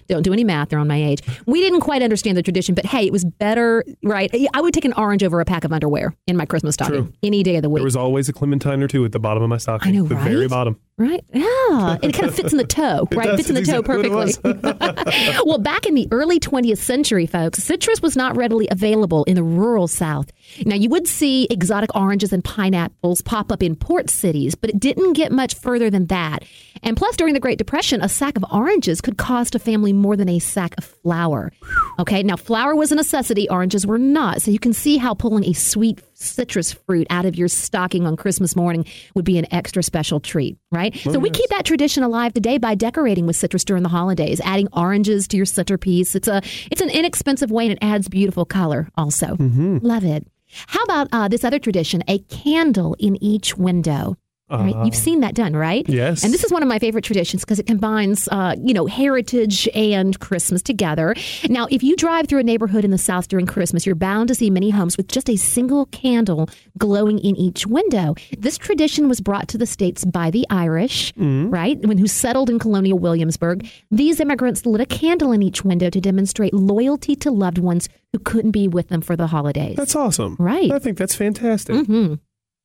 Don't 0.09 0.23
do 0.23 0.33
any 0.33 0.45
math, 0.45 0.69
they're 0.69 0.79
on 0.79 0.89
my 0.89 1.03
age. 1.03 1.23
We 1.47 1.61
didn't 1.61 1.81
quite 1.81 2.03
understand 2.03 2.37
the 2.37 2.43
tradition, 2.43 2.75
but 2.75 2.87
hey, 2.87 3.07
it 3.07 3.13
was 3.13 3.25
better, 3.25 3.85
right? 4.03 4.33
I 4.55 4.61
would 4.61 4.75
take 4.75 4.85
an 4.85 4.93
orange 4.95 5.23
over 5.25 5.41
a 5.41 5.45
pack 5.45 5.65
of 5.65 5.73
underwear 5.73 6.15
in 6.27 6.37
my 6.37 6.47
Christmas 6.47 6.75
stocking 6.75 7.05
True. 7.05 7.13
any 7.23 7.43
day 7.43 7.57
of 7.57 7.63
the 7.63 7.71
week. 7.71 7.81
There 7.81 7.85
was 7.85 7.97
always 7.97 8.29
a 8.29 8.33
clementine 8.33 8.83
or 8.83 8.89
two 8.89 9.05
at 9.05 9.13
the 9.13 9.21
bottom 9.21 9.43
of 9.43 9.49
my 9.49 9.59
stocking. 9.59 9.93
I 9.93 9.97
know, 9.97 10.05
the 10.05 10.17
very 10.17 10.49
bottom. 10.49 10.79
Right? 10.97 11.25
Yeah. 11.33 11.97
And 12.03 12.05
it 12.07 12.13
kind 12.13 12.27
of 12.27 12.35
fits 12.35 12.51
in 12.51 12.59
the 12.59 12.67
toe, 12.67 13.07
right? 13.13 13.27
does. 13.27 13.37
Fits 13.37 13.49
in 13.51 13.55
the 13.55 13.63
toe 13.63 13.79
exactly 13.79 14.11
perfectly. 14.11 15.43
well, 15.47 15.59
back 15.59 15.87
in 15.87 15.95
the 15.95 16.09
early 16.11 16.41
20th 16.41 16.79
century, 16.79 17.27
folks, 17.27 17.63
citrus 17.63 18.03
was 18.03 18.17
not 18.17 18.37
readily 18.37 18.67
available 18.71 19.23
in 19.25 19.37
the 19.37 19.45
rural 19.45 19.87
South. 19.87 20.31
Now, 20.65 20.75
you 20.75 20.89
would 20.89 21.07
see 21.07 21.47
exotic 21.51 21.95
oranges 21.95 22.33
and 22.33 22.43
pineapples 22.43 23.23
pop 23.23 23.53
up 23.53 23.63
in 23.63 23.77
port 23.77 24.11
cities, 24.11 24.57
but 24.57 24.71
it 24.71 24.81
didn't 24.81 25.13
get 25.13 25.31
much 25.31 25.55
further 25.55 25.89
than 25.89 26.07
that. 26.07 26.43
And 26.83 26.97
plus, 26.97 27.17
during 27.17 27.35
the 27.35 27.41
Great 27.49 27.57
Depression, 27.57 28.03
a 28.03 28.11
sack 28.11 28.37
of 28.37 28.45
oranges 28.53 29.01
could 29.01 29.17
cost 29.17 29.55
a 29.55 29.59
family 29.59 29.91
more 29.91 30.19
than 30.19 30.29
a 30.29 30.39
sack 30.39 30.75
of 30.77 30.85
flour. 30.85 31.51
Okay, 31.99 32.23
now 32.23 32.37
flour 32.37 32.77
was 32.77 32.93
a 32.93 32.95
necessity, 32.95 33.49
oranges 33.49 33.87
were 33.87 33.97
not. 33.97 34.43
So 34.43 34.51
you 34.51 34.59
can 34.59 34.75
see 34.75 34.99
how 34.99 35.15
pulling 35.15 35.47
a 35.47 35.55
sweet 35.55 36.03
citrus 36.13 36.75
fruit 36.75 37.07
out 37.09 37.25
of 37.25 37.37
your 37.37 37.49
stocking 37.49 38.07
on 38.07 38.17
Christmas 38.17 38.55
morning 38.55 38.85
would 39.15 39.25
be 39.25 39.39
an 39.39 39.47
extra 39.51 39.83
special 39.83 40.21
treat, 40.21 40.59
right? 40.71 40.95
so 40.99 41.19
we 41.19 41.31
keep 41.31 41.49
that 41.49 41.65
tradition 41.65 42.03
alive 42.03 42.35
today 42.35 42.59
by 42.59 42.75
decorating 42.75 43.27
with 43.27 43.35
citrus 43.35 43.65
during 43.65 43.83
the 43.83 43.89
holidays, 43.89 44.43
adding 44.45 44.69
oranges 44.75 45.27
to 45.29 45.39
your 45.39 45.47
centerpiece. 45.47 46.15
It's 46.15 46.29
a 46.29 46.43
it's 46.71 46.83
an 46.83 46.91
inexpensive 46.91 47.51
way 47.51 47.65
and 47.65 47.73
it 47.73 47.79
adds 47.81 48.11
beautiful 48.11 48.45
color 48.45 48.91
also. 48.95 49.37
Love 49.81 50.05
it. 50.05 50.27
How 50.67 50.83
about 50.83 51.09
uh, 51.13 51.29
this 51.29 51.45
other 51.45 51.59
tradition, 51.59 52.03
a 52.09 52.19
candle 52.19 52.95
in 52.99 53.17
each 53.25 53.57
window? 53.57 54.19
Right? 54.51 54.75
You've 54.85 54.95
seen 54.95 55.21
that 55.21 55.35
done, 55.35 55.55
right? 55.55 55.89
Yes. 55.89 56.25
And 56.25 56.33
this 56.33 56.45
is 56.45 56.51
one 56.51 56.63
of 56.63 56.69
my 56.69 56.79
favorite 56.79 57.05
traditions 57.05 57.45
because 57.45 57.59
it 57.59 57.67
combines, 57.67 58.29
uh, 58.29 58.57
you 58.63 58.73
know, 58.73 58.87
heritage 58.87 59.69
and 59.75 60.19
Christmas 60.21 60.63
together. 60.63 61.15
Now, 61.49 61.67
if 61.71 61.83
you 61.83 61.97
drive 61.97 62.29
through 62.29 62.41
a 62.41 62.45
neighborhood 62.45 62.85
in 62.85 62.91
the 62.91 62.99
South 62.99 63.29
during 63.29 63.47
Christmas, 63.47 63.85
you're 63.85 63.95
bound 63.95 64.29
to 64.29 64.35
see 64.35 64.51
many 64.51 64.71
homes 64.71 64.97
with 64.97 65.09
just 65.09 65.29
a 65.29 65.37
single 65.37 65.87
candle 65.87 66.49
glowing 66.79 67.19
in 67.19 67.37
each 67.37 67.67
window. 67.67 68.15
This 68.39 68.57
tradition 68.57 69.09
was 69.09 69.21
brought 69.21 69.49
to 69.49 69.59
the 69.59 69.67
States 69.67 70.05
by 70.05 70.31
the 70.31 70.47
Irish, 70.51 71.13
right? 71.17 71.79
When 71.87 71.99
who 71.99 72.07
settled 72.07 72.49
in 72.49 72.59
colonial 72.59 72.99
Williamsburg. 72.99 73.69
These 73.91 74.21
immigrants 74.21 74.65
lit 74.67 74.81
a 74.81 74.87
candle 74.87 75.33
in 75.33 75.43
each 75.43 75.65
window 75.65 75.91
to 75.91 76.01
demonstrate 76.01 76.55
loyalty 76.55 77.15
to 77.17 77.31
loved 77.31 77.59
ones 77.59 77.89
who 78.13 78.19
couldn't 78.19 78.53
be 78.53 78.69
with 78.69 78.89
them 78.89 79.01
for 79.01 79.17
the 79.17 79.27
holidays. 79.27 79.77
That's 79.77 79.97
awesome. 79.97 80.37
Right. 80.39 80.71
I 80.71 80.79
think 80.79 80.99
that's 80.99 81.15
fantastic. 81.15 81.75
Mm-hmm. 81.75 82.15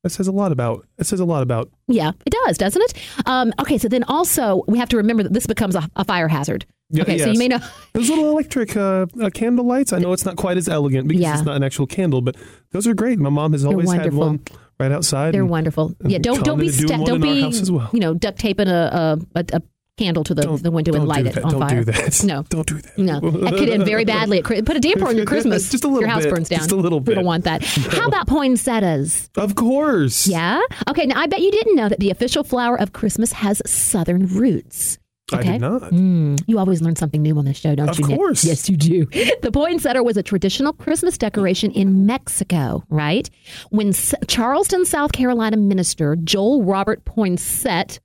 That 0.04 0.10
says 0.10 0.28
a 0.28 0.32
lot 0.32 0.52
about. 0.52 0.86
It 0.98 1.06
says 1.06 1.18
a 1.18 1.24
lot 1.24 1.42
about. 1.42 1.70
Yeah, 1.88 2.12
it 2.26 2.34
does, 2.44 2.58
doesn't 2.58 2.82
it? 2.82 2.92
Um, 3.26 3.54
okay, 3.58 3.78
so 3.78 3.88
then 3.88 4.04
also 4.04 4.62
we 4.68 4.78
have 4.78 4.90
to 4.90 4.98
remember 4.98 5.22
that 5.22 5.32
this 5.32 5.46
becomes 5.46 5.74
a, 5.74 5.88
a 5.96 6.04
fire 6.04 6.28
hazard. 6.28 6.66
Yeah, 6.90 7.04
okay, 7.04 7.16
so 7.16 7.30
you 7.30 7.38
may 7.38 7.48
know. 7.48 7.58
Those 7.94 8.10
little 8.10 8.28
electric 8.28 8.76
uh, 8.76 9.06
uh, 9.18 9.30
candle 9.30 9.64
lights. 9.66 9.94
I 9.94 9.98
know 10.00 10.12
it's 10.12 10.26
not 10.26 10.36
quite 10.36 10.58
as 10.58 10.68
elegant 10.68 11.08
because 11.08 11.22
Yeah. 11.22 11.32
it's 11.32 11.42
not 11.46 11.56
an 11.56 11.62
actual 11.64 11.86
candle, 11.86 12.20
but 12.20 12.36
those 12.72 12.86
are 12.86 12.92
great. 12.92 13.18
My 13.18 13.30
mom 13.30 13.52
has 13.52 13.64
always 13.64 13.90
had 13.90 14.12
one 14.12 14.40
right 14.78 14.92
outside. 14.92 15.32
They're 15.32 15.40
and 15.40 15.48
wonderful. 15.50 15.94
Yeah, 16.04 16.18
don't 16.18 16.44
don't 16.44 16.58
be 16.58 16.68
sta- 16.68 17.02
don't 17.02 17.22
be 17.22 17.50
well. 17.70 17.88
you 17.94 18.00
know 18.00 18.12
duct 18.12 18.38
taping 18.38 18.68
a 18.68 19.18
a, 19.34 19.40
a, 19.54 19.62
a 19.96 20.02
candle 20.02 20.24
to 20.24 20.34
the, 20.34 20.42
Don't- 20.42 20.62
the 20.62 20.70
window 20.70 20.92
and 20.92 21.00
don't 21.02 21.08
light 21.08 21.26
it 21.26 21.34
that. 21.34 21.44
on 21.44 21.52
Don't 21.52 21.60
fire. 21.60 21.84
do 21.84 21.92
that. 21.92 22.24
No, 22.24 22.42
Don't 22.48 22.66
do 22.66 22.80
that. 22.80 22.98
No, 22.98 23.20
that 23.30 23.54
could 23.54 23.68
end 23.68 23.84
very 23.84 24.04
badly. 24.04 24.38
At, 24.38 24.44
put 24.64 24.76
a 24.76 24.80
damper 24.80 25.06
on 25.06 25.16
your 25.16 25.26
Christmas. 25.32 25.70
Just 25.70 25.84
a 25.84 25.88
little 25.88 26.02
Your 26.02 26.08
house 26.10 26.24
bit. 26.24 26.34
burns 26.34 26.48
down. 26.48 26.58
Just 26.60 26.72
a 26.72 26.76
little 26.76 27.00
bit. 27.00 27.10
We 27.12 27.14
don't 27.16 27.24
want 27.24 27.44
that. 27.44 27.62
How 27.62 28.06
about 28.06 28.26
poinsettias? 28.26 29.30
Of 29.36 29.54
course. 29.54 30.26
Yeah. 30.26 30.60
Okay. 30.88 31.06
Now 31.06 31.20
I 31.20 31.26
bet 31.26 31.40
you 31.40 31.50
didn't 31.50 31.76
know 31.76 31.88
that 31.88 32.00
the 32.00 32.10
official 32.10 32.44
flower 32.44 32.78
of 32.78 32.92
Christmas 32.92 33.32
has 33.32 33.62
southern 33.66 34.26
roots. 34.26 34.98
I 35.32 35.38
Okay. 35.38 35.52
did 35.52 35.62
not. 35.62 35.82
Mm, 35.84 36.38
you 36.46 36.58
always 36.58 36.82
learn 36.82 36.96
something 36.96 37.22
new 37.22 37.38
on 37.38 37.46
this 37.46 37.56
show, 37.56 37.74
don't 37.74 37.88
Of 37.88 37.98
you? 37.98 38.06
Nick? 38.08 38.18
course. 38.18 38.44
Yes, 38.44 38.68
you 38.68 38.76
do. 38.76 39.06
The 39.40 39.50
poinsettia 39.50 40.02
was 40.02 40.18
a 40.18 40.22
traditional 40.22 40.74
Christmas 40.74 41.16
decoration 41.16 41.70
in 41.70 42.04
Mexico, 42.04 42.84
right? 42.90 43.30
When 43.70 43.88
S- 43.88 44.14
Charleston, 44.28 44.84
South 44.84 45.12
Carolina 45.12 45.56
minister 45.56 46.16
Joel 46.16 46.62
Robert 46.64 47.06
Poinsett 47.06 48.00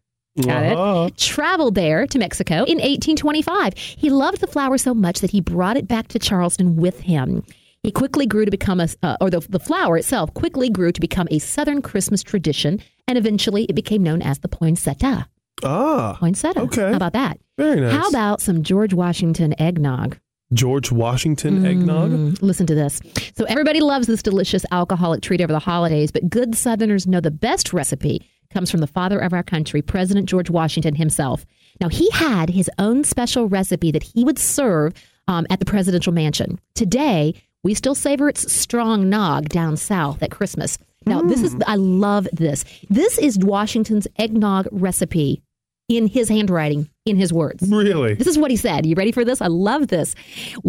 Got 0.46 0.64
Uh-huh. 0.66 1.06
it. 1.08 1.18
Traveled 1.18 1.76
there 1.76 2.08
to 2.08 2.18
Mexico 2.20 2.56
in 2.66 2.78
1825. 2.78 3.74
He 3.76 4.10
loved 4.10 4.40
the 4.42 4.48
flower 4.48 4.78
so 4.78 4.94
much 4.94 5.20
that 5.20 5.32
he 5.32 5.42
brought 5.42 5.78
it 5.78 5.88
back 5.88 6.08
to 6.10 6.20
Charleston 6.20 6.76
with 6.76 7.02
him. 7.02 7.44
He 7.84 7.92
quickly 7.92 8.26
grew 8.26 8.46
to 8.46 8.52
become 8.52 8.80
a, 8.82 8.88
uh, 9.04 9.16
or 9.22 9.30
the, 9.30 9.40
the 9.50 9.60
flower 9.60 9.98
itself 9.98 10.34
quickly 10.34 10.70
grew 10.70 10.92
to 10.92 11.00
become 11.00 11.28
a 11.32 11.40
Southern 11.40 11.82
Christmas 11.82 12.22
tradition, 12.24 12.80
and 13.08 13.18
eventually 13.18 13.64
it 13.66 13.74
became 13.76 14.04
known 14.04 14.22
as 14.22 14.40
the 14.40 14.50
poinsettia. 14.50 15.28
Ah, 15.64 16.16
Poinsettia. 16.20 16.62
Okay. 16.64 16.90
How 16.90 16.96
about 16.96 17.14
that? 17.14 17.38
very 17.58 17.82
nice. 17.82 17.94
How 17.94 18.08
about 18.08 18.40
some 18.42 18.64
George 18.64 18.94
Washington 18.94 19.54
eggnog? 19.62 20.18
George 20.54 20.92
Washington 20.92 21.66
eggnog? 21.66 22.10
Mm, 22.12 22.42
listen 22.42 22.66
to 22.68 22.74
this. 22.76 23.02
So 23.38 23.44
everybody 23.46 23.82
loves 23.82 24.08
this 24.08 24.24
delicious 24.24 24.66
alcoholic 24.72 25.22
treat 25.22 25.42
over 25.42 25.52
the 25.54 25.60
holidays, 25.60 26.12
but 26.12 26.30
good 26.30 26.56
Southerners 26.56 27.06
know 27.06 27.20
the 27.22 27.30
best 27.32 27.72
recipe 27.74 28.26
comes 28.52 28.72
from 28.72 28.80
the 28.80 28.88
father 28.88 29.20
of 29.20 29.34
our 29.34 29.44
country, 29.44 29.82
President 29.82 30.28
George 30.28 30.50
Washington 30.50 30.96
himself. 30.96 31.46
Now 31.80 31.90
he 31.90 32.10
had 32.12 32.50
his 32.50 32.70
own 32.80 33.04
special 33.04 33.48
recipe 33.48 33.92
that 33.92 34.04
he 34.04 34.24
would 34.24 34.40
serve 34.40 34.94
um, 35.28 35.46
at 35.50 35.60
the 35.60 35.66
presidential 35.66 36.14
mansion. 36.14 36.60
Today, 36.74 37.36
we 37.64 37.74
still 37.74 37.96
savor 37.96 38.30
its 38.30 38.52
strong 38.52 39.10
nog 39.10 39.50
down 39.50 39.78
south 39.78 40.24
at 40.24 40.32
Christmas. 40.32 40.78
Now, 41.06 41.22
this 41.22 41.42
is, 41.42 41.56
I 41.66 41.76
love 41.76 42.28
this. 42.34 42.66
This 42.90 43.18
is 43.18 43.38
Washington's 43.40 44.08
eggnog 44.18 44.68
recipe 44.72 45.42
in 45.88 46.08
his 46.08 46.30
handwriting, 46.30 46.90
in 47.06 47.16
his 47.16 47.34
words. 47.34 47.68
Really? 47.68 48.14
This 48.14 48.28
is 48.28 48.38
what 48.38 48.52
he 48.52 48.58
said. 48.58 48.86
You 48.86 48.96
ready 48.96 49.12
for 49.12 49.26
this? 49.26 49.42
I 49.42 49.48
love 49.48 49.88
this. 49.88 50.14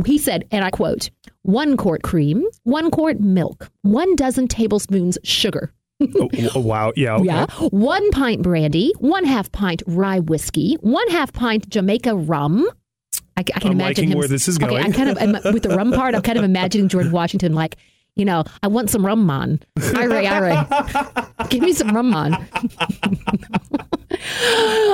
He 0.07 0.19
said, 0.19 0.47
and 0.51 0.65
I 0.65 0.71
quote, 0.71 1.11
one 1.43 1.77
quart 1.77 2.03
cream, 2.03 2.47
one 2.63 2.91
quart 2.91 3.21
milk, 3.21 3.71
one 3.83 4.17
dozen 4.17 4.49
tablespoons 4.49 5.19
sugar. 5.23 5.73
Oh, 6.01 6.29
oh, 6.55 6.61
wow. 6.61 6.93
Yeah. 6.97 7.15
Okay. 7.17 7.25
Yeah. 7.27 7.47
One 7.71 8.11
pint 8.11 8.43
brandy, 8.43 8.93
one 8.99 9.25
half 9.25 9.51
pint 9.53 9.83
rye 9.87 10.21
whiskey, 10.21 10.77
one 10.81 11.09
half 11.09 11.33
pint 11.33 11.69
Jamaica 11.69 12.15
rum. 12.15 12.67
I, 13.37 13.41
I 13.41 13.43
can 13.43 13.67
I'm 13.69 13.73
imagine 13.73 14.09
him. 14.09 14.19
where 14.19 14.29
this 14.29 14.49
is 14.49 14.57
Okay, 14.57 14.67
going. 14.67 14.85
I 14.85 14.91
kind 14.91 15.09
of 15.09 15.19
I'm- 15.19 15.53
with 15.55 15.63
the 15.63 15.71
rum 15.77 15.93
part. 15.93 16.15
I'm 16.15 16.23
kind 16.23 16.39
of 16.39 16.45
imagining 16.45 16.89
George 16.89 17.09
Washington 17.11 17.55
like, 17.55 17.77
you 18.17 18.25
know, 18.25 18.45
I 18.63 18.67
want 18.69 18.91
some 18.91 19.07
rum 19.07 19.25
man. 19.27 19.61
Ira, 19.95 20.25
Ira, 20.27 21.29
give 21.49 21.63
me 21.63 21.73
some 21.73 21.95
rum 21.95 22.11
man. 22.11 22.33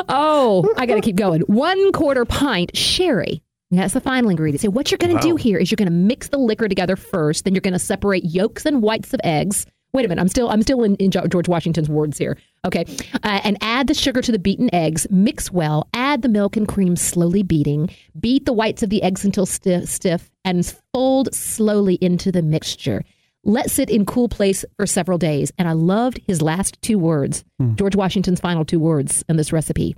oh, 0.08 0.72
I 0.76 0.86
got 0.86 0.96
to 0.96 1.00
keep 1.00 1.16
going. 1.16 1.40
One 1.42 1.92
quarter 1.92 2.24
pint 2.24 2.76
sherry. 2.76 3.42
That's 3.72 3.94
the 3.94 4.00
final 4.00 4.30
ingredient. 4.30 4.60
So 4.60 4.70
what 4.70 4.90
you're 4.92 4.98
going 4.98 5.16
to 5.16 5.20
do 5.22 5.34
here 5.34 5.58
is 5.58 5.70
you're 5.70 5.76
going 5.76 5.88
to 5.88 5.92
mix 5.92 6.28
the 6.28 6.38
liquor 6.38 6.68
together 6.68 6.94
first. 6.94 7.44
Then 7.44 7.54
you're 7.54 7.60
going 7.60 7.72
to 7.72 7.80
separate 7.80 8.24
yolks 8.24 8.64
and 8.64 8.80
whites 8.80 9.12
of 9.12 9.20
eggs. 9.24 9.66
Wait 9.96 10.04
a 10.04 10.08
minute. 10.10 10.20
I'm 10.20 10.28
still 10.28 10.50
I'm 10.50 10.60
still 10.60 10.82
in, 10.82 10.94
in 10.96 11.10
George 11.10 11.48
Washington's 11.48 11.88
words 11.88 12.18
here. 12.18 12.36
Okay, 12.66 12.84
uh, 13.22 13.40
and 13.44 13.56
add 13.62 13.86
the 13.86 13.94
sugar 13.94 14.20
to 14.20 14.30
the 14.30 14.38
beaten 14.38 14.68
eggs. 14.74 15.06
Mix 15.08 15.50
well. 15.50 15.88
Add 15.94 16.20
the 16.20 16.28
milk 16.28 16.54
and 16.54 16.68
cream, 16.68 16.96
slowly 16.96 17.42
beating. 17.42 17.88
Beat 18.20 18.44
the 18.44 18.52
whites 18.52 18.82
of 18.82 18.90
the 18.90 19.02
eggs 19.02 19.24
until 19.24 19.46
stiff, 19.46 19.88
stiff, 19.88 20.30
and 20.44 20.66
fold 20.92 21.34
slowly 21.34 21.94
into 21.94 22.30
the 22.30 22.42
mixture. 22.42 23.04
Let 23.42 23.70
sit 23.70 23.88
in 23.88 24.04
cool 24.04 24.28
place 24.28 24.66
for 24.76 24.84
several 24.84 25.16
days. 25.16 25.50
And 25.56 25.66
I 25.66 25.72
loved 25.72 26.20
his 26.26 26.42
last 26.42 26.76
two 26.82 26.98
words. 26.98 27.42
George 27.76 27.96
Washington's 27.96 28.38
final 28.38 28.66
two 28.66 28.78
words 28.78 29.24
in 29.30 29.38
this 29.38 29.50
recipe: 29.50 29.96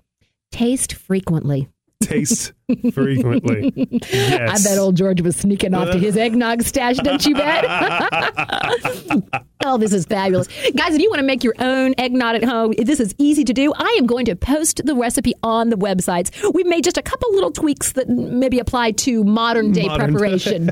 taste 0.53 0.93
frequently. 0.93 1.67
Taste 2.01 2.53
frequently. 2.93 3.73
Yes. 4.11 4.67
I 4.67 4.69
bet 4.69 4.79
old 4.79 4.97
George 4.97 5.21
was 5.23 5.37
sneaking 5.37 5.75
off 5.75 5.91
to 5.91 5.99
his 5.99 6.17
eggnog 6.17 6.63
stash, 6.63 6.97
don't 6.99 7.25
you 7.25 7.35
bet? 7.35 7.65
oh, 9.65 9.77
this 9.79 9.93
is 9.93 10.05
fabulous. 10.07 10.49
Guys, 10.77 10.95
if 10.95 11.01
you 11.01 11.09
want 11.11 11.21
to 11.21 11.27
make 11.27 11.43
your 11.45 11.55
own 11.59 11.95
eggnog 11.99 12.37
at 12.37 12.45
home, 12.45 12.73
this 12.79 13.01
is 13.01 13.15
easy 13.19 13.45
to 13.45 13.53
do. 13.53 13.73
I 13.77 13.97
am 13.99 14.07
going 14.07 14.25
to 14.27 14.37
post 14.37 14.81
the 14.85 14.95
recipe 14.95 15.35
on 15.43 15.71
the 15.71 15.77
websites. 15.77 16.31
We've 16.55 16.67
made 16.67 16.85
just 16.85 16.97
a 16.99 17.03
couple 17.03 17.33
little 17.35 17.51
tweaks 17.51 17.93
that 17.93 18.09
maybe 18.09 18.59
apply 18.59 18.93
to 18.93 19.25
modern 19.25 19.73
day 19.73 19.87
Modern. 19.87 20.13
preparation. 20.13 20.71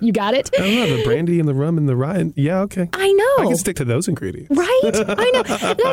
you 0.00 0.12
got 0.12 0.34
it? 0.34 0.50
I 0.58 0.62
don't 0.62 0.74
know 0.74 0.96
the 0.98 1.04
brandy 1.04 1.40
and 1.40 1.48
the 1.48 1.54
rum 1.54 1.78
and 1.78 1.88
the 1.88 1.96
rye. 1.96 2.32
Yeah. 2.36 2.60
Okay. 2.60 2.88
I 2.92 3.12
know. 3.12 3.44
I 3.44 3.46
can 3.48 3.56
stick 3.56 3.76
to 3.76 3.84
those 3.84 4.08
ingredients. 4.08 4.54
Right? 4.56 4.80
I 4.84 5.30
know. 5.32 5.42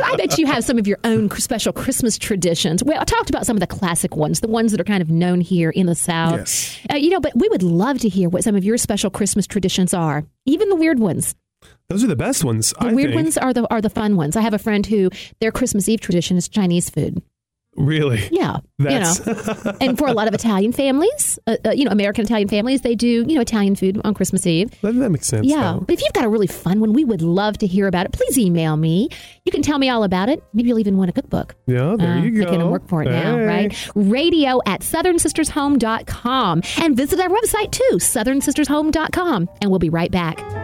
I 0.03 0.15
bet 0.17 0.37
you 0.37 0.45
have 0.47 0.63
some 0.63 0.77
of 0.77 0.87
your 0.87 0.97
own 1.03 1.29
special 1.31 1.73
Christmas 1.73 2.17
traditions. 2.17 2.83
Well, 2.83 2.99
I 2.99 3.03
talked 3.05 3.29
about 3.29 3.45
some 3.45 3.55
of 3.55 3.61
the 3.61 3.67
classic 3.67 4.15
ones, 4.15 4.39
the 4.43 4.47
ones 4.49 4.71
that 4.71 4.79
are 4.79 4.83
kind 4.83 5.01
of 5.01 5.09
known 5.09 5.41
here 5.41 5.71
in 5.71 5.87
the 5.87 5.95
South. 5.95 6.37
Yes. 6.37 6.79
Uh, 6.91 6.97
you 6.97 7.09
know, 7.09 7.19
but 7.19 7.31
we 7.35 7.47
would 7.49 7.63
love 7.63 7.97
to 7.99 8.09
hear 8.09 8.29
what 8.29 8.43
some 8.43 8.55
of 8.55 8.63
your 8.63 8.77
special 8.77 9.09
Christmas 9.09 9.47
traditions 9.47 9.93
are, 9.93 10.23
even 10.45 10.69
the 10.69 10.75
weird 10.75 10.99
ones. 10.99 11.33
Those 11.87 12.03
are 12.03 12.07
the 12.07 12.15
best 12.15 12.43
ones. 12.43 12.73
The 12.79 12.87
I 12.87 12.93
weird 12.93 13.11
think. 13.11 13.23
ones 13.23 13.37
are 13.37 13.53
the 13.53 13.65
are 13.73 13.81
the 13.81 13.89
fun 13.89 14.17
ones. 14.17 14.35
I 14.35 14.41
have 14.41 14.53
a 14.53 14.59
friend 14.59 14.85
who 14.85 15.09
their 15.39 15.51
Christmas 15.51 15.87
Eve 15.87 16.01
tradition 16.01 16.35
is 16.35 16.49
Chinese 16.49 16.89
food. 16.89 17.21
Really. 17.75 18.21
Yeah, 18.31 18.57
That's- 18.77 19.19
you 19.25 19.33
know, 19.33 19.77
and 19.81 19.97
for 19.97 20.07
a 20.07 20.13
lot 20.13 20.27
of 20.27 20.33
Italian 20.33 20.71
families, 20.73 21.39
uh, 21.47 21.57
uh, 21.65 21.71
you 21.71 21.85
know, 21.85 21.91
American 21.91 22.23
Italian 22.25 22.47
families, 22.47 22.81
they 22.81 22.93
do 22.95 23.07
you 23.07 23.35
know 23.35 23.41
Italian 23.41 23.75
food 23.75 23.99
on 24.03 24.13
Christmas 24.13 24.45
Eve. 24.45 24.69
That, 24.81 24.93
that 24.95 25.09
makes 25.09 25.27
sense. 25.27 25.47
Yeah, 25.47 25.73
though. 25.73 25.79
but 25.81 25.93
if 25.93 26.01
you've 26.01 26.13
got 26.13 26.23
a 26.25 26.29
really 26.29 26.47
fun 26.47 26.79
one, 26.79 26.93
we 26.93 27.03
would 27.03 27.21
love 27.21 27.57
to 27.59 27.67
hear 27.67 27.87
about 27.87 28.05
it. 28.05 28.11
Please 28.11 28.37
email 28.37 28.77
me. 28.77 29.09
You 29.45 29.51
can 29.51 29.61
tell 29.61 29.79
me 29.79 29.89
all 29.89 30.03
about 30.03 30.29
it. 30.29 30.43
Maybe 30.53 30.69
you'll 30.69 30.79
even 30.79 30.97
win 30.97 31.09
a 31.09 31.13
cookbook. 31.13 31.55
Yeah, 31.65 31.95
there 31.97 32.11
Uh, 32.13 32.21
you 32.21 32.31
go. 32.31 32.39
Making 32.45 32.59
them 32.59 32.69
work 32.69 32.87
for 32.87 33.01
it 33.01 33.09
now, 33.09 33.39
right? 33.39 33.75
Radio 33.95 34.59
at 34.65 34.81
southernsistershome.com 34.81 36.61
and 36.79 36.95
visit 36.97 37.19
our 37.19 37.29
website 37.29 37.71
too, 37.71 37.97
southernsistershome.com. 37.97 39.49
And 39.61 39.69
we'll 39.71 39.79
be 39.79 39.89
right 39.89 40.11
back. 40.11 40.62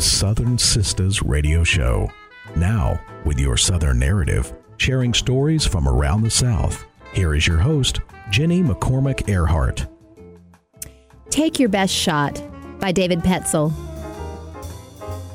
The 0.00 0.06
Southern 0.06 0.56
Sisters 0.56 1.22
Radio 1.22 1.62
Show. 1.62 2.10
Now, 2.56 2.98
with 3.26 3.38
your 3.38 3.58
Southern 3.58 3.98
narrative, 3.98 4.50
sharing 4.78 5.12
stories 5.12 5.66
from 5.66 5.86
around 5.86 6.22
the 6.22 6.30
South. 6.30 6.86
Here 7.12 7.34
is 7.34 7.46
your 7.46 7.58
host, 7.58 8.00
Jenny 8.30 8.62
McCormick 8.62 9.28
Earhart. 9.28 9.86
Take 11.28 11.58
Your 11.58 11.68
Best 11.68 11.92
Shot 11.92 12.40
by 12.78 12.92
David 12.92 13.18
Petzal. 13.18 13.74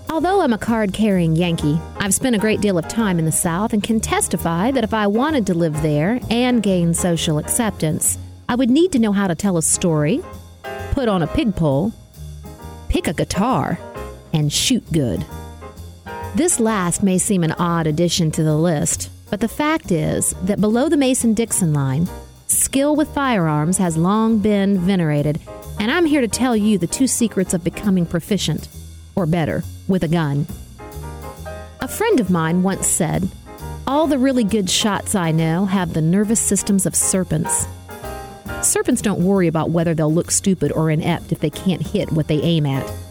Although 0.10 0.42
I'm 0.42 0.54
a 0.54 0.58
card 0.58 0.94
carrying 0.94 1.36
Yankee, 1.36 1.80
I've 2.00 2.16
spent 2.16 2.36
a 2.36 2.40
great 2.40 2.60
deal 2.60 2.80
of 2.80 2.88
time 2.88 3.20
in 3.20 3.26
the 3.26 3.32
South 3.32 3.72
and 3.72 3.84
can 3.84 4.00
testify 4.00 4.72
that 4.72 4.84
if 4.84 4.96
I 4.96 5.06
wanted 5.06 5.46
to 5.46 5.54
live 5.54 5.80
there 5.84 6.20
and 6.32 6.64
gain 6.64 6.96
social 6.96 7.38
acceptance, 7.38 8.18
I 8.50 8.56
would 8.56 8.72
need 8.72 8.92
to 8.94 9.00
know 9.00 9.12
how 9.12 9.28
to 9.28 9.36
tell 9.36 9.58
a 9.58 9.62
story, 9.62 10.24
put 10.90 11.08
on 11.08 11.22
a 11.22 11.28
pig 11.28 11.56
pole, 11.56 11.94
pick 12.90 13.08
a 13.08 13.14
guitar, 13.14 13.78
and 14.36 14.52
shoot 14.52 14.84
good. 14.92 15.26
This 16.36 16.60
last 16.60 17.02
may 17.02 17.18
seem 17.18 17.44
an 17.44 17.54
odd 17.54 17.88
addition 17.88 18.30
to 18.32 18.44
the 18.44 18.58
list, 18.58 19.10
but 19.32 19.40
the 19.40 19.48
fact 19.48 19.92
is 19.92 20.32
that 20.44 20.60
below 20.60 20.90
the 20.90 20.98
Mason 20.98 21.34
Dixon 21.34 21.74
line, 21.74 22.10
skill 22.48 22.98
with 22.98 23.14
firearms 23.14 23.78
has 23.78 23.96
long 23.96 24.40
been 24.40 24.78
venerated, 24.78 25.40
and 25.80 25.90
I'm 25.90 26.06
here 26.06 26.20
to 26.20 26.28
tell 26.28 26.56
you 26.56 26.78
the 26.78 26.86
two 26.86 27.08
secrets 27.08 27.54
of 27.54 27.64
becoming 27.64 28.06
proficient, 28.06 28.68
or 29.16 29.26
better, 29.26 29.64
with 29.88 30.04
a 30.04 30.10
gun. 30.10 30.46
A 31.80 31.88
friend 31.88 32.20
of 32.20 32.30
mine 32.30 32.62
once 32.62 32.88
said, 32.88 33.30
All 33.88 34.06
the 34.06 34.18
really 34.18 34.44
good 34.44 34.70
shots 34.70 35.16
I 35.16 35.32
know 35.32 35.66
have 35.66 35.94
the 35.94 36.02
nervous 36.02 36.42
systems 36.42 36.86
of 36.86 36.94
serpents. 36.94 37.68
Serpents 38.62 39.02
don't 39.02 39.24
worry 39.24 39.48
about 39.48 39.70
whether 39.70 39.94
they'll 39.94 40.14
look 40.14 40.32
stupid 40.32 40.74
or 40.74 40.92
inept 40.92 41.32
if 41.32 41.40
they 41.40 41.50
can't 41.50 41.88
hit 41.88 42.12
what 42.12 42.28
they 42.28 42.42
aim 42.42 42.66
at. 42.66 43.05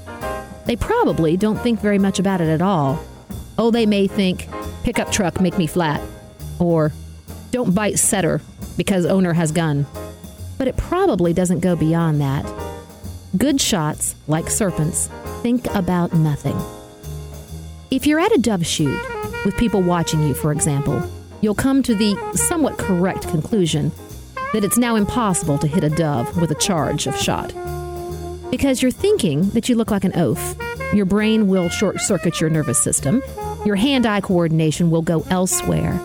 They 0.67 0.77
probably 0.77 1.37
don't 1.37 1.59
think 1.59 1.81
very 1.81 1.99
much 1.99 2.19
about 2.19 2.41
it 2.41 2.49
at 2.49 2.63
all. 2.63 3.03
Oh, 3.59 3.71
they 3.71 3.87
may 3.87 4.07
think, 4.07 4.49
pickup 4.83 5.13
truck 5.13 5.41
make 5.41 5.59
me 5.59 5.67
flat, 5.67 6.01
or 6.59 6.93
don't 7.51 7.75
bite 7.75 7.99
setter 7.99 8.41
because 8.77 9.07
owner 9.07 9.33
has 9.33 9.53
gun. 9.53 9.87
But 10.59 10.69
it 10.69 10.77
probably 10.77 11.33
doesn't 11.33 11.61
go 11.61 11.77
beyond 11.77 12.21
that. 12.21 12.45
Good 13.37 13.61
shots, 13.61 14.15
like 14.27 14.49
serpents, 14.49 15.09
think 15.43 15.67
about 15.75 16.15
nothing. 16.15 16.59
If 17.91 18.07
you're 18.07 18.21
at 18.21 18.35
a 18.35 18.39
dove 18.39 18.67
shoot, 18.67 18.99
with 19.45 19.57
people 19.57 19.83
watching 19.83 20.27
you, 20.27 20.35
for 20.35 20.53
example, 20.53 21.03
you'll 21.41 21.55
come 21.55 21.83
to 21.83 21.95
the 21.95 22.17
somewhat 22.35 22.79
correct 22.79 23.29
conclusion 23.29 23.93
that 24.53 24.65
it's 24.65 24.79
now 24.79 24.97
impossible 24.97 25.59
to 25.59 25.67
hit 25.67 25.85
a 25.85 25.91
dove 25.91 26.41
with 26.41 26.51
a 26.51 26.55
charge 26.55 27.07
of 27.07 27.17
shot. 27.17 27.53
Because 28.51 28.83
you're 28.83 28.91
thinking 28.91 29.51
that 29.51 29.69
you 29.69 29.77
look 29.77 29.91
like 29.91 30.05
an 30.05 30.17
oaf. 30.17 30.57
Your 30.95 31.07
brain 31.07 31.49
will 31.49 31.69
short 31.69 32.01
circuit 32.01 32.41
your 32.41 32.51
nervous 32.51 32.81
system, 32.81 33.23
your 33.65 33.77
hand 33.77 34.07
eye 34.07 34.21
coordination 34.21 34.91
will 34.91 35.03
go 35.03 35.25
elsewhere, 35.31 35.99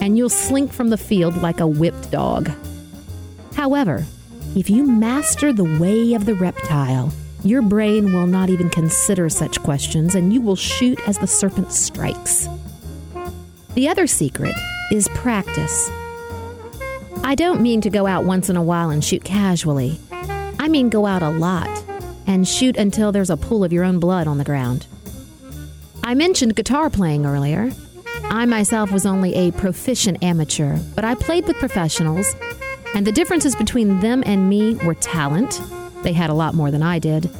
and 0.00 0.18
you'll 0.18 0.28
slink 0.28 0.72
from 0.72 0.90
the 0.90 0.98
field 0.98 1.36
like 1.38 1.60
a 1.60 1.66
whipped 1.66 2.10
dog. 2.10 2.50
However, 3.54 4.04
if 4.56 4.68
you 4.68 4.84
master 4.84 5.52
the 5.52 5.78
way 5.78 6.14
of 6.14 6.26
the 6.26 6.34
reptile, 6.34 7.12
your 7.42 7.62
brain 7.62 8.12
will 8.12 8.26
not 8.26 8.50
even 8.50 8.70
consider 8.70 9.28
such 9.28 9.62
questions 9.62 10.14
and 10.14 10.32
you 10.32 10.40
will 10.40 10.56
shoot 10.56 10.98
as 11.08 11.18
the 11.18 11.26
serpent 11.26 11.72
strikes. 11.72 12.48
The 13.74 13.88
other 13.88 14.06
secret 14.06 14.54
is 14.90 15.08
practice. 15.08 15.90
I 17.22 17.34
don't 17.34 17.60
mean 17.60 17.80
to 17.82 17.90
go 17.90 18.06
out 18.06 18.24
once 18.24 18.48
in 18.48 18.56
a 18.56 18.62
while 18.62 18.90
and 18.90 19.04
shoot 19.04 19.24
casually. 19.24 19.98
I 20.58 20.68
mean 20.68 20.88
go 20.88 21.06
out 21.06 21.22
a 21.22 21.30
lot 21.30 21.83
and 22.26 22.46
shoot 22.46 22.76
until 22.76 23.12
there's 23.12 23.30
a 23.30 23.36
pool 23.36 23.64
of 23.64 23.72
your 23.72 23.84
own 23.84 23.98
blood 23.98 24.26
on 24.26 24.38
the 24.38 24.44
ground. 24.44 24.86
I 26.02 26.14
mentioned 26.14 26.56
guitar 26.56 26.90
playing 26.90 27.26
earlier. 27.26 27.72
I 28.24 28.46
myself 28.46 28.90
was 28.90 29.06
only 29.06 29.34
a 29.34 29.52
proficient 29.52 30.22
amateur, 30.22 30.78
but 30.94 31.04
I 31.04 31.14
played 31.14 31.46
with 31.46 31.58
professionals, 31.58 32.34
and 32.94 33.06
the 33.06 33.12
differences 33.12 33.54
between 33.56 34.00
them 34.00 34.22
and 34.26 34.48
me 34.48 34.74
were 34.76 34.94
talent. 34.94 35.60
They 36.02 36.12
had 36.12 36.30
a 36.30 36.34
lot 36.34 36.54
more 36.54 36.70
than 36.70 36.82
I 36.82 36.98
did, 36.98 37.30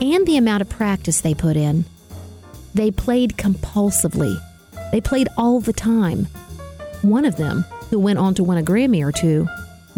and 0.00 0.26
the 0.26 0.36
amount 0.36 0.62
of 0.62 0.68
practice 0.68 1.20
they 1.20 1.34
put 1.34 1.56
in. 1.56 1.84
They 2.74 2.90
played 2.90 3.36
compulsively. 3.36 4.36
They 4.92 5.00
played 5.00 5.28
all 5.36 5.60
the 5.60 5.72
time. 5.72 6.26
One 7.02 7.24
of 7.24 7.36
them, 7.36 7.64
who 7.90 7.98
went 7.98 8.18
on 8.18 8.34
to 8.34 8.44
win 8.44 8.58
a 8.58 8.62
Grammy 8.62 9.04
or 9.04 9.12
two, 9.12 9.48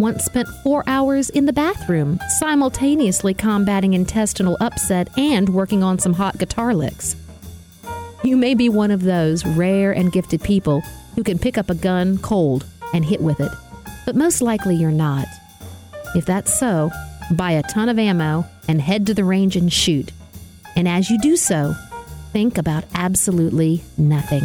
once 0.00 0.24
spent 0.24 0.48
four 0.62 0.82
hours 0.86 1.30
in 1.30 1.46
the 1.46 1.52
bathroom, 1.52 2.18
simultaneously 2.38 3.34
combating 3.34 3.94
intestinal 3.94 4.56
upset 4.60 5.08
and 5.18 5.48
working 5.50 5.82
on 5.82 5.98
some 5.98 6.14
hot 6.14 6.38
guitar 6.38 6.74
licks. 6.74 7.14
You 8.24 8.36
may 8.36 8.54
be 8.54 8.68
one 8.68 8.90
of 8.90 9.02
those 9.02 9.44
rare 9.44 9.92
and 9.92 10.10
gifted 10.10 10.42
people 10.42 10.80
who 11.14 11.22
can 11.22 11.38
pick 11.38 11.58
up 11.58 11.70
a 11.70 11.74
gun 11.74 12.18
cold 12.18 12.64
and 12.92 13.04
hit 13.04 13.20
with 13.20 13.40
it, 13.40 13.52
but 14.06 14.16
most 14.16 14.42
likely 14.42 14.74
you're 14.74 14.90
not. 14.90 15.26
If 16.14 16.26
that's 16.26 16.58
so, 16.58 16.90
buy 17.32 17.52
a 17.52 17.62
ton 17.62 17.88
of 17.88 17.98
ammo 17.98 18.44
and 18.68 18.80
head 18.80 19.06
to 19.06 19.14
the 19.14 19.24
range 19.24 19.56
and 19.56 19.72
shoot. 19.72 20.12
And 20.76 20.88
as 20.88 21.10
you 21.10 21.18
do 21.20 21.36
so, 21.36 21.74
think 22.32 22.58
about 22.58 22.84
absolutely 22.94 23.82
nothing. 23.98 24.42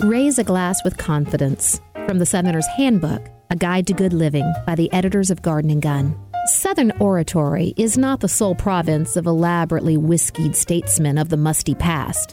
Raise 0.00 0.38
a 0.38 0.44
glass 0.44 0.82
with 0.82 0.96
confidence 0.96 1.80
from 2.10 2.18
the 2.18 2.26
Southerner's 2.26 2.66
Handbook, 2.66 3.28
a 3.50 3.56
guide 3.56 3.86
to 3.86 3.92
good 3.92 4.12
living 4.12 4.52
by 4.66 4.74
the 4.74 4.92
editors 4.92 5.30
of 5.30 5.42
Garden 5.42 5.70
and 5.70 5.80
Gun. 5.80 6.18
Southern 6.46 6.90
oratory 6.98 7.72
is 7.76 7.96
not 7.96 8.18
the 8.18 8.26
sole 8.26 8.56
province 8.56 9.14
of 9.14 9.26
elaborately 9.26 9.96
whiskied 9.96 10.56
statesmen 10.56 11.18
of 11.18 11.28
the 11.28 11.36
musty 11.36 11.72
past, 11.72 12.32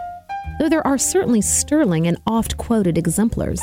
though 0.57 0.67
there 0.67 0.85
are 0.87 0.97
certainly 0.97 1.41
sterling 1.41 2.07
and 2.07 2.17
oft 2.25 2.57
quoted 2.57 2.97
exemplars. 2.97 3.61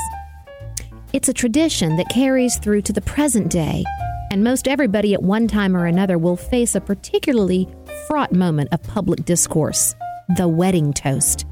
It's 1.13 1.29
a 1.29 1.35
tradition 1.35 1.97
that 1.97 2.11
carries 2.11 2.59
through 2.59 2.83
to 2.83 2.93
the 2.93 3.01
present 3.01 3.51
day, 3.51 3.83
and 4.31 4.45
most 4.45 4.69
everybody 4.69 5.15
at 5.15 5.23
one 5.25 5.49
time 5.49 5.77
or 5.77 5.87
another 5.87 6.17
will 6.17 6.37
face 6.37 6.77
a 6.77 6.81
particularly 6.81 7.67
fraught 8.07 8.33
moment 8.33 8.69
of 8.71 8.81
public 8.85 9.25
discourse 9.25 9.97
the 10.37 10.49
wedding 10.49 10.93
toast, 10.93 11.45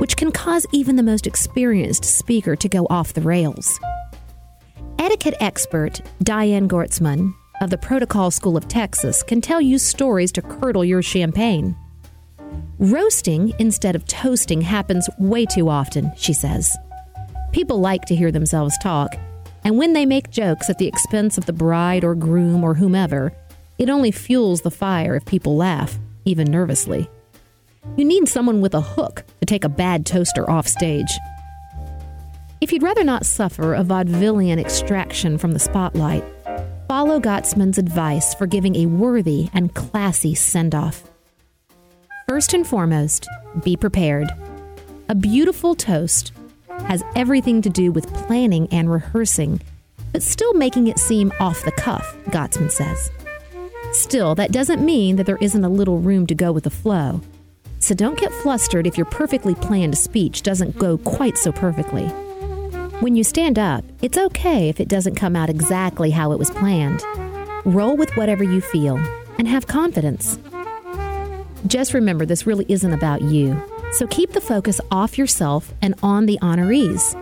which 0.00 0.16
can 0.16 0.32
cause 0.32 0.66
even 0.72 0.96
the 0.96 1.02
most 1.02 1.26
experienced 1.26 2.06
speaker 2.06 2.56
to 2.56 2.68
go 2.70 2.86
off 2.88 3.12
the 3.12 3.20
rails. 3.20 3.78
Etiquette 4.98 5.34
expert 5.40 6.00
Diane 6.22 6.66
Gottsman 6.66 7.34
of 7.60 7.68
the 7.68 7.76
Protocol 7.76 8.30
School 8.30 8.56
of 8.56 8.66
Texas 8.66 9.22
can 9.22 9.42
tell 9.42 9.60
you 9.60 9.78
stories 9.78 10.32
to 10.32 10.40
curdle 10.40 10.86
your 10.86 11.02
champagne. 11.02 11.76
Roasting 12.78 13.52
instead 13.58 13.94
of 13.94 14.06
toasting 14.06 14.62
happens 14.62 15.06
way 15.18 15.44
too 15.44 15.68
often, 15.68 16.10
she 16.16 16.32
says. 16.32 16.74
People 17.52 17.78
like 17.80 18.06
to 18.06 18.16
hear 18.16 18.32
themselves 18.32 18.78
talk, 18.82 19.14
and 19.64 19.76
when 19.76 19.92
they 19.92 20.06
make 20.06 20.30
jokes 20.30 20.70
at 20.70 20.78
the 20.78 20.88
expense 20.88 21.36
of 21.36 21.44
the 21.44 21.52
bride 21.52 22.04
or 22.04 22.14
groom 22.14 22.64
or 22.64 22.74
whomever, 22.74 23.34
it 23.76 23.90
only 23.90 24.10
fuels 24.10 24.62
the 24.62 24.70
fire 24.70 25.14
if 25.14 25.26
people 25.26 25.56
laugh, 25.56 25.98
even 26.24 26.50
nervously. 26.50 27.06
You 27.96 28.04
need 28.04 28.28
someone 28.28 28.60
with 28.60 28.74
a 28.74 28.80
hook 28.80 29.24
to 29.40 29.46
take 29.46 29.64
a 29.64 29.68
bad 29.68 30.06
toaster 30.06 30.48
off 30.48 30.66
stage. 30.66 31.10
If 32.60 32.72
you'd 32.72 32.82
rather 32.82 33.04
not 33.04 33.24
suffer 33.24 33.74
a 33.74 33.82
vaudevillian 33.82 34.58
extraction 34.58 35.38
from 35.38 35.52
the 35.52 35.58
spotlight, 35.58 36.24
follow 36.88 37.18
Gottsman's 37.20 37.78
advice 37.78 38.34
for 38.34 38.46
giving 38.46 38.76
a 38.76 38.86
worthy 38.86 39.48
and 39.54 39.74
classy 39.74 40.34
send 40.34 40.74
off. 40.74 41.04
First 42.28 42.52
and 42.52 42.66
foremost, 42.66 43.26
be 43.64 43.76
prepared. 43.76 44.28
A 45.08 45.14
beautiful 45.14 45.74
toast 45.74 46.32
has 46.86 47.02
everything 47.16 47.62
to 47.62 47.70
do 47.70 47.92
with 47.92 48.12
planning 48.14 48.68
and 48.70 48.90
rehearsing, 48.90 49.60
but 50.12 50.22
still 50.22 50.54
making 50.54 50.86
it 50.86 50.98
seem 50.98 51.32
off 51.40 51.64
the 51.64 51.72
cuff, 51.72 52.16
Gottsman 52.26 52.70
says. 52.70 53.10
Still, 53.92 54.34
that 54.36 54.52
doesn't 54.52 54.84
mean 54.84 55.16
that 55.16 55.26
there 55.26 55.38
isn't 55.40 55.64
a 55.64 55.68
little 55.68 55.98
room 55.98 56.26
to 56.26 56.34
go 56.34 56.52
with 56.52 56.64
the 56.64 56.70
flow. 56.70 57.20
So 57.80 57.94
don't 57.94 58.18
get 58.18 58.32
flustered 58.32 58.86
if 58.86 58.96
your 58.96 59.06
perfectly 59.06 59.54
planned 59.54 59.98
speech 59.98 60.42
doesn't 60.42 60.78
go 60.78 60.98
quite 60.98 61.36
so 61.36 61.50
perfectly. 61.50 62.06
When 63.00 63.16
you 63.16 63.24
stand 63.24 63.58
up, 63.58 63.84
it's 64.02 64.18
okay 64.18 64.68
if 64.68 64.78
it 64.78 64.88
doesn't 64.88 65.16
come 65.16 65.34
out 65.34 65.48
exactly 65.48 66.10
how 66.10 66.32
it 66.32 66.38
was 66.38 66.50
planned. 66.50 67.02
Roll 67.64 67.96
with 67.96 68.14
whatever 68.16 68.44
you 68.44 68.60
feel 68.60 68.98
and 69.38 69.48
have 69.48 69.66
confidence. 69.66 70.38
Just 71.66 71.94
remember, 71.94 72.26
this 72.26 72.46
really 72.46 72.66
isn't 72.68 72.92
about 72.92 73.22
you, 73.22 73.60
so 73.92 74.06
keep 74.06 74.32
the 74.32 74.40
focus 74.40 74.80
off 74.90 75.16
yourself 75.16 75.72
and 75.80 75.94
on 76.02 76.26
the 76.26 76.38
honorees. 76.42 77.16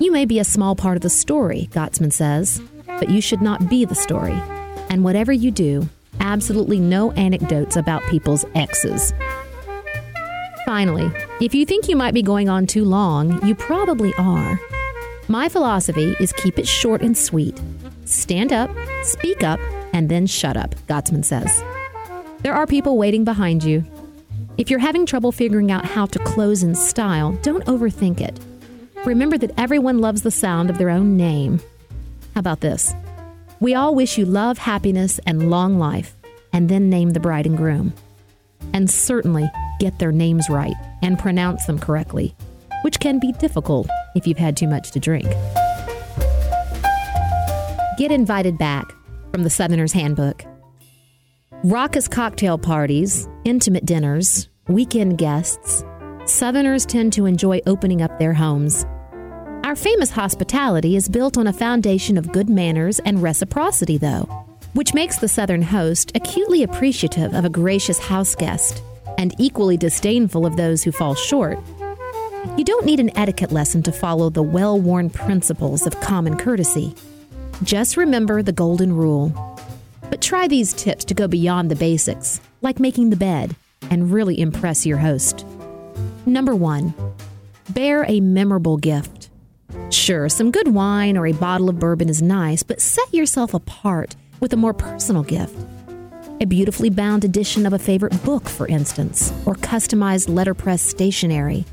You 0.00 0.12
may 0.12 0.24
be 0.24 0.38
a 0.38 0.44
small 0.44 0.76
part 0.76 0.96
of 0.96 1.02
the 1.02 1.10
story, 1.10 1.68
Gottsman 1.72 2.12
says, 2.12 2.60
but 2.86 3.10
you 3.10 3.20
should 3.20 3.42
not 3.42 3.68
be 3.68 3.84
the 3.84 3.94
story. 3.94 4.40
And 4.88 5.02
whatever 5.02 5.32
you 5.32 5.50
do, 5.50 5.88
absolutely 6.20 6.78
no 6.78 7.10
anecdotes 7.12 7.76
about 7.76 8.02
people's 8.04 8.44
exes. 8.54 9.12
Finally, 10.64 11.10
if 11.42 11.54
you 11.54 11.66
think 11.66 11.88
you 11.88 11.96
might 11.96 12.14
be 12.14 12.22
going 12.22 12.48
on 12.48 12.66
too 12.66 12.84
long, 12.84 13.44
you 13.46 13.54
probably 13.54 14.14
are. 14.14 14.58
My 15.28 15.48
philosophy 15.48 16.16
is 16.20 16.32
keep 16.32 16.58
it 16.58 16.66
short 16.66 17.02
and 17.02 17.16
sweet. 17.16 17.60
Stand 18.06 18.52
up, 18.52 18.70
speak 19.02 19.42
up, 19.42 19.60
and 19.92 20.08
then 20.08 20.26
shut 20.26 20.56
up, 20.56 20.74
Gottsman 20.86 21.24
says. 21.24 21.62
There 22.40 22.54
are 22.54 22.66
people 22.66 22.96
waiting 22.96 23.24
behind 23.24 23.62
you. 23.62 23.84
If 24.56 24.70
you're 24.70 24.78
having 24.78 25.04
trouble 25.04 25.32
figuring 25.32 25.70
out 25.70 25.84
how 25.84 26.06
to 26.06 26.18
close 26.20 26.62
in 26.62 26.74
style, 26.74 27.32
don't 27.42 27.64
overthink 27.66 28.20
it. 28.20 28.38
Remember 29.04 29.36
that 29.36 29.58
everyone 29.58 29.98
loves 29.98 30.22
the 30.22 30.30
sound 30.30 30.70
of 30.70 30.78
their 30.78 30.90
own 30.90 31.16
name. 31.16 31.60
How 32.34 32.40
about 32.40 32.60
this? 32.60 32.94
We 33.60 33.74
all 33.74 33.94
wish 33.94 34.16
you 34.16 34.24
love, 34.24 34.58
happiness, 34.58 35.20
and 35.26 35.50
long 35.50 35.78
life, 35.78 36.16
and 36.52 36.68
then 36.68 36.88
name 36.88 37.10
the 37.10 37.20
bride 37.20 37.46
and 37.46 37.56
groom. 37.56 37.92
And 38.72 38.90
certainly 38.90 39.50
get 39.80 39.98
their 39.98 40.12
names 40.12 40.48
right 40.48 40.76
and 41.02 41.18
pronounce 41.18 41.66
them 41.66 41.78
correctly 41.78 42.34
which 42.84 43.00
can 43.00 43.18
be 43.18 43.32
difficult 43.32 43.88
if 44.14 44.26
you've 44.26 44.36
had 44.36 44.58
too 44.58 44.68
much 44.68 44.90
to 44.90 45.00
drink. 45.00 45.26
Get 47.96 48.12
invited 48.12 48.58
back 48.58 48.84
from 49.32 49.42
the 49.42 49.48
Southerner's 49.48 49.94
Handbook. 49.94 50.44
Raucous 51.64 52.08
cocktail 52.08 52.58
parties, 52.58 53.26
intimate 53.46 53.86
dinners, 53.86 54.50
weekend 54.68 55.16
guests, 55.16 55.82
Southerners 56.26 56.84
tend 56.84 57.14
to 57.14 57.24
enjoy 57.24 57.60
opening 57.66 58.02
up 58.02 58.18
their 58.18 58.34
homes. 58.34 58.84
Our 59.64 59.76
famous 59.76 60.10
hospitality 60.10 60.94
is 60.94 61.08
built 61.08 61.38
on 61.38 61.46
a 61.46 61.54
foundation 61.54 62.18
of 62.18 62.32
good 62.32 62.50
manners 62.50 62.98
and 63.00 63.22
reciprocity, 63.22 63.96
though, 63.96 64.24
which 64.74 64.92
makes 64.92 65.16
the 65.16 65.28
Southern 65.28 65.62
host 65.62 66.12
acutely 66.14 66.62
appreciative 66.62 67.32
of 67.32 67.46
a 67.46 67.50
gracious 67.50 67.98
house 67.98 68.34
guest 68.34 68.82
and 69.18 69.34
equally 69.38 69.76
disdainful 69.76 70.46
of 70.46 70.56
those 70.56 70.82
who 70.82 70.92
fall 70.92 71.14
short 71.14 71.58
you 72.56 72.62
don't 72.62 72.86
need 72.86 73.00
an 73.00 73.16
etiquette 73.18 73.50
lesson 73.50 73.82
to 73.82 73.90
follow 73.90 74.30
the 74.30 74.42
well 74.42 74.78
worn 74.78 75.10
principles 75.10 75.88
of 75.88 76.00
common 76.00 76.36
courtesy. 76.36 76.94
Just 77.64 77.96
remember 77.96 78.42
the 78.42 78.52
golden 78.52 78.92
rule. 78.92 79.32
But 80.08 80.20
try 80.20 80.46
these 80.46 80.72
tips 80.72 81.04
to 81.06 81.14
go 81.14 81.26
beyond 81.26 81.68
the 81.68 81.74
basics, 81.74 82.40
like 82.62 82.78
making 82.78 83.10
the 83.10 83.16
bed, 83.16 83.56
and 83.90 84.12
really 84.12 84.38
impress 84.38 84.86
your 84.86 84.98
host. 84.98 85.44
Number 86.26 86.54
one, 86.54 86.94
bear 87.70 88.04
a 88.06 88.20
memorable 88.20 88.76
gift. 88.76 89.30
Sure, 89.90 90.28
some 90.28 90.52
good 90.52 90.68
wine 90.68 91.16
or 91.16 91.26
a 91.26 91.32
bottle 91.32 91.68
of 91.68 91.80
bourbon 91.80 92.08
is 92.08 92.22
nice, 92.22 92.62
but 92.62 92.80
set 92.80 93.12
yourself 93.12 93.52
apart 93.52 94.14
with 94.38 94.52
a 94.52 94.56
more 94.56 94.74
personal 94.74 95.24
gift. 95.24 95.56
A 96.40 96.46
beautifully 96.46 96.90
bound 96.90 97.24
edition 97.24 97.64
of 97.66 97.72
a 97.72 97.78
favorite 97.78 98.22
book, 98.24 98.48
for 98.48 98.66
instance, 98.66 99.32
or 99.46 99.54
customized 99.54 100.28
letterpress 100.28 100.82
stationery 100.82 101.64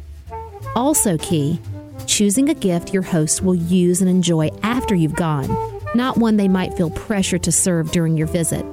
also, 0.75 1.17
key 1.17 1.59
choosing 2.07 2.49
a 2.49 2.53
gift 2.53 2.93
your 2.93 3.03
host 3.03 3.41
will 3.41 3.55
use 3.55 4.01
and 4.01 4.09
enjoy 4.09 4.49
after 4.63 4.95
you've 4.95 5.15
gone, 5.15 5.47
not 5.95 6.17
one 6.17 6.37
they 6.37 6.47
might 6.47 6.73
feel 6.73 6.89
pressure 6.89 7.37
to 7.37 7.51
serve 7.51 7.91
during 7.91 8.17
your 8.17 8.27
visit. 8.27 8.65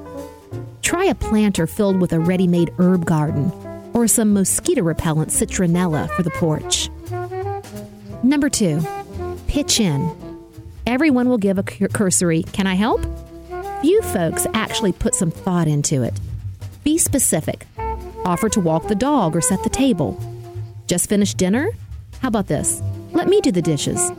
Try 0.83 1.05
a 1.05 1.15
planter 1.15 1.67
filled 1.67 2.01
with 2.01 2.13
a 2.13 2.21
ready 2.21 2.47
made 2.47 2.73
herb 2.79 3.05
garden 3.05 3.51
or 3.93 4.07
some 4.07 4.33
mosquito 4.33 4.83
repellent 4.83 5.31
citronella 5.31 6.09
for 6.11 6.23
the 6.23 6.31
porch. 6.31 6.89
Number 8.23 8.49
two, 8.49 8.81
pitch 9.47 9.81
in. 9.81 10.11
Everyone 10.87 11.29
will 11.29 11.39
give 11.39 11.59
a 11.59 11.63
cursory, 11.63 12.45
Can 12.45 12.67
I 12.67 12.75
help? 12.75 13.01
Few 13.81 14.03
folks 14.03 14.45
actually 14.55 14.91
put 14.91 15.15
some 15.15 15.31
thought 15.31 15.69
into 15.69 16.03
it. 16.03 16.19
Be 16.83 16.99
specific. 16.99 17.65
Offer 18.25 18.49
to 18.49 18.61
walk 18.61 18.89
the 18.89 18.97
dog 18.97 19.37
or 19.37 19.41
set 19.41 19.63
the 19.63 19.71
table. 19.71 20.21
Just 20.89 21.09
finished 21.09 21.37
dinner? 21.37 21.71
How 22.21 22.27
about 22.27 22.49
this? 22.49 22.83
Let 23.13 23.29
me 23.29 23.41
do 23.41 23.53
the 23.53 23.63
dishes. 23.63 24.11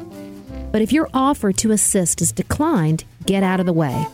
But 0.71 0.81
if 0.81 0.93
your 0.93 1.09
offer 1.13 1.51
to 1.51 1.71
assist 1.71 2.21
is 2.21 2.31
declined, 2.31 3.03
get 3.25 3.43
out 3.43 3.59
of 3.59 3.65
the 3.65 3.73
way. 3.73 4.07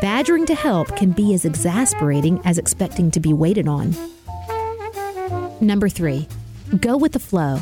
Badgering 0.00 0.46
to 0.46 0.54
help 0.54 0.94
can 0.94 1.10
be 1.10 1.34
as 1.34 1.44
exasperating 1.44 2.40
as 2.44 2.56
expecting 2.56 3.10
to 3.10 3.18
be 3.18 3.32
waited 3.32 3.66
on. 3.66 3.96
Number 5.60 5.88
three, 5.88 6.28
go 6.80 6.96
with 6.96 7.10
the 7.10 7.18
flow. 7.18 7.58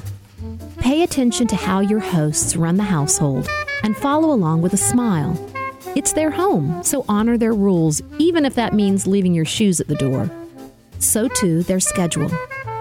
Pay 0.79 1.03
attention 1.03 1.47
to 1.47 1.57
how 1.57 1.81
your 1.81 2.01
hosts 2.01 2.55
run 2.55 2.77
the 2.77 2.83
household 2.83 3.49
and 3.83 3.97
follow 3.97 4.31
along 4.31 4.61
with 4.61 4.75
a 4.75 4.77
smile. 4.77 5.54
It's 5.97 6.13
their 6.13 6.31
home, 6.31 6.83
so 6.83 7.05
honor 7.09 7.39
their 7.39 7.55
rules, 7.55 8.03
even 8.19 8.45
if 8.45 8.55
that 8.55 8.73
means 8.73 9.07
leaving 9.07 9.35
your 9.35 9.45
shoes 9.45 9.81
at 9.81 9.89
the 9.89 9.95
door. 9.95 10.31
So 10.99 11.29
too 11.29 11.63
their 11.63 11.81
schedule. 11.81 12.31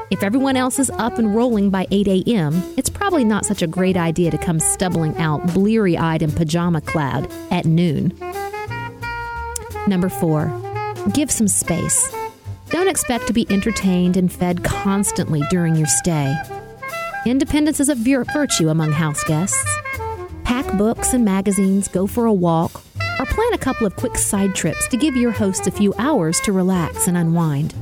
If 0.10 0.24
everyone 0.24 0.56
else 0.56 0.80
is 0.80 0.90
up 0.92 1.18
and 1.18 1.36
rolling 1.36 1.70
by 1.70 1.88
8 1.90 2.08
a.m., 2.08 2.62
it's 2.78 2.90
probably 2.90 3.24
not 3.24 3.46
such 3.46 3.62
a 3.62 3.68
great 3.68 3.98
idea 3.98 4.32
to 4.32 4.38
come 4.38 4.60
stumbling 4.60 5.18
out 5.18 5.54
bleary 5.54 5.98
eyed 5.98 6.22
and 6.22 6.36
pajama 6.36 6.82
clad 6.82 7.32
at 7.52 7.66
noon. 7.66 8.14
Number 9.88 10.10
four, 10.10 10.52
give 11.14 11.32
some 11.32 11.48
space. 11.48 12.14
Don't 12.70 12.88
expect 12.88 13.28
to 13.28 13.34
be 13.34 13.46
entertained 13.52 14.18
and 14.18 14.32
fed 14.32 14.64
constantly 14.64 15.42
during 15.50 15.76
your 15.76 15.88
stay. 15.88 16.36
Independence 17.26 17.80
is 17.80 17.90
a 17.90 17.96
vir- 17.96 18.26
virtue 18.26 18.70
among 18.70 18.92
house 18.92 19.24
guests. 19.26 19.64
Pack 20.44 20.78
books 20.78 21.14
and 21.14 21.24
magazines, 21.24 21.88
go 21.88 22.06
for 22.06 22.26
a 22.26 22.34
walk, 22.34 22.82
or 23.20 23.26
plan 23.26 23.54
a 23.54 23.58
couple 23.58 23.86
of 23.86 23.96
quick 23.96 24.18
side 24.18 24.56
trips 24.56 24.88
to 24.90 24.98
give 24.98 25.16
your 25.16 25.32
host 25.32 25.68
a 25.68 25.72
few 25.72 25.94
hours 25.98 26.40
to 26.42 26.52
relax 26.52 27.08
and 27.08 27.18
unwind. 27.18 27.74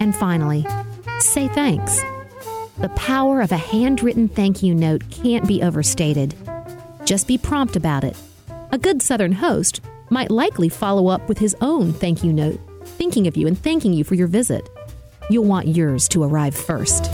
And 0.00 0.14
finally, 0.14 0.66
say 1.18 1.48
thanks. 1.48 2.00
The 2.78 2.88
power 2.90 3.40
of 3.40 3.50
a 3.50 3.56
handwritten 3.56 4.28
thank 4.28 4.62
you 4.62 4.74
note 4.74 5.02
can't 5.10 5.46
be 5.48 5.62
overstated. 5.62 6.34
Just 7.04 7.26
be 7.26 7.38
prompt 7.38 7.74
about 7.74 8.04
it. 8.04 8.16
A 8.70 8.78
good 8.78 9.02
Southern 9.02 9.32
host 9.32 9.80
might 10.10 10.30
likely 10.30 10.68
follow 10.68 11.08
up 11.08 11.28
with 11.28 11.38
his 11.38 11.56
own 11.60 11.92
thank 11.92 12.22
you 12.22 12.32
note, 12.32 12.60
thinking 12.84 13.26
of 13.26 13.36
you 13.36 13.46
and 13.46 13.58
thanking 13.58 13.92
you 13.92 14.04
for 14.04 14.14
your 14.14 14.28
visit. 14.28 14.68
You'll 15.30 15.44
want 15.44 15.68
yours 15.68 16.08
to 16.10 16.22
arrive 16.22 16.54
first. 16.54 17.10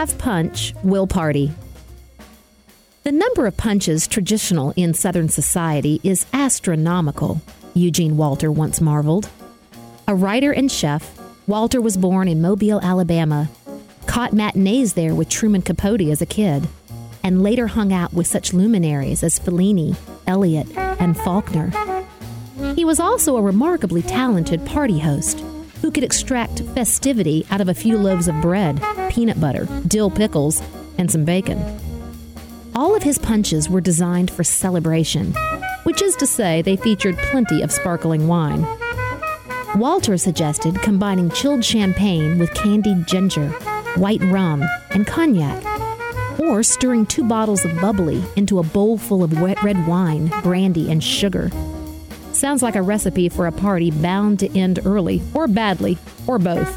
Have 0.00 0.16
punch, 0.16 0.72
will 0.82 1.06
party. 1.06 1.52
The 3.02 3.12
number 3.12 3.46
of 3.46 3.58
punches 3.58 4.06
traditional 4.06 4.72
in 4.74 4.94
Southern 4.94 5.28
society 5.28 6.00
is 6.02 6.24
astronomical, 6.32 7.42
Eugene 7.74 8.16
Walter 8.16 8.50
once 8.50 8.80
marveled. 8.80 9.28
A 10.08 10.14
writer 10.14 10.52
and 10.52 10.72
chef, 10.72 11.20
Walter 11.46 11.82
was 11.82 11.98
born 11.98 12.28
in 12.28 12.40
Mobile, 12.40 12.80
Alabama, 12.80 13.50
caught 14.06 14.32
matinees 14.32 14.94
there 14.94 15.14
with 15.14 15.28
Truman 15.28 15.60
Capote 15.60 16.00
as 16.08 16.22
a 16.22 16.26
kid, 16.26 16.66
and 17.22 17.42
later 17.42 17.66
hung 17.66 17.92
out 17.92 18.14
with 18.14 18.26
such 18.26 18.54
luminaries 18.54 19.22
as 19.22 19.38
Fellini, 19.38 19.96
Eliot, 20.26 20.66
and 20.78 21.14
Faulkner. 21.14 21.70
He 22.74 22.86
was 22.86 23.00
also 23.00 23.36
a 23.36 23.42
remarkably 23.42 24.00
talented 24.00 24.64
party 24.64 25.00
host 25.00 25.44
who 25.80 25.90
could 25.90 26.04
extract 26.04 26.60
festivity 26.74 27.46
out 27.50 27.60
of 27.60 27.68
a 27.68 27.74
few 27.74 27.98
loaves 27.98 28.28
of 28.28 28.40
bread, 28.40 28.82
peanut 29.10 29.40
butter, 29.40 29.66
dill 29.86 30.10
pickles, 30.10 30.62
and 30.98 31.10
some 31.10 31.24
bacon. 31.24 31.58
All 32.74 32.94
of 32.94 33.02
his 33.02 33.18
punches 33.18 33.68
were 33.68 33.80
designed 33.80 34.30
for 34.30 34.44
celebration, 34.44 35.34
which 35.84 36.02
is 36.02 36.14
to 36.16 36.26
say, 36.26 36.62
they 36.62 36.76
featured 36.76 37.16
plenty 37.18 37.62
of 37.62 37.72
sparkling 37.72 38.28
wine. 38.28 38.66
Walter 39.76 40.16
suggested 40.18 40.80
combining 40.82 41.30
chilled 41.30 41.64
champagne 41.64 42.38
with 42.38 42.54
candied 42.54 43.06
ginger, 43.06 43.48
white 43.96 44.22
rum, 44.24 44.64
and 44.90 45.06
cognac, 45.06 45.62
or 46.38 46.62
stirring 46.62 47.06
two 47.06 47.24
bottles 47.24 47.64
of 47.64 47.80
bubbly 47.80 48.22
into 48.36 48.58
a 48.58 48.62
bowl 48.62 48.98
full 48.98 49.22
of 49.22 49.40
wet 49.40 49.62
red 49.62 49.86
wine, 49.86 50.28
brandy, 50.42 50.90
and 50.90 51.02
sugar. 51.02 51.50
Sounds 52.40 52.62
like 52.62 52.74
a 52.74 52.80
recipe 52.80 53.28
for 53.28 53.46
a 53.46 53.52
party 53.52 53.90
bound 53.90 54.38
to 54.38 54.58
end 54.58 54.78
early, 54.86 55.20
or 55.34 55.46
badly, 55.46 55.98
or 56.26 56.38
both. 56.38 56.74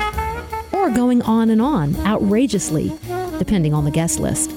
Or 0.73 0.89
going 0.89 1.21
on 1.21 1.49
and 1.49 1.61
on, 1.61 1.95
outrageously, 2.05 2.91
depending 3.39 3.73
on 3.73 3.85
the 3.85 3.89
guest 3.89 4.19
list. 4.19 4.49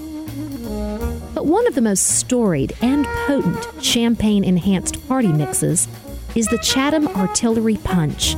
But 1.33 1.47
one 1.47 1.65
of 1.69 1.77
the 1.77 1.81
most 1.81 2.19
storied 2.19 2.75
and 2.83 3.07
potent 3.25 3.69
champagne 3.81 4.43
enhanced 4.43 5.07
party 5.07 5.29
mixes 5.29 5.87
is 6.35 6.49
the 6.49 6.59
Chatham 6.59 7.07
Artillery 7.07 7.77
Punch, 7.77 8.35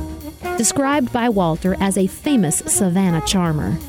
described 0.55 1.11
by 1.11 1.27
Walter 1.27 1.75
as 1.79 1.97
a 1.97 2.05
famous 2.05 2.57
Savannah 2.57 3.25
charmer. 3.25 3.79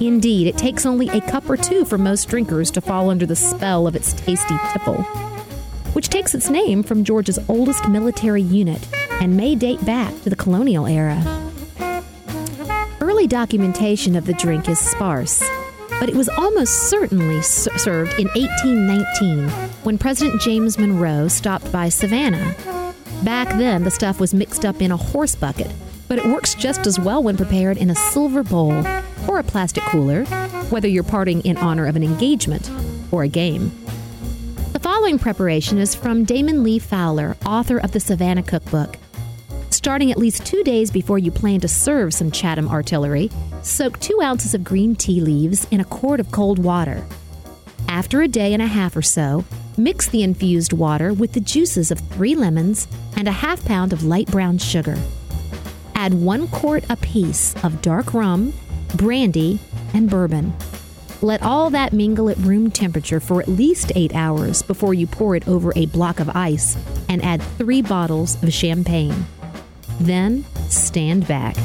Indeed, 0.00 0.48
it 0.48 0.58
takes 0.58 0.84
only 0.84 1.10
a 1.10 1.20
cup 1.20 1.48
or 1.48 1.56
two 1.56 1.84
for 1.84 1.96
most 1.96 2.28
drinkers 2.28 2.72
to 2.72 2.80
fall 2.80 3.08
under 3.08 3.24
the 3.24 3.36
spell 3.36 3.86
of 3.86 3.94
its 3.94 4.12
tasty 4.14 4.56
tipple 4.72 5.06
which 5.94 6.08
takes 6.08 6.34
its 6.34 6.50
name 6.50 6.82
from 6.82 7.04
Georgia's 7.04 7.38
oldest 7.48 7.88
military 7.88 8.42
unit 8.42 8.86
and 9.20 9.36
may 9.36 9.54
date 9.54 9.84
back 9.84 10.12
to 10.22 10.30
the 10.30 10.36
colonial 10.36 10.86
era. 10.86 11.22
Early 13.00 13.26
documentation 13.26 14.16
of 14.16 14.26
the 14.26 14.34
drink 14.34 14.68
is 14.68 14.78
sparse, 14.78 15.42
but 16.00 16.08
it 16.08 16.16
was 16.16 16.28
almost 16.28 16.90
certainly 16.90 17.40
served 17.42 18.18
in 18.18 18.28
1819 18.28 19.48
when 19.84 19.98
President 19.98 20.40
James 20.40 20.78
Monroe 20.78 21.28
stopped 21.28 21.70
by 21.70 21.88
Savannah. 21.88 22.54
Back 23.22 23.48
then, 23.56 23.84
the 23.84 23.90
stuff 23.90 24.20
was 24.20 24.34
mixed 24.34 24.64
up 24.64 24.82
in 24.82 24.90
a 24.90 24.96
horse 24.96 25.34
bucket, 25.34 25.70
but 26.08 26.18
it 26.18 26.26
works 26.26 26.54
just 26.54 26.86
as 26.86 26.98
well 26.98 27.22
when 27.22 27.36
prepared 27.36 27.78
in 27.78 27.90
a 27.90 27.94
silver 27.94 28.42
bowl 28.42 28.84
or 29.28 29.38
a 29.38 29.44
plastic 29.44 29.84
cooler, 29.84 30.24
whether 30.70 30.88
you're 30.88 31.04
partying 31.04 31.40
in 31.44 31.56
honor 31.56 31.86
of 31.86 31.96
an 31.96 32.02
engagement 32.02 32.70
or 33.12 33.22
a 33.22 33.28
game. 33.28 33.70
Following 34.84 35.18
preparation 35.18 35.78
is 35.78 35.94
from 35.94 36.24
Damon 36.24 36.62
Lee 36.62 36.78
Fowler, 36.78 37.38
author 37.46 37.78
of 37.78 37.92
the 37.92 38.00
Savannah 38.00 38.42
Cookbook. 38.42 38.98
Starting 39.70 40.10
at 40.10 40.18
least 40.18 40.44
two 40.44 40.62
days 40.62 40.90
before 40.90 41.18
you 41.18 41.30
plan 41.30 41.60
to 41.60 41.68
serve 41.68 42.12
some 42.12 42.30
Chatham 42.30 42.68
artillery, 42.68 43.30
soak 43.62 43.98
two 43.98 44.20
ounces 44.22 44.52
of 44.52 44.62
green 44.62 44.94
tea 44.94 45.22
leaves 45.22 45.66
in 45.70 45.80
a 45.80 45.86
quart 45.86 46.20
of 46.20 46.30
cold 46.30 46.58
water. 46.58 47.02
After 47.88 48.20
a 48.20 48.28
day 48.28 48.52
and 48.52 48.60
a 48.60 48.66
half 48.66 48.94
or 48.94 49.00
so, 49.00 49.46
mix 49.78 50.06
the 50.06 50.22
infused 50.22 50.74
water 50.74 51.14
with 51.14 51.32
the 51.32 51.40
juices 51.40 51.90
of 51.90 52.00
three 52.10 52.34
lemons 52.34 52.86
and 53.16 53.26
a 53.26 53.32
half 53.32 53.64
pound 53.64 53.94
of 53.94 54.04
light 54.04 54.26
brown 54.26 54.58
sugar. 54.58 54.98
Add 55.94 56.12
one 56.12 56.46
quart 56.48 56.84
apiece 56.90 57.54
of 57.64 57.80
dark 57.80 58.12
rum, 58.12 58.52
brandy, 58.96 59.60
and 59.94 60.10
bourbon. 60.10 60.52
Let 61.24 61.42
all 61.42 61.70
that 61.70 61.94
mingle 61.94 62.28
at 62.28 62.36
room 62.36 62.70
temperature 62.70 63.18
for 63.18 63.40
at 63.40 63.48
least 63.48 63.92
eight 63.94 64.14
hours 64.14 64.60
before 64.60 64.92
you 64.92 65.06
pour 65.06 65.34
it 65.34 65.48
over 65.48 65.72
a 65.74 65.86
block 65.86 66.20
of 66.20 66.28
ice 66.36 66.76
and 67.08 67.24
add 67.24 67.40
three 67.56 67.80
bottles 67.80 68.34
of 68.42 68.52
champagne. 68.52 69.24
Then 70.00 70.44
stand 70.68 71.26
back. 71.26 71.56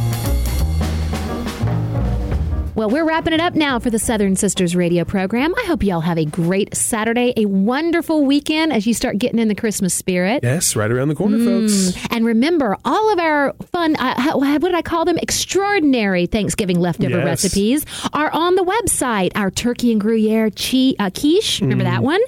Well, 2.79 2.89
we're 2.89 3.03
wrapping 3.03 3.33
it 3.33 3.41
up 3.41 3.55
now 3.55 3.77
for 3.79 3.89
the 3.89 3.99
Southern 3.99 4.37
Sisters 4.37 4.73
radio 4.73 5.03
program. 5.03 5.53
I 5.53 5.65
hope 5.67 5.83
y'all 5.83 5.99
have 5.99 6.17
a 6.17 6.23
great 6.23 6.73
Saturday, 6.77 7.33
a 7.35 7.43
wonderful 7.45 8.23
weekend 8.23 8.71
as 8.71 8.87
you 8.87 8.93
start 8.93 9.17
getting 9.17 9.37
in 9.37 9.49
the 9.49 9.55
Christmas 9.55 9.93
spirit. 9.93 10.43
Yes, 10.43 10.77
right 10.77 10.89
around 10.89 11.09
the 11.09 11.15
corner, 11.15 11.37
folks. 11.39 11.93
And 12.09 12.25
remember, 12.25 12.77
all 12.85 13.11
of 13.11 13.19
our 13.19 13.53
fun, 13.73 13.97
uh, 13.97 14.31
what 14.37 14.61
did 14.61 14.75
I 14.75 14.81
call 14.81 15.03
them? 15.03 15.17
Extraordinary 15.17 16.25
Thanksgiving 16.25 16.79
leftover 16.79 17.17
Yes. 17.17 17.25
recipes 17.25 17.85
are 18.13 18.31
on 18.31 18.55
the 18.55 18.63
website. 18.63 19.33
Our 19.35 19.51
turkey 19.51 19.91
and 19.91 19.99
Gruyere 19.99 20.49
chi- 20.49 20.95
uh, 20.99 21.09
quiche, 21.09 21.59
remember 21.59 21.83
Mm. 21.83 21.87
that 21.91 22.01
one? 22.01 22.21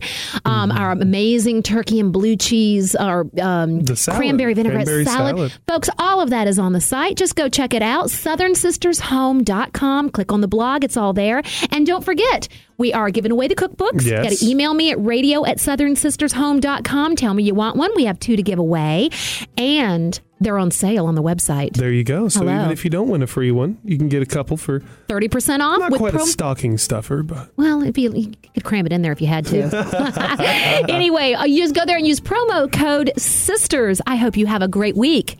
Um, 0.43 0.69
Our 0.73 0.91
amazing 0.91 1.63
turkey 1.63 1.97
and 2.01 2.11
blue 2.11 2.35
cheese, 2.35 2.93
our 2.93 3.21
um, 3.41 3.85
cranberry 3.85 4.53
vinaigrette 4.53 4.83
Cranberry 4.85 5.05
salad. 5.05 5.37
salad. 5.37 5.53
Folks, 5.65 5.89
all 5.97 6.19
of 6.19 6.29
that 6.31 6.49
is 6.49 6.59
on 6.59 6.73
the 6.73 6.81
site. 6.81 7.15
Just 7.15 7.37
go 7.37 7.47
check 7.47 7.73
it 7.73 7.81
out. 7.81 8.07
SouthernSistersHome.com. 8.07 10.09
Click 10.09 10.33
on 10.33 10.40
the 10.41 10.47
blog, 10.47 10.83
it's 10.83 10.97
all 10.97 11.13
there. 11.13 11.41
And 11.71 11.85
don't 11.85 12.03
forget, 12.03 12.47
we 12.77 12.93
are 12.93 13.09
giving 13.09 13.31
away 13.31 13.47
the 13.47 13.55
cookbooks. 13.55 14.05
Yes. 14.05 14.23
Got 14.23 14.37
to 14.37 14.45
email 14.49 14.73
me 14.73 14.91
at 14.91 15.03
radio 15.03 15.45
at 15.45 15.57
southernsistershome.com. 15.57 17.15
Tell 17.15 17.33
me 17.33 17.43
you 17.43 17.53
want 17.53 17.77
one. 17.77 17.91
We 17.95 18.05
have 18.05 18.19
two 18.19 18.35
to 18.35 18.43
give 18.43 18.59
away. 18.59 19.09
And 19.57 20.19
they're 20.39 20.57
on 20.57 20.71
sale 20.71 21.05
on 21.05 21.13
the 21.13 21.21
website. 21.21 21.73
There 21.77 21.91
you 21.91 22.03
go. 22.03 22.27
So 22.27 22.39
Hello. 22.39 22.55
even 22.55 22.71
if 22.71 22.83
you 22.83 22.89
don't 22.89 23.09
win 23.09 23.21
a 23.21 23.27
free 23.27 23.51
one, 23.51 23.77
you 23.85 23.97
can 23.97 24.09
get 24.09 24.23
a 24.23 24.25
couple 24.25 24.57
for 24.57 24.79
30% 25.07 25.59
off 25.59 25.79
not 25.79 25.91
with 25.91 25.99
quite 25.99 26.15
a 26.15 26.19
stocking 26.21 26.79
stuffer, 26.79 27.21
but 27.21 27.51
Well, 27.57 27.81
it'd 27.83 27.93
be, 27.93 28.01
you 28.01 28.33
could 28.55 28.63
cram 28.63 28.87
it 28.87 28.91
in 28.91 29.03
there 29.03 29.11
if 29.11 29.21
you 29.21 29.27
had 29.27 29.45
to. 29.47 30.85
anyway, 30.89 31.33
uh, 31.33 31.45
you 31.45 31.61
just 31.61 31.75
go 31.75 31.85
there 31.85 31.97
and 31.97 32.07
use 32.07 32.19
promo 32.19 32.71
code 32.71 33.11
SISTERS. 33.17 34.01
I 34.07 34.15
hope 34.15 34.35
you 34.35 34.47
have 34.47 34.63
a 34.63 34.67
great 34.67 34.97
week. 34.97 35.37